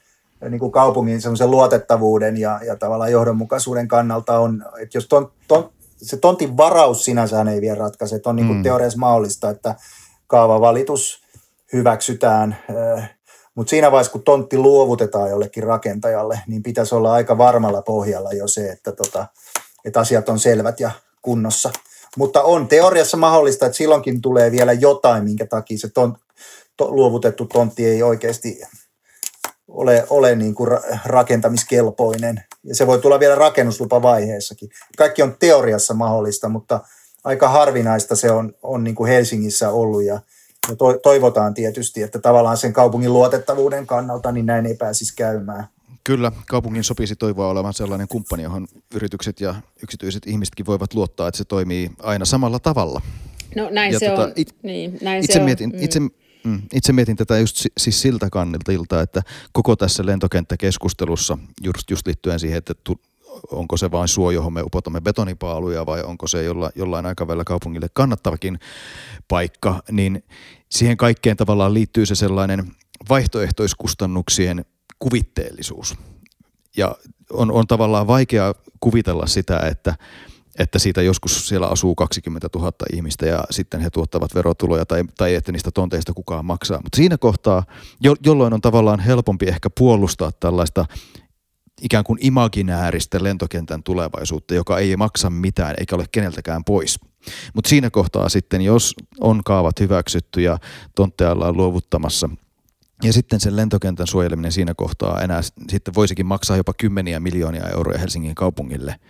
niin 0.48 0.58
kuin 0.58 0.72
kaupungin 0.72 1.22
semmoisen 1.22 1.50
luotettavuuden 1.50 2.36
ja, 2.36 2.60
ja 2.66 2.76
tavallaan 2.76 3.12
johdonmukaisuuden 3.12 3.88
kannalta 3.88 4.38
on, 4.38 4.64
että 4.82 4.98
jos 4.98 5.08
ton, 5.08 5.32
ton, 5.48 5.70
se 5.96 6.16
tontin 6.16 6.56
varaus 6.56 7.04
sinänsä 7.04 7.44
ei 7.52 7.60
vielä 7.60 7.78
ratkaise, 7.78 8.16
että 8.16 8.30
on 8.30 8.36
niin 8.36 8.46
kuin 8.46 8.56
mm. 8.56 8.62
teoriassa 8.62 8.98
mahdollista, 8.98 9.50
että 9.50 9.74
kaavavalitus 10.26 11.22
hyväksytään, 11.72 12.56
äh, 12.96 13.10
mutta 13.54 13.70
siinä 13.70 13.90
vaiheessa, 13.90 14.12
kun 14.12 14.22
tontti 14.22 14.58
luovutetaan 14.58 15.30
jollekin 15.30 15.62
rakentajalle, 15.62 16.40
niin 16.46 16.62
pitäisi 16.62 16.94
olla 16.94 17.12
aika 17.12 17.38
varmalla 17.38 17.82
pohjalla 17.82 18.32
jo 18.32 18.48
se, 18.48 18.70
että, 18.70 18.92
tota, 18.92 19.26
että 19.84 20.00
asiat 20.00 20.28
on 20.28 20.38
selvät 20.38 20.80
ja 20.80 20.90
kunnossa. 21.22 21.70
Mutta 22.16 22.42
on 22.42 22.68
teoriassa 22.68 23.16
mahdollista, 23.16 23.66
että 23.66 23.76
silloinkin 23.76 24.22
tulee 24.22 24.50
vielä 24.50 24.72
jotain, 24.72 25.24
minkä 25.24 25.46
takia 25.46 25.78
se 25.78 25.88
ton, 25.88 26.16
to, 26.76 26.90
luovutettu 26.90 27.46
tontti 27.46 27.86
ei 27.86 28.02
oikeasti 28.02 28.60
ole, 29.72 30.06
ole 30.10 30.34
niin 30.34 30.54
kuin 30.54 30.70
rakentamiskelpoinen. 31.04 32.44
Ja 32.64 32.74
se 32.74 32.86
voi 32.86 32.98
tulla 32.98 33.20
vielä 33.20 33.34
rakennuslupavaiheessakin. 33.34 34.70
Kaikki 34.96 35.22
on 35.22 35.36
teoriassa 35.38 35.94
mahdollista, 35.94 36.48
mutta 36.48 36.80
aika 37.24 37.48
harvinaista 37.48 38.16
se 38.16 38.30
on, 38.30 38.52
on 38.62 38.84
niin 38.84 38.94
kuin 38.94 39.10
Helsingissä 39.10 39.70
ollut 39.70 40.02
ja, 40.02 40.20
ja 40.68 40.76
to, 40.76 40.98
toivotaan 40.98 41.54
tietysti, 41.54 42.02
että 42.02 42.18
tavallaan 42.18 42.56
sen 42.56 42.72
kaupungin 42.72 43.12
luotettavuuden 43.12 43.86
kannalta 43.86 44.32
niin 44.32 44.46
näin 44.46 44.66
ei 44.66 44.74
pääsisi 44.74 45.16
käymään. 45.16 45.66
Kyllä, 46.04 46.32
kaupungin 46.48 46.84
sopisi 46.84 47.16
toivoa 47.16 47.48
olevan 47.48 47.74
sellainen 47.74 48.08
kumppani, 48.08 48.42
johon 48.42 48.66
yritykset 48.94 49.40
ja 49.40 49.54
yksityiset 49.82 50.26
ihmisetkin 50.26 50.66
voivat 50.66 50.94
luottaa, 50.94 51.28
että 51.28 51.38
se 51.38 51.44
toimii 51.44 51.90
aina 51.98 52.24
samalla 52.24 52.58
tavalla. 52.58 53.00
No 53.56 53.68
näin 53.70 53.92
ja 53.92 53.98
se 53.98 54.08
tota, 54.08 54.22
on. 54.22 54.32
It, 54.36 54.54
niin, 54.62 54.98
näin 55.02 55.24
itse, 55.24 55.32
se 55.32 55.44
mietin, 55.44 55.72
on. 55.74 55.82
itse, 55.82 56.00
Mm. 56.44 56.62
Itse 56.72 56.92
mietin 56.92 57.16
tätä 57.16 57.38
just 57.38 57.66
siis 57.78 58.02
siltä 58.02 58.30
kannilta, 58.30 59.00
että 59.02 59.22
koko 59.52 59.76
tässä 59.76 60.06
lentokenttäkeskustelussa 60.06 61.38
just, 61.64 61.90
just 61.90 62.06
liittyen 62.06 62.40
siihen, 62.40 62.58
että 62.58 62.74
tu, 62.84 63.00
onko 63.50 63.76
se 63.76 63.90
vain 63.90 64.08
suo, 64.08 64.30
johon 64.30 64.52
me 64.52 64.62
upotamme 64.62 65.00
betonipaaluja 65.00 65.86
vai 65.86 66.02
onko 66.02 66.26
se 66.26 66.42
jolla, 66.42 66.70
jollain 66.74 67.06
aikavälillä 67.06 67.44
kaupungille 67.44 67.86
kannattavakin 67.92 68.58
paikka, 69.28 69.82
niin 69.90 70.24
siihen 70.68 70.96
kaikkeen 70.96 71.36
tavallaan 71.36 71.74
liittyy 71.74 72.06
se 72.06 72.14
sellainen 72.14 72.72
vaihtoehtoiskustannuksien 73.08 74.64
kuvitteellisuus. 74.98 75.94
Ja 76.76 76.96
on, 77.30 77.52
on 77.52 77.66
tavallaan 77.66 78.06
vaikea 78.06 78.54
kuvitella 78.80 79.26
sitä, 79.26 79.60
että– 79.60 79.94
että 80.58 80.78
siitä 80.78 81.02
joskus 81.02 81.48
siellä 81.48 81.66
asuu 81.66 81.94
20 81.94 82.48
000 82.54 82.72
ihmistä 82.92 83.26
ja 83.26 83.44
sitten 83.50 83.80
he 83.80 83.90
tuottavat 83.90 84.34
verotuloja 84.34 84.86
tai, 84.86 85.04
tai 85.16 85.34
että 85.34 85.52
niistä 85.52 85.70
tonteista 85.70 86.12
kukaan 86.12 86.44
maksaa. 86.44 86.80
Mutta 86.82 86.96
siinä 86.96 87.18
kohtaa, 87.18 87.62
jo, 88.00 88.14
jolloin 88.26 88.52
on 88.52 88.60
tavallaan 88.60 89.00
helpompi 89.00 89.48
ehkä 89.48 89.70
puolustaa 89.78 90.32
tällaista 90.32 90.84
ikään 91.82 92.04
kuin 92.04 92.18
imaginääristä 92.22 93.18
lentokentän 93.22 93.82
tulevaisuutta, 93.82 94.54
joka 94.54 94.78
ei 94.78 94.96
maksa 94.96 95.30
mitään 95.30 95.74
eikä 95.78 95.96
ole 95.96 96.04
keneltäkään 96.12 96.64
pois. 96.64 97.00
Mutta 97.54 97.68
siinä 97.68 97.90
kohtaa 97.90 98.28
sitten, 98.28 98.62
jos 98.62 98.94
on 99.20 99.40
kaavat 99.44 99.80
hyväksytty 99.80 100.40
ja 100.40 100.58
tontteja 100.94 101.32
ollaan 101.32 101.56
luovuttamassa, 101.56 102.28
ja 103.02 103.12
sitten 103.12 103.40
sen 103.40 103.56
lentokentän 103.56 104.06
suojeleminen 104.06 104.52
siinä 104.52 104.74
kohtaa 104.76 105.20
enää 105.20 105.42
sitten 105.70 105.94
voisikin 105.94 106.26
maksaa 106.26 106.56
jopa 106.56 106.72
kymmeniä 106.78 107.20
miljoonia 107.20 107.68
euroja 107.68 107.98
Helsingin 107.98 108.34
kaupungille– 108.34 108.96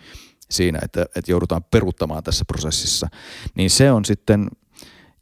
siinä, 0.53 0.78
että, 0.82 1.03
että 1.03 1.30
joudutaan 1.32 1.64
peruuttamaan 1.70 2.22
tässä 2.22 2.44
prosessissa, 2.44 3.09
niin 3.55 3.70
se 3.70 3.92
on 3.92 4.05
sitten 4.05 4.48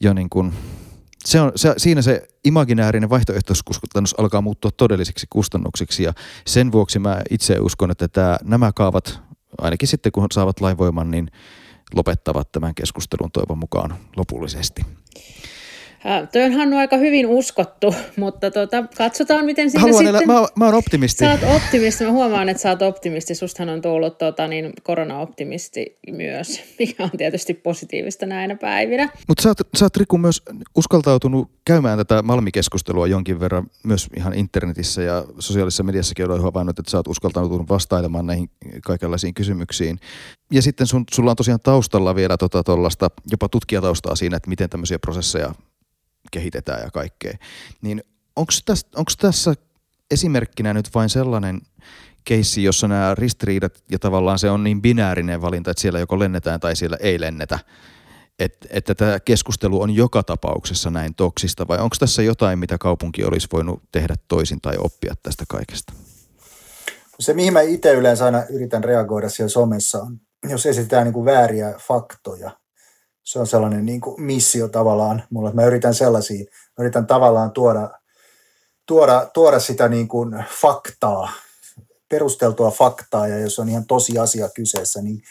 jo 0.01 0.13
niin 0.13 0.31
kuin, 0.31 0.53
se 1.25 1.41
on, 1.41 1.53
se, 1.57 1.75
siinä 1.77 2.03
se 2.03 2.29
imaginäärinen 2.45 3.11
vaihtoehtoiskustannus 3.11 4.15
alkaa 4.19 4.41
muuttua 4.41 4.71
todellisiksi 4.71 5.27
kustannuksiksi 5.31 6.03
ja 6.03 6.13
sen 6.47 6.73
vuoksi 6.73 6.99
mä 6.99 7.23
itse 7.31 7.59
uskon, 7.59 7.91
että 7.91 8.09
tämä, 8.09 8.39
nämä 8.45 8.73
kaavat, 8.75 9.21
ainakin 9.59 9.89
sitten 9.89 10.13
kun 10.13 10.27
saavat 10.33 10.61
lainvoiman, 10.61 11.11
niin 11.11 11.31
lopettavat 11.95 12.53
tämän 12.53 12.75
keskustelun 12.75 13.33
toivon 13.33 13.59
mukaan 13.59 13.97
lopullisesti. 14.17 14.83
Toi 16.33 16.43
on 16.43 16.73
aika 16.75 16.97
hyvin 16.97 17.27
uskottu, 17.27 17.95
mutta 18.17 18.51
tota, 18.51 18.85
katsotaan 18.97 19.45
miten 19.45 19.71
siinä 19.71 19.81
Haluan 19.81 20.05
sitten... 20.05 20.31
Elä, 20.31 20.41
mä, 20.41 20.47
mä 20.57 20.65
oon 20.65 20.75
optimisti. 20.75 21.19
Sä 21.25 21.31
oot 21.31 21.57
optimisti, 21.57 22.05
mä 22.05 22.11
huomaan, 22.11 22.49
että 22.49 22.63
sä 22.63 22.69
oot 22.69 22.83
optimisti. 22.83 23.35
Sustahan 23.35 23.69
on 23.75 23.83
tullut 23.83 24.19
tota, 24.19 24.49
niin, 24.49 24.73
korona-optimisti 24.83 25.99
myös, 26.13 26.63
mikä 26.79 27.05
on 27.05 27.11
tietysti 27.19 27.55
positiivista 27.55 28.27
näinä 28.27 28.57
päivinä. 28.57 29.09
Mutta 29.29 29.43
sä, 29.43 29.49
oot, 29.49 29.59
sä 29.77 29.85
oot 29.85 29.97
Riku 29.97 30.19
myös 30.19 30.43
uskaltautunut 30.77 31.51
käymään 31.65 31.99
tätä 31.99 32.23
Malmikeskustelua 32.23 33.07
jonkin 33.07 33.41
verran 33.41 33.67
myös 33.85 34.09
ihan 34.17 34.35
internetissä 34.35 35.03
ja 35.03 35.25
sosiaalisessa 35.39 35.83
mediassakin 35.83 36.27
olen 36.27 36.43
havainnut, 36.43 36.79
että 36.79 36.91
sä 36.91 36.97
oot 36.97 37.09
uskaltautunut 37.09 37.69
vastailemaan 37.69 38.27
näihin 38.27 38.51
kaikenlaisiin 38.85 39.35
kysymyksiin. 39.35 40.01
Ja 40.53 40.63
sitten 40.63 40.87
sun, 40.87 41.05
sulla 41.13 41.31
on 41.31 41.37
tosiaan 41.37 41.61
taustalla 41.63 42.15
vielä 42.15 42.37
tota, 42.37 42.63
tollasta, 42.63 43.11
jopa 43.31 43.49
tutkijataustaa 43.49 44.17
siinä, 44.17 44.37
että 44.37 44.49
miten 44.49 44.71
tämmöisiä 44.71 44.99
prosesseja 44.99 45.55
kehitetään 46.31 46.83
ja 46.83 46.91
kaikkea. 46.91 47.39
Niin 47.83 48.05
onko 48.37 48.53
tässä, 48.65 48.87
tässä 49.21 49.55
esimerkkinä 50.11 50.75
nyt 50.75 50.95
vain 50.95 51.09
sellainen 51.09 51.61
keissi, 52.25 52.65
jossa 52.65 52.89
nämä 52.89 53.15
ristiriidat 53.15 53.83
ja 53.91 53.99
tavallaan 53.99 54.39
se 54.39 54.51
on 54.51 54.65
niin 54.65 54.83
binäärinen 54.83 55.43
valinta, 55.43 55.71
että 55.71 55.81
siellä 55.81 55.99
joko 55.99 56.19
lennetään 56.19 56.61
tai 56.61 56.77
siellä 56.77 56.97
ei 57.01 57.21
lennetä, 57.21 57.59
että, 58.39 58.69
että 58.71 58.95
tämä 58.95 59.21
keskustelu 59.21 59.83
on 59.83 59.91
joka 59.91 60.23
tapauksessa 60.23 60.91
näin 60.91 61.15
toksista 61.15 61.69
vai 61.69 61.79
onko 61.79 61.97
tässä 61.99 62.23
jotain, 62.23 62.59
mitä 62.59 62.79
kaupunki 62.79 63.25
olisi 63.25 63.49
voinut 63.53 63.83
tehdä 63.93 64.15
toisin 64.29 64.61
tai 64.61 64.75
oppia 64.79 65.15
tästä 65.23 65.45
kaikesta? 65.49 65.93
Se, 67.21 67.35
mihin 67.35 67.53
mä 67.53 67.61
itse 67.61 67.93
yleensä 67.93 68.25
aina 68.25 68.45
yritän 68.51 68.85
reagoida 68.85 69.29
siellä 69.29 69.49
somessa 69.49 70.03
on, 70.03 70.21
jos 70.49 70.67
esitetään 70.67 71.05
niin 71.05 71.15
kuin 71.15 71.25
vääriä 71.25 71.75
faktoja, 71.79 72.51
se 73.31 73.39
on 73.39 73.47
sellainen 73.47 73.87
niin 73.87 74.01
kuin 74.01 74.23
missio 74.23 74.69
tavallaan 74.69 75.23
mulla, 75.31 75.49
että 75.49 75.61
mä 75.61 75.67
yritän 75.67 75.95
sellaisia, 75.95 76.45
mä 76.79 76.85
yritän 76.85 77.07
tavallaan 77.07 77.51
tuoda, 77.51 77.91
tuoda, 78.87 79.31
tuoda 79.35 79.61
sitä 79.61 79.89
niin 79.89 80.09
kuin 80.09 80.45
faktaa, 80.61 81.33
perusteltua 82.09 82.71
faktaa, 82.71 83.29
ja 83.29 83.39
jos 83.39 83.59
on 83.59 83.69
ihan 83.69 83.87
tosiasia 83.87 84.49
kyseessä, 84.49 85.03
niin 85.03 85.23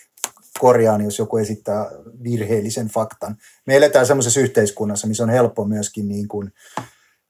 korjaan, 0.59 1.01
jos 1.01 1.19
joku 1.19 1.37
esittää 1.37 1.85
virheellisen 2.23 2.87
faktan. 2.87 3.37
Me 3.65 3.75
eletään 3.77 4.05
semmoisessa 4.05 4.39
yhteiskunnassa, 4.39 5.07
missä 5.07 5.23
on 5.23 5.29
helppo 5.29 5.65
myöskin 5.65 6.07
niin 6.07 6.27
kuin 6.27 6.53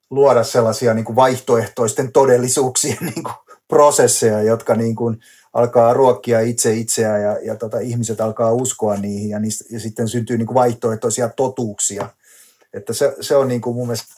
luoda 0.09 0.43
sellaisia 0.43 0.93
niin 0.93 1.05
kuin 1.05 1.15
vaihtoehtoisten 1.15 2.11
todellisuuksien 2.11 2.97
niin 3.15 3.23
kuin 3.23 3.35
prosesseja, 3.67 4.41
jotka 4.41 4.75
niin 4.75 4.95
kuin 4.95 5.19
alkaa 5.59 5.93
ruokkia 5.93 6.39
itse 6.39 6.73
itseään 6.73 7.21
ja, 7.21 7.37
ja 7.43 7.55
tota, 7.55 7.79
ihmiset 7.79 8.21
alkaa 8.21 8.51
uskoa 8.51 8.95
niihin 8.95 9.29
ja, 9.29 9.39
niistä, 9.39 9.65
ja 9.71 9.79
sitten 9.79 10.07
syntyy 10.07 10.37
niin 10.37 10.47
kuin 10.47 10.55
vaihtoehtoisia 10.55 11.29
totuuksia. 11.29 12.09
Että 12.73 12.93
se, 12.93 13.15
se 13.21 13.35
on 13.35 13.47
niin 13.47 13.61
kuin 13.61 13.75
mun 13.75 13.87
mielestä, 13.87 14.13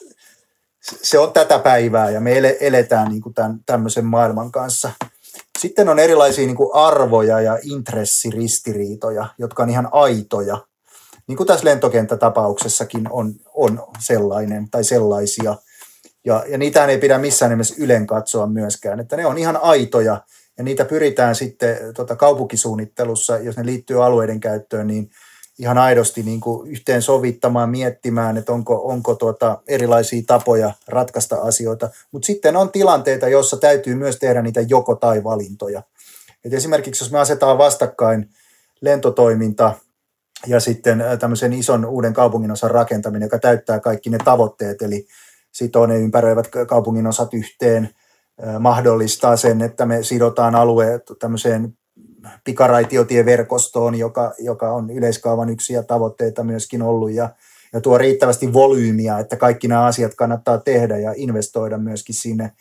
se 0.82 1.20
on 1.20 1.34
tätä 1.34 1.60
päivää 1.60 2.10
ja 2.10 2.22
me 2.22 2.58
eletään 2.60 3.10
niin 3.10 3.22
kuin 3.22 3.34
tämän, 3.34 3.60
tämmöisen 3.66 4.06
maailman 4.06 4.52
kanssa. 4.52 4.92
Sitten 5.60 5.90
on 5.90 6.00
erilaisia 6.00 6.46
niin 6.46 6.56
kuin 6.56 6.70
arvoja 6.74 7.42
ja 7.42 7.60
intressiristiriitoja, 7.64 9.28
jotka 9.38 9.64
on 9.64 9.70
ihan 9.70 9.90
aitoja. 9.92 10.58
Niin 11.28 11.38
kuin 11.38 11.48
tässä 11.48 11.66
lentokenttätapauksessakin 11.66 13.08
on, 13.10 13.34
on 13.54 13.84
sellainen 14.00 14.70
tai 14.70 14.84
sellaisia. 14.84 15.56
Ja, 16.26 16.46
ja 16.48 16.58
niitä 16.58 16.86
ei 16.86 16.98
pidä 16.98 17.18
missään 17.18 17.50
nimessä 17.50 17.76
ylen 17.78 18.08
katsoa 18.08 18.48
myöskään. 18.48 19.00
Että 19.00 19.18
ne 19.18 19.26
on 19.26 19.38
ihan 19.38 19.58
aitoja 19.58 20.22
ja 20.62 20.66
niitä 20.66 20.86
pyritään 20.86 21.36
sitten 21.36 21.78
tota, 21.96 22.16
kaupunkisuunnittelussa, 22.16 23.38
jos 23.38 23.58
ne 23.58 23.66
liittyy 23.66 24.06
alueiden 24.06 24.40
käyttöön, 24.40 24.88
niin 24.88 25.10
ihan 25.60 25.78
aidosti 25.78 26.24
niin 26.24 26.42
kuin 26.42 26.72
yhteen 26.72 27.02
sovittamaan, 27.02 27.70
miettimään, 27.70 28.38
että 28.38 28.52
onko, 28.52 28.82
onko 28.88 29.16
tuota 29.16 29.62
erilaisia 29.68 30.22
tapoja 30.28 30.74
ratkaista 30.88 31.36
asioita. 31.36 31.90
Mutta 32.12 32.26
sitten 32.26 32.56
on 32.56 32.72
tilanteita, 32.72 33.28
joissa 33.28 33.58
täytyy 33.58 33.96
myös 33.96 34.20
tehdä 34.20 34.42
niitä 34.42 34.62
joko- 34.62 34.96
tai 34.96 35.24
valintoja. 35.24 35.84
Et 36.46 36.54
esimerkiksi 36.54 37.04
jos 37.04 37.12
me 37.12 37.20
asetaan 37.20 37.58
vastakkain 37.58 38.30
lentotoiminta 38.82 39.74
ja 40.48 40.60
sitten 40.60 41.04
tämmöisen 41.20 41.54
ison 41.54 41.86
uuden 41.86 42.14
kaupunginosan 42.14 42.72
rakentaminen, 42.72 43.26
joka 43.26 43.40
täyttää 43.40 43.80
kaikki 43.80 44.10
ne 44.10 44.18
tavoitteet, 44.26 44.82
eli 44.82 45.08
sitoo 45.52 45.86
ne 45.86 45.98
ympäröivät 45.98 46.48
kaupunginosat 46.68 47.34
yhteen– 47.34 47.90
mahdollistaa 48.60 49.38
sen, 49.38 49.62
että 49.62 49.86
me 49.86 50.04
sidotaan 50.04 50.56
alueet 50.56 51.02
tämmöiseen 51.20 51.74
pikaraitiotieverkostoon, 52.44 53.96
joka, 53.96 54.34
joka 54.40 54.72
on 54.72 54.90
yleiskaavan 54.90 55.50
yksi 55.50 55.74
ja 55.74 55.84
tavoitteita 55.84 56.44
myöskin 56.44 56.82
ollut 56.82 57.12
ja, 57.12 57.30
ja 57.74 57.82
tuo 57.82 57.98
riittävästi 57.98 58.54
volyymiä, 58.54 59.20
että 59.20 59.36
kaikki 59.36 59.68
nämä 59.68 59.86
asiat 59.86 60.16
kannattaa 60.16 60.58
tehdä 60.58 60.98
ja 60.98 61.14
investoida 61.16 61.78
myöskin 61.78 62.16
sinne, 62.16 62.52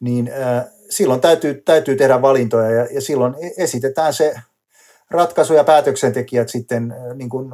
niin 0.00 0.32
äh, 0.42 0.64
silloin 0.90 1.20
täytyy, 1.20 1.62
täytyy 1.64 1.96
tehdä 1.96 2.22
valintoja 2.22 2.70
ja, 2.70 2.88
ja 2.90 3.00
silloin 3.00 3.34
e-, 3.40 3.62
esitetään 3.64 4.14
se 4.14 4.34
ratkaisu 5.10 5.54
ja 5.54 5.64
päätöksentekijät 5.64 6.48
sitten 6.48 6.90
äh, 6.90 7.16
niin 7.16 7.30
kuin 7.30 7.52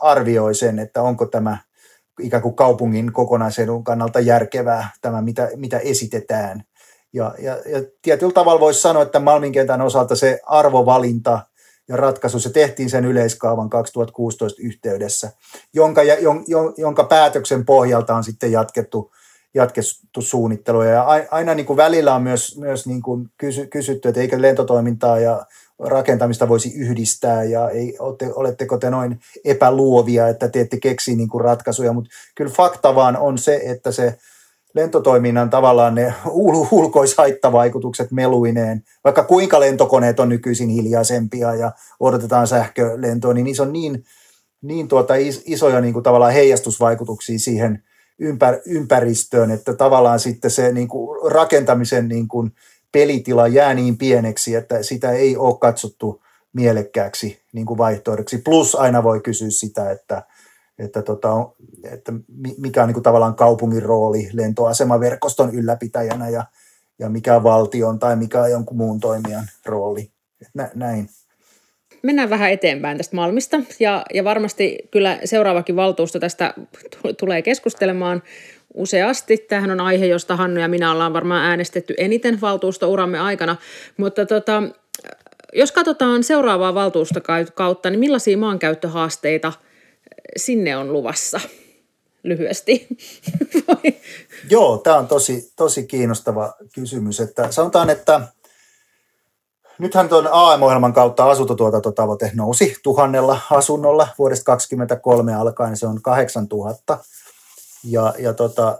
arvioi 0.00 0.54
sen, 0.54 0.78
että 0.78 1.02
onko 1.02 1.26
tämä 1.26 1.58
ikään 2.20 2.42
kuin 2.42 2.56
kaupungin 2.56 3.12
kokonaisedun 3.12 3.84
kannalta 3.84 4.20
järkevää 4.20 4.90
tämä, 5.00 5.22
mitä, 5.22 5.48
mitä 5.56 5.78
esitetään. 5.78 6.62
Ja, 7.12 7.34
ja, 7.38 7.52
ja 7.52 7.82
tietyllä 8.02 8.32
tavalla 8.32 8.60
voisi 8.60 8.80
sanoa, 8.80 9.02
että 9.02 9.20
Malmin 9.20 9.52
kentän 9.52 9.82
osalta 9.82 10.16
se 10.16 10.40
arvovalinta 10.46 11.40
ja 11.88 11.96
ratkaisu, 11.96 12.40
se 12.40 12.50
tehtiin 12.50 12.90
sen 12.90 13.04
yleiskaavan 13.04 13.70
2016 13.70 14.62
yhteydessä, 14.62 15.32
jonka, 15.74 16.02
jon, 16.02 16.44
jonka 16.76 17.04
päätöksen 17.04 17.64
pohjalta 17.64 18.14
on 18.14 18.24
sitten 18.24 18.52
jatkettu, 18.52 19.12
jatkettu 19.54 20.22
suunnittelua. 20.22 20.84
Ja 20.84 21.06
aina 21.30 21.54
niin 21.54 21.66
kuin 21.66 21.76
välillä 21.76 22.14
on 22.14 22.22
myös, 22.22 22.58
myös 22.58 22.86
niin 22.86 23.02
kuin 23.02 23.30
kysy, 23.38 23.66
kysytty, 23.66 24.08
että 24.08 24.20
eikö 24.20 24.42
lentotoimintaa 24.42 25.18
ja 25.18 25.46
rakentamista 25.78 26.48
voisi 26.48 26.74
yhdistää 26.74 27.44
ja 27.44 27.70
ei, 27.70 27.96
olette, 27.98 28.32
oletteko 28.34 28.78
te 28.78 28.90
noin 28.90 29.20
epäluovia, 29.44 30.28
että 30.28 30.48
te 30.48 30.60
ette 30.60 30.80
keksi 30.80 31.16
niin 31.16 31.28
kuin 31.28 31.44
ratkaisuja, 31.44 31.92
mutta 31.92 32.10
kyllä 32.34 32.50
fakta 32.50 32.94
vaan 32.94 33.16
on 33.16 33.38
se, 33.38 33.60
että 33.64 33.92
se 33.92 34.18
lentotoiminnan 34.74 35.50
tavallaan 35.50 35.94
ne 35.94 36.14
ulkoishaittavaikutukset 36.70 38.10
meluineen, 38.10 38.82
vaikka 39.04 39.24
kuinka 39.24 39.60
lentokoneet 39.60 40.20
on 40.20 40.28
nykyisin 40.28 40.68
hiljaisempia 40.68 41.54
ja 41.54 41.72
odotetaan 42.00 42.46
sähkölentoa, 42.46 43.34
niin 43.34 43.44
niissä 43.44 43.62
on 43.62 43.72
niin, 43.72 44.04
niin 44.62 44.88
tuota 44.88 45.14
isoja 45.44 45.80
niin 45.80 45.92
kuin 45.92 46.02
tavallaan 46.02 46.32
heijastusvaikutuksia 46.32 47.38
siihen 47.38 47.82
ympär, 48.18 48.60
ympäristöön, 48.66 49.50
että 49.50 49.74
tavallaan 49.74 50.20
sitten 50.20 50.50
se 50.50 50.72
niin 50.72 50.88
kuin 50.88 51.32
rakentamisen 51.32 52.08
niin 52.08 52.28
kuin 52.28 52.52
pelitila 52.92 53.46
jää 53.46 53.74
niin 53.74 53.98
pieneksi, 53.98 54.54
että 54.54 54.82
sitä 54.82 55.12
ei 55.12 55.36
ole 55.36 55.58
katsottu 55.58 56.22
mielekkääksi 56.52 57.40
niin 57.52 57.66
kuin 57.66 57.78
vaihtoehdoksi. 57.78 58.38
Plus 58.38 58.74
aina 58.74 59.02
voi 59.02 59.20
kysyä 59.20 59.50
sitä, 59.50 59.90
että– 59.90 60.22
että, 60.78 61.02
tota, 61.02 61.28
että 61.92 62.12
mikä 62.58 62.82
on 62.82 62.88
niin 62.88 62.94
kuin 62.94 63.02
tavallaan 63.02 63.34
kaupungin 63.34 63.82
rooli 63.82 64.28
lentoasemaverkoston 64.32 65.54
ylläpitäjänä 65.54 66.28
ja, 66.28 66.44
ja 66.98 67.08
mikä 67.08 67.36
on 67.36 67.42
valtion 67.42 67.98
tai 67.98 68.16
mikä 68.16 68.42
on 68.42 68.50
jonkun 68.50 68.76
muun 68.76 69.00
toimijan 69.00 69.44
rooli. 69.66 70.10
Nä, 70.54 70.70
näin. 70.74 71.08
Mennään 72.02 72.30
vähän 72.30 72.52
eteenpäin 72.52 72.96
tästä 72.96 73.16
Malmista 73.16 73.60
ja, 73.80 74.04
ja 74.14 74.24
varmasti 74.24 74.78
kyllä 74.90 75.18
seuraavakin 75.24 75.76
valtuusto 75.76 76.18
tästä 76.18 76.54
tulee 77.18 77.42
keskustelemaan 77.42 78.22
useasti. 78.74 79.36
Tämähän 79.36 79.70
on 79.70 79.80
aihe, 79.80 80.06
josta 80.06 80.36
Hannu 80.36 80.60
ja 80.60 80.68
minä 80.68 80.92
ollaan 80.92 81.12
varmaan 81.12 81.44
äänestetty 81.44 81.94
eniten 81.96 82.40
valtuustouramme 82.40 83.18
aikana, 83.18 83.56
mutta 83.96 84.26
tota, 84.26 84.62
jos 85.52 85.72
katsotaan 85.72 86.24
seuraavaa 86.24 86.74
valtuustokautta, 86.74 87.90
niin 87.90 88.00
millaisia 88.00 88.38
maankäyttöhaasteita– 88.38 89.52
sinne 90.36 90.76
on 90.76 90.92
luvassa? 90.92 91.40
Lyhyesti. 92.22 92.86
Joo, 94.50 94.78
tämä 94.78 94.96
on 94.96 95.08
tosi, 95.08 95.52
tosi 95.56 95.86
kiinnostava 95.86 96.54
kysymys. 96.74 97.20
Että 97.20 97.52
sanotaan, 97.52 97.90
että 97.90 98.20
nythän 99.78 100.08
tuon 100.08 100.28
AM-ohjelman 100.30 100.92
kautta 100.92 101.30
asuntotuotantotavoite 101.30 102.30
nousi 102.34 102.76
tuhannella 102.82 103.40
asunnolla 103.50 104.08
vuodesta 104.18 104.44
2023 104.44 105.34
alkaen, 105.34 105.76
se 105.76 105.86
on 105.86 106.02
8000. 106.02 106.98
Ja, 107.84 108.14
ja 108.18 108.34
tota, 108.34 108.78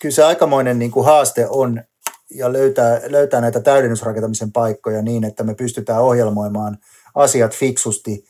kyllä 0.00 0.14
se 0.14 0.24
aikamoinen 0.24 0.78
niin 0.78 0.90
kuin 0.90 1.06
haaste 1.06 1.46
on 1.48 1.82
ja 2.30 2.52
löytää, 2.52 3.00
löytää 3.06 3.40
näitä 3.40 3.60
täydennysrakentamisen 3.60 4.52
paikkoja 4.52 5.02
niin, 5.02 5.24
että 5.24 5.42
me 5.42 5.54
pystytään 5.54 6.02
ohjelmoimaan 6.02 6.78
asiat 7.14 7.54
fiksusti– 7.54 8.24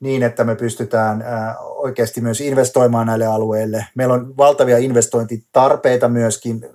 niin, 0.00 0.22
että 0.22 0.44
me 0.44 0.54
pystytään 0.56 1.24
oikeasti 1.58 2.20
myös 2.20 2.40
investoimaan 2.40 3.06
näille 3.06 3.26
alueille. 3.26 3.86
Meillä 3.94 4.14
on 4.14 4.36
valtavia 4.36 4.78
investointitarpeita 4.78 6.08
myöskin, 6.08 6.66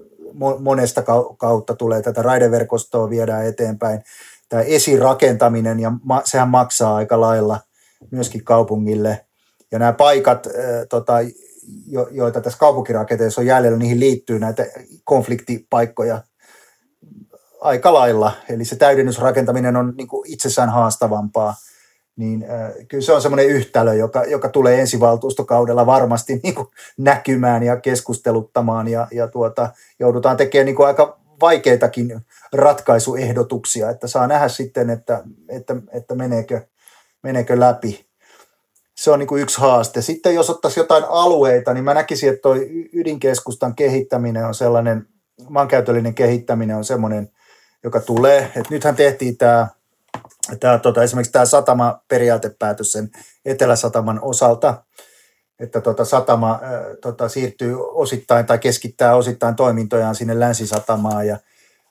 monesta 0.59 1.03
kautta 1.38 1.76
tulee 1.76 2.01
tätä 2.01 2.22
raideverkostoa 2.22 3.09
viedään 3.09 3.45
eteenpäin. 3.45 4.03
Tämä 4.49 4.61
esirakentaminen, 4.61 5.80
ja 5.80 5.91
sehän 6.24 6.49
maksaa 6.49 6.95
aika 6.95 7.22
lailla 7.22 7.59
myöskin 8.11 8.43
kaupungille. 8.43 9.26
Ja 9.72 9.80
nämä 9.80 9.93
paikat, 9.93 10.47
tota, 10.89 11.13
jo, 11.88 12.07
joita 12.11 12.41
tässä 12.41 12.59
kaupunkirakenteessa 12.59 13.41
on 13.41 13.47
jäljellä, 13.47 13.78
niihin 13.78 13.99
liittyy 13.99 14.39
näitä 14.39 14.65
konfliktipaikkoja 15.03 16.22
aika 17.61 17.93
lailla. 17.93 18.32
Eli 18.49 18.65
se 18.65 18.76
täydennysrakentaminen 18.76 19.76
on 19.76 19.93
niin 19.97 20.07
itsessään 20.26 20.69
haastavampaa. 20.69 21.55
Niin 22.22 22.45
äh, 22.49 22.72
kyllä 22.88 23.03
se 23.03 23.13
on 23.13 23.22
semmoinen 23.22 23.47
yhtälö, 23.47 23.93
joka, 23.93 24.24
joka 24.24 24.49
tulee 24.49 24.82
ensivaltuustokaudella 24.82 25.86
varmasti 25.86 26.39
niin 26.43 26.55
kuin 26.55 26.67
näkymään 26.97 27.63
ja 27.63 27.78
keskusteluttamaan 27.78 28.88
ja, 28.88 29.07
ja 29.11 29.28
tuota, 29.28 29.69
joudutaan 29.99 30.38
tekemään 30.38 30.65
niin 30.65 30.76
kuin 30.76 30.88
aika 30.88 31.19
vaikeitakin 31.41 32.22
ratkaisuehdotuksia, 32.53 33.89
että 33.89 34.07
saa 34.07 34.28
nähdä 34.28 34.47
sitten, 34.47 34.89
että, 34.89 35.24
että, 35.49 35.76
että 35.93 36.15
meneekö, 36.15 36.61
meneekö 37.24 37.59
läpi. 37.59 38.05
Se 38.95 39.11
on 39.11 39.19
niin 39.19 39.28
kuin 39.28 39.41
yksi 39.41 39.59
haaste. 39.59 40.01
Sitten 40.01 40.36
jos 40.36 40.49
ottaisi 40.49 40.80
jotain 40.80 41.03
alueita, 41.09 41.74
niin 41.74 41.84
mä 41.84 41.93
näkisin, 41.93 42.30
että 42.30 42.41
tuo 42.41 42.55
ydinkeskustan 42.93 43.76
kehittäminen 43.76 44.45
on 44.45 44.55
sellainen, 44.55 45.07
maankäytöllinen 45.49 46.13
kehittäminen 46.13 46.76
on 46.76 46.86
semmoinen, 46.86 47.30
joka 47.84 47.99
tulee. 47.99 48.51
Et 48.55 48.69
nythän 48.69 48.95
tehtiin 48.95 49.38
tämä, 49.38 49.67
tämä 50.59 50.78
tota, 50.78 51.03
esimerkiksi 51.03 51.32
tämä 51.32 51.45
satama-periaatepäätös 51.45 52.91
sen 52.91 53.09
Etelä-Sataman 53.45 54.20
osalta, 54.22 54.84
että 55.59 55.82
tota, 55.82 56.05
satama 56.05 56.51
äh, 56.51 56.59
tota, 57.01 57.30
siirtyy 57.30 57.76
osittain 57.80 58.45
tai 58.45 58.59
keskittää 58.59 59.16
osittain 59.16 59.55
toimintojaan 59.55 60.16
sinne 60.16 60.39
Länsisatamaan 60.39 61.28
ja 61.28 61.38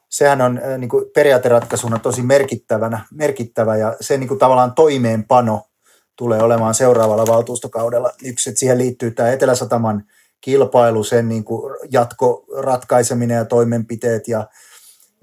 sehän 0.09 0.41
on 0.41 0.59
äh, 0.59 0.79
niin 0.79 0.89
kuin 0.89 1.05
periaateratkaisuna 1.15 1.99
tosi 1.99 2.23
merkittävänä, 2.23 3.07
merkittävä 3.15 3.77
ja 3.77 3.97
se 4.01 4.19
niin 4.19 4.29
kuin 4.29 4.39
tavallaan 4.39 4.75
toimeenpano 4.75 5.63
tulee 6.17 6.43
olemaan 6.43 6.75
seuraavalla 6.75 7.27
valtuustokaudella. 7.27 8.13
Yksi, 8.25 8.51
että 8.51 8.61
siihen 8.61 8.79
liittyy 8.79 9.11
tämä 9.11 9.31
Etelä-Sataman 9.31 10.05
kilpailu, 10.41 11.05
sen 11.05 11.29
niin 11.29 11.45
kuin 11.45 11.77
jatkoratkaiseminen 11.91 13.37
ja 13.37 13.45
toimenpiteet 13.45 14.29
ja 14.29 14.47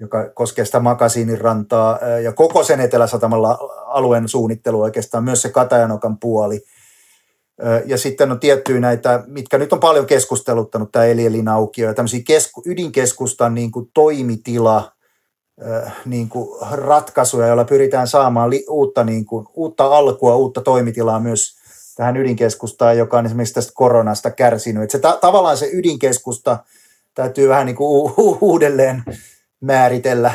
joka 0.00 0.28
koskee 0.34 0.64
sitä 0.64 0.80
Makasiinin 0.80 1.40
rantaa 1.40 1.98
ja 2.22 2.32
koko 2.32 2.64
sen 2.64 2.80
Etelä-Satamalla 2.80 3.58
alueen 3.86 4.28
suunnittelu 4.28 4.80
oikeastaan, 4.80 5.24
myös 5.24 5.42
se 5.42 5.48
Katajanokan 5.48 6.18
puoli. 6.18 6.60
Ja 7.84 7.98
sitten 7.98 8.32
on 8.32 8.40
tiettyjä 8.40 8.80
näitä, 8.80 9.24
mitkä 9.26 9.58
nyt 9.58 9.72
on 9.72 9.80
paljon 9.80 10.06
keskusteluttanut, 10.06 10.92
tämä 10.92 11.04
Elielin 11.04 11.48
aukio 11.48 11.88
ja 11.88 11.94
tämmöisiä 11.94 12.20
kesku, 12.26 12.62
ydinkeskustan 12.66 13.54
niin 13.54 13.72
kuin 13.72 13.90
toimitila, 13.94 14.92
niin 16.04 16.28
kuin 16.28 16.48
ratkaisuja, 16.70 17.46
joilla 17.46 17.64
pyritään 17.64 18.08
saamaan 18.08 18.50
li, 18.50 18.64
uutta, 18.68 19.04
niin 19.04 19.26
kuin, 19.26 19.46
uutta 19.54 19.86
alkua, 19.86 20.36
uutta 20.36 20.60
toimitilaa 20.60 21.20
myös 21.20 21.58
tähän 21.96 22.16
ydinkeskustaan, 22.16 22.98
joka 22.98 23.18
on 23.18 23.26
esimerkiksi 23.26 23.54
tästä 23.54 23.72
koronasta 23.74 24.30
kärsinyt. 24.30 24.82
Että 24.82 24.92
se 24.92 24.98
ta- 24.98 25.18
tavallaan 25.20 25.56
se 25.56 25.70
ydinkeskusta 25.72 26.58
täytyy 27.14 27.48
vähän 27.48 27.66
niin 27.66 27.76
kuin 27.76 28.12
u- 28.18 28.38
uudelleen 28.40 29.02
määritellä 29.60 30.34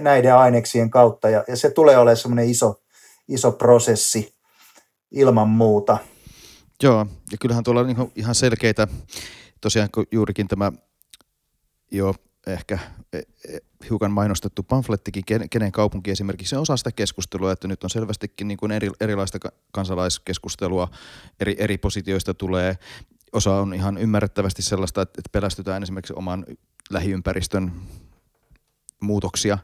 näiden 0.00 0.34
aineksien 0.34 0.90
kautta 0.90 1.30
ja, 1.30 1.44
se 1.54 1.70
tulee 1.70 1.98
olemaan 1.98 2.16
semmoinen 2.16 2.50
iso, 2.50 2.82
iso 3.28 3.52
prosessi 3.52 4.34
ilman 5.10 5.48
muuta. 5.48 5.98
Joo, 6.82 7.06
ja 7.32 7.38
kyllähän 7.40 7.64
tuolla 7.64 7.80
on 7.80 7.86
niinku 7.86 8.12
ihan 8.16 8.34
selkeitä, 8.34 8.88
tosiaan 9.60 9.88
juurikin 10.12 10.48
tämä 10.48 10.72
jo 11.90 12.14
ehkä 12.46 12.78
e, 13.12 13.18
e, 13.18 13.58
hiukan 13.90 14.10
mainostettu 14.10 14.62
pamflettikin, 14.62 15.24
kenen 15.50 15.72
kaupunki 15.72 16.10
esimerkiksi, 16.10 16.50
se 16.50 16.58
osa 16.58 16.76
sitä 16.76 16.92
keskustelua, 16.92 17.52
että 17.52 17.68
nyt 17.68 17.84
on 17.84 17.90
selvästikin 17.90 18.48
niin 18.48 18.58
kuin 18.58 18.72
eri, 18.72 18.90
erilaista 19.00 19.38
kansalaiskeskustelua, 19.72 20.88
eri, 21.40 21.56
eri 21.58 21.78
positioista 21.78 22.34
tulee. 22.34 22.78
Osa 23.32 23.54
on 23.54 23.74
ihan 23.74 23.98
ymmärrettävästi 23.98 24.62
sellaista, 24.62 25.02
että 25.02 25.22
pelästytään 25.32 25.82
esimerkiksi 25.82 26.14
oman 26.16 26.46
lähiympäristön 26.90 27.72
muutoksia, 29.02 29.58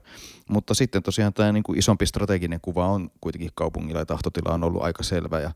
mutta 0.49 0.75
sitten 0.75 1.03
tosiaan 1.03 1.33
tämä 1.33 1.53
niin 1.53 1.63
kuin 1.63 1.79
isompi 1.79 2.07
strateginen 2.07 2.61
kuva 2.61 2.87
on 2.87 3.11
kuitenkin 3.21 3.51
kaupungilla 3.55 4.01
ja 4.01 4.07
tahtotila 4.07 4.55
on 4.55 4.65
ollut 4.65 4.83
aika 4.83 5.03
selvä 5.03 5.41
ja, 5.41 5.51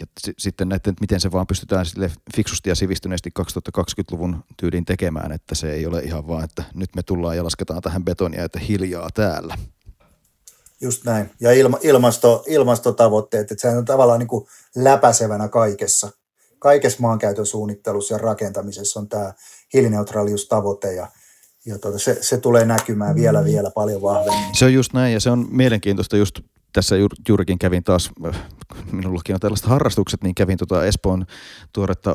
ja 0.00 0.06
s- 0.26 0.30
sitten 0.38 0.68
näiden, 0.68 0.90
että 0.90 1.00
miten 1.00 1.20
se 1.20 1.32
vaan 1.32 1.46
pystytään 1.46 1.86
sille 1.86 2.10
fiksusti 2.36 2.68
ja 2.70 2.74
sivistyneesti 2.74 3.30
2020-luvun 3.40 4.44
tyyliin 4.56 4.84
tekemään, 4.84 5.32
että 5.32 5.54
se 5.54 5.72
ei 5.72 5.86
ole 5.86 6.00
ihan 6.00 6.28
vaan, 6.28 6.44
että 6.44 6.64
nyt 6.74 6.94
me 6.96 7.02
tullaan 7.02 7.36
ja 7.36 7.44
lasketaan 7.44 7.82
tähän 7.82 8.04
betonia, 8.04 8.44
että 8.44 8.58
hiljaa 8.58 9.08
täällä. 9.14 9.58
Just 10.80 11.04
näin. 11.04 11.30
Ja 11.40 11.52
ilma, 11.52 11.78
ilmasto, 11.82 12.44
ilmastotavoitteet, 12.46 13.50
että 13.52 13.62
sehän 13.62 13.78
on 13.78 13.84
tavallaan 13.84 14.18
niin 14.18 14.28
kuin 14.28 14.46
läpäisevänä 14.76 15.48
kaikessa. 15.48 16.10
Kaikessa 16.58 16.98
maankäytön 17.00 17.46
suunnittelussa 17.46 18.14
ja 18.14 18.18
rakentamisessa 18.18 19.00
on 19.00 19.08
tämä 19.08 19.32
hiilineutraaliustavoite 19.74 20.92
ja 20.92 21.08
ja 21.68 21.78
tuota, 21.78 21.98
se, 21.98 22.18
se 22.20 22.38
tulee 22.38 22.64
näkymään 22.64 23.14
vielä, 23.14 23.44
vielä 23.44 23.70
paljon 23.70 24.02
vahvemmin. 24.02 24.54
Se 24.54 24.64
on 24.64 24.74
just 24.74 24.92
näin 24.92 25.12
ja 25.12 25.20
se 25.20 25.30
on 25.30 25.46
mielenkiintoista 25.50 26.16
just 26.16 26.40
tässä 26.72 26.96
juurikin 27.28 27.58
kävin 27.58 27.84
taas, 27.84 28.10
minullakin 28.92 29.34
on 29.34 29.40
tällaiset 29.40 29.66
harrastukset, 29.66 30.22
niin 30.22 30.34
kävin 30.34 30.58
tuota 30.58 30.84
Espoon 30.84 31.26
tuoretta 31.72 32.14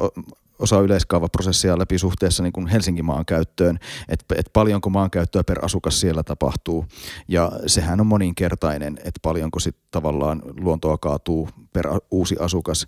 osa 0.60 0.80
yleiskaavaprosessia 0.80 1.80
läpi 1.80 1.98
suhteessa 1.98 2.44
niin 2.44 2.54
kuin 2.54 2.68
Helsingin 2.68 3.06
maankäyttöön, 3.06 3.80
että 4.10 4.36
et 4.38 4.50
paljonko 4.54 4.90
maankäyttöä 4.90 5.44
per 5.44 5.66
asukas 5.66 6.00
siellä 6.00 6.24
tapahtuu. 6.24 6.86
Ja 7.28 7.52
sehän 7.68 8.02
on 8.02 8.08
moninkertainen, 8.08 8.98
että 8.98 9.20
paljonko 9.22 9.60
sitten 9.60 9.88
tavallaan 9.92 10.42
luontoa 10.60 10.98
kaatuu 10.98 11.50
per 11.74 11.88
uusi 12.12 12.36
asukas. 12.40 12.88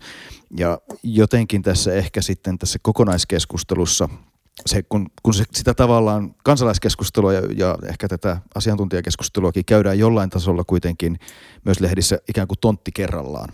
Ja 0.57 0.79
jotenkin 1.03 1.61
tässä 1.61 1.93
ehkä 1.93 2.21
sitten 2.21 2.57
tässä 2.57 2.79
kokonaiskeskustelussa– 2.81 4.09
se, 4.65 4.83
kun, 4.83 5.07
kun 5.23 5.33
se, 5.33 5.43
sitä 5.53 5.73
tavallaan 5.73 6.35
kansalaiskeskustelua 6.43 7.33
ja, 7.33 7.41
ja 7.55 7.77
ehkä 7.89 8.07
tätä 8.07 8.37
asiantuntijakeskusteluakin 8.55 9.65
käydään 9.65 9.99
jollain 9.99 10.29
tasolla 10.29 10.63
kuitenkin 10.63 11.19
myös 11.65 11.79
lehdissä 11.79 12.19
ikään 12.29 12.47
kuin 12.47 12.57
tontti 12.61 12.91
kerrallaan, 12.91 13.49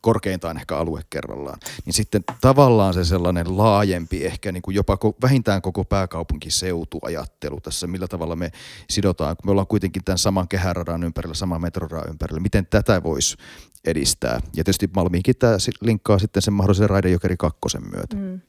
korkeintaan 0.00 0.56
ehkä 0.56 0.76
alue 0.76 1.02
kerrallaan, 1.10 1.58
niin 1.84 1.94
sitten 1.94 2.24
tavallaan 2.40 2.94
se 2.94 3.04
sellainen 3.04 3.58
laajempi, 3.58 4.26
ehkä 4.26 4.52
niin 4.52 4.62
kuin 4.62 4.74
jopa 4.74 4.98
vähintään 5.22 5.62
koko 5.62 5.84
pääkaupunkiseutuajattelu 5.84 7.60
tässä, 7.60 7.86
millä 7.86 8.08
tavalla 8.08 8.36
me 8.36 8.50
sidotaan, 8.90 9.36
kun 9.36 9.46
me 9.46 9.50
ollaan 9.50 9.66
kuitenkin 9.66 10.04
tämän 10.04 10.18
saman 10.18 10.48
kehäradan 10.48 11.04
ympärillä, 11.04 11.34
saman 11.34 11.60
metroradan 11.60 12.10
ympärillä, 12.10 12.40
miten 12.40 12.66
tätä 12.66 13.02
voisi 13.02 13.36
edistää. 13.84 14.34
Ja 14.34 14.64
tietysti 14.64 14.90
Malmiinkin 14.96 15.36
tämä 15.36 15.56
linkkaa 15.80 16.18
sitten 16.18 16.42
sen 16.42 16.54
mahdollisen 16.54 16.90
Raidejokeri 16.90 17.36
kakkosen 17.36 17.82
myötä. 17.90 18.16
Mm. 18.16 18.40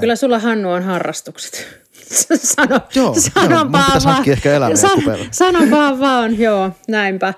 Kyllä 0.00 0.16
sulla 0.16 0.38
Hannu 0.38 0.70
on 0.70 0.82
harrastukset. 0.82 1.66
Sano, 2.54 2.80
joo, 2.94 3.14
sano 3.18 3.56
joo, 3.56 3.72
vaan 3.72 4.02
vaan. 4.04 4.28
ehkä 4.28 4.52
elämää 4.54 4.76
san, 4.76 5.02
Sano 5.30 5.58
vaan 5.70 6.00
vaan, 6.00 6.38
joo, 6.38 6.70
näinpä. 6.88 7.34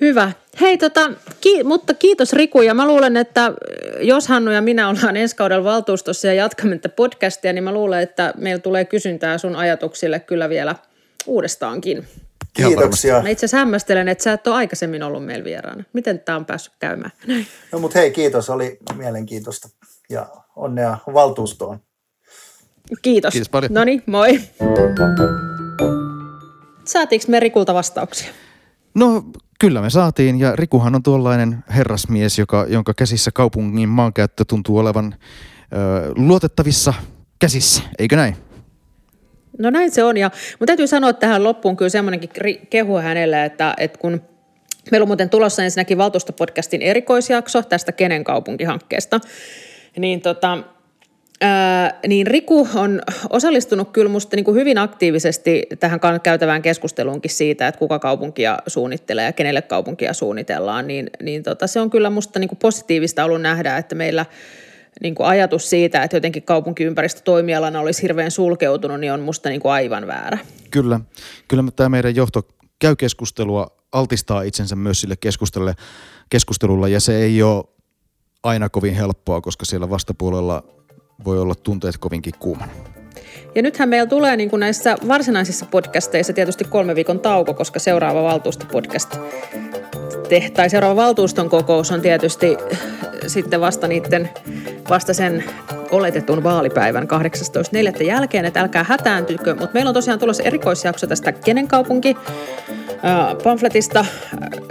Hyvä. 0.00 0.32
Hei, 0.60 0.78
tota, 0.78 1.10
ki- 1.40 1.64
mutta 1.64 1.94
kiitos 1.94 2.32
Riku 2.32 2.62
ja 2.62 2.74
mä 2.74 2.86
luulen, 2.86 3.16
että 3.16 3.52
jos 4.00 4.28
Hannu 4.28 4.50
ja 4.50 4.62
minä 4.62 4.88
ollaan 4.88 5.16
ensi 5.16 5.36
kaudella 5.36 5.64
valtuustossa 5.64 6.26
ja 6.26 6.34
jatkamme 6.34 6.76
tätä 6.78 6.88
podcastia, 6.96 7.52
niin 7.52 7.64
mä 7.64 7.72
luulen, 7.72 8.02
että 8.02 8.34
meillä 8.36 8.60
tulee 8.60 8.84
kysyntää 8.84 9.38
sun 9.38 9.56
ajatuksille 9.56 10.20
kyllä 10.20 10.48
vielä 10.48 10.74
uudestaankin. 11.26 12.08
Kiitoksia. 12.52 13.22
Mä 13.22 13.28
itse 13.28 13.46
asiassa 13.46 13.56
hämmästelen, 13.56 14.08
että 14.08 14.24
sä 14.24 14.32
et 14.32 14.46
ole 14.46 14.54
aikaisemmin 14.54 15.02
ollut 15.02 15.24
meillä 15.24 15.44
vieraana. 15.44 15.84
Miten 15.92 16.20
tämä 16.20 16.36
on 16.36 16.44
päässyt 16.46 16.74
käymään? 16.78 17.10
Näin. 17.26 17.46
No 17.72 17.78
mutta 17.78 17.98
hei, 17.98 18.10
kiitos. 18.10 18.50
Oli 18.50 18.78
mielenkiintoista 18.96 19.68
ja 20.10 20.26
onnea 20.56 20.98
valtuustoon. 21.14 21.80
Kiitos. 23.02 23.32
Kiitos 23.32 23.48
paljon. 23.48 23.74
No 23.74 23.84
niin, 23.84 24.02
moi. 24.06 24.40
Saatiinko 26.84 27.26
me 27.28 27.40
Rikulta 27.40 27.74
vastauksia? 27.74 28.28
No 28.94 29.24
kyllä 29.60 29.80
me 29.80 29.90
saatiin 29.90 30.40
ja 30.40 30.56
Rikuhan 30.56 30.94
on 30.94 31.02
tuollainen 31.02 31.64
herrasmies, 31.76 32.38
joka, 32.38 32.66
jonka 32.68 32.94
käsissä 32.94 33.30
kaupungin 33.34 33.88
maankäyttö 33.88 34.44
tuntuu 34.44 34.78
olevan 34.78 35.14
ö, 35.14 36.12
luotettavissa 36.16 36.94
käsissä, 37.38 37.82
eikö 37.98 38.16
näin? 38.16 38.36
No 39.58 39.70
näin 39.70 39.90
se 39.90 40.04
on 40.04 40.16
ja 40.16 40.30
mun 40.60 40.66
täytyy 40.66 40.86
sanoa 40.86 41.12
tähän 41.12 41.44
loppuun 41.44 41.76
kyllä 41.76 41.88
semmoinenkin 41.88 42.30
kehu 42.70 42.96
hänelle, 42.96 43.44
että, 43.44 43.74
että 43.78 43.98
kun 43.98 44.22
meillä 44.90 45.04
on 45.04 45.08
muuten 45.08 45.30
tulossa 45.30 45.64
ensinnäkin 45.64 45.98
valtuustopodcastin 45.98 46.82
erikoisjakso 46.82 47.62
tästä 47.62 47.92
Kenen 47.92 48.24
kaupunkihankkeesta, 48.24 49.20
niin 49.96 50.20
tota, 50.20 50.58
Ää, 51.40 52.00
niin 52.06 52.26
Riku 52.26 52.68
on 52.74 53.02
osallistunut 53.30 53.90
kyllä 53.90 54.10
musta 54.10 54.36
niin 54.36 54.44
kuin 54.44 54.54
hyvin 54.54 54.78
aktiivisesti 54.78 55.66
tähän 55.80 56.00
käytävään 56.22 56.62
keskusteluunkin 56.62 57.30
siitä, 57.30 57.68
että 57.68 57.78
kuka 57.78 57.98
kaupunkia 57.98 58.58
suunnittelee 58.66 59.24
ja 59.24 59.32
kenelle 59.32 59.62
kaupunkia 59.62 60.12
suunnitellaan, 60.12 60.86
niin, 60.86 61.10
niin 61.22 61.42
tota, 61.42 61.66
se 61.66 61.80
on 61.80 61.90
kyllä 61.90 62.10
musta 62.10 62.38
niin 62.38 62.48
kuin 62.48 62.58
positiivista 62.58 63.24
ollut 63.24 63.42
nähdä, 63.42 63.76
että 63.76 63.94
meillä 63.94 64.26
niin 65.02 65.14
kuin 65.14 65.26
ajatus 65.26 65.70
siitä, 65.70 66.02
että 66.02 66.16
jotenkin 66.16 66.42
kaupunkiympäristö 66.42 67.20
toimialana 67.20 67.80
olisi 67.80 68.02
hirveän 68.02 68.30
sulkeutunut, 68.30 69.00
niin 69.00 69.12
on 69.12 69.20
musta 69.20 69.48
niin 69.48 69.60
kuin 69.60 69.72
aivan 69.72 70.06
väärä. 70.06 70.38
Kyllä, 70.70 71.00
kyllä 71.48 71.64
tämä 71.76 71.88
meidän 71.88 72.16
johto 72.16 72.48
käy 72.78 72.96
keskustelua, 72.96 73.66
altistaa 73.92 74.42
itsensä 74.42 74.76
myös 74.76 75.00
sille 75.00 75.16
keskustelulle, 75.16 75.74
keskustelulla 76.30 76.88
ja 76.88 77.00
se 77.00 77.16
ei 77.16 77.42
ole 77.42 77.64
aina 78.44 78.68
kovin 78.68 78.94
helppoa, 78.94 79.40
koska 79.40 79.64
siellä 79.64 79.90
vastapuolella 79.90 80.62
voi 81.24 81.38
olla 81.38 81.54
tunteet 81.54 81.98
kovinkin 81.98 82.34
kuumana. 82.38 82.72
Ja 83.54 83.62
nythän 83.62 83.88
meillä 83.88 84.06
tulee 84.06 84.36
niin 84.36 84.50
kuin 84.50 84.60
näissä 84.60 84.96
varsinaisissa 85.08 85.66
podcasteissa 85.66 86.32
tietysti 86.32 86.64
kolme 86.64 86.94
viikon 86.94 87.20
tauko, 87.20 87.54
koska 87.54 87.78
seuraava 87.78 88.22
valtuustopodcast 88.22 89.16
tai 90.54 90.70
seuraava 90.70 90.96
valtuuston 90.96 91.50
kokous 91.50 91.90
on 91.90 92.00
tietysti 92.00 92.56
sitten 93.26 93.60
vasta 93.60 93.88
niiden, 93.88 94.30
vasta 94.90 95.14
sen 95.14 95.44
oletetun 95.90 96.42
vaalipäivän 96.42 97.08
18.4. 97.98 98.02
jälkeen, 98.02 98.44
että 98.44 98.60
älkää 98.60 98.84
hätääntykö. 98.88 99.54
Mutta 99.54 99.74
meillä 99.74 99.88
on 99.88 99.94
tosiaan 99.94 100.18
tulossa 100.18 100.42
erikoisjakso 100.42 101.06
tästä 101.06 101.32
Kenen 101.32 101.68
kaupunki 101.68 102.16
Pamfletista 103.44 104.04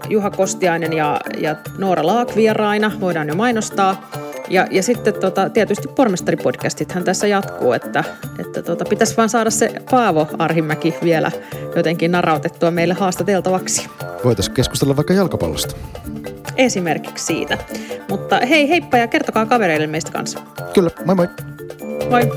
Juha 0.10 0.30
Kostiainen 0.30 0.94
ja, 0.94 1.20
ja 1.38 1.56
Noora 1.78 2.06
Laak 2.06 2.36
vieraina, 2.36 2.92
voidaan 3.00 3.28
jo 3.28 3.36
mainostaa. 3.36 4.10
Ja, 4.50 4.68
ja 4.72 4.84
sitten 4.84 5.14
tota, 5.14 5.50
tietysti 5.50 5.88
pormestaripodcastithan 5.88 7.04
tässä 7.04 7.28
jatkuu, 7.28 7.74
että, 7.74 8.04
että 8.40 8.62
tota, 8.62 8.86
pitäisi 8.90 9.18
vaan 9.18 9.30
saada 9.30 9.50
se 9.50 9.74
Paavo 9.92 10.28
Arhimäki 10.40 10.96
vielä 11.04 11.32
jotenkin 11.76 12.12
narautettua 12.12 12.72
meille 12.72 12.94
haastateltavaksi. 12.94 13.90
Voitaisiin 14.24 14.56
keskustella 14.56 14.96
vaikka 14.96 15.14
jalkapallosta. 15.14 15.76
Esimerkiksi 16.58 17.26
siitä. 17.26 17.58
Mutta 18.10 18.40
hei 18.50 18.70
heippa 18.70 18.98
ja 18.98 19.08
kertokaa 19.08 19.46
kavereille 19.46 19.88
meistä 19.88 20.12
kanssa. 20.12 20.40
Kyllä, 20.74 20.90
moi 21.06 21.16
moi. 21.16 21.28
Moi. 22.10 22.30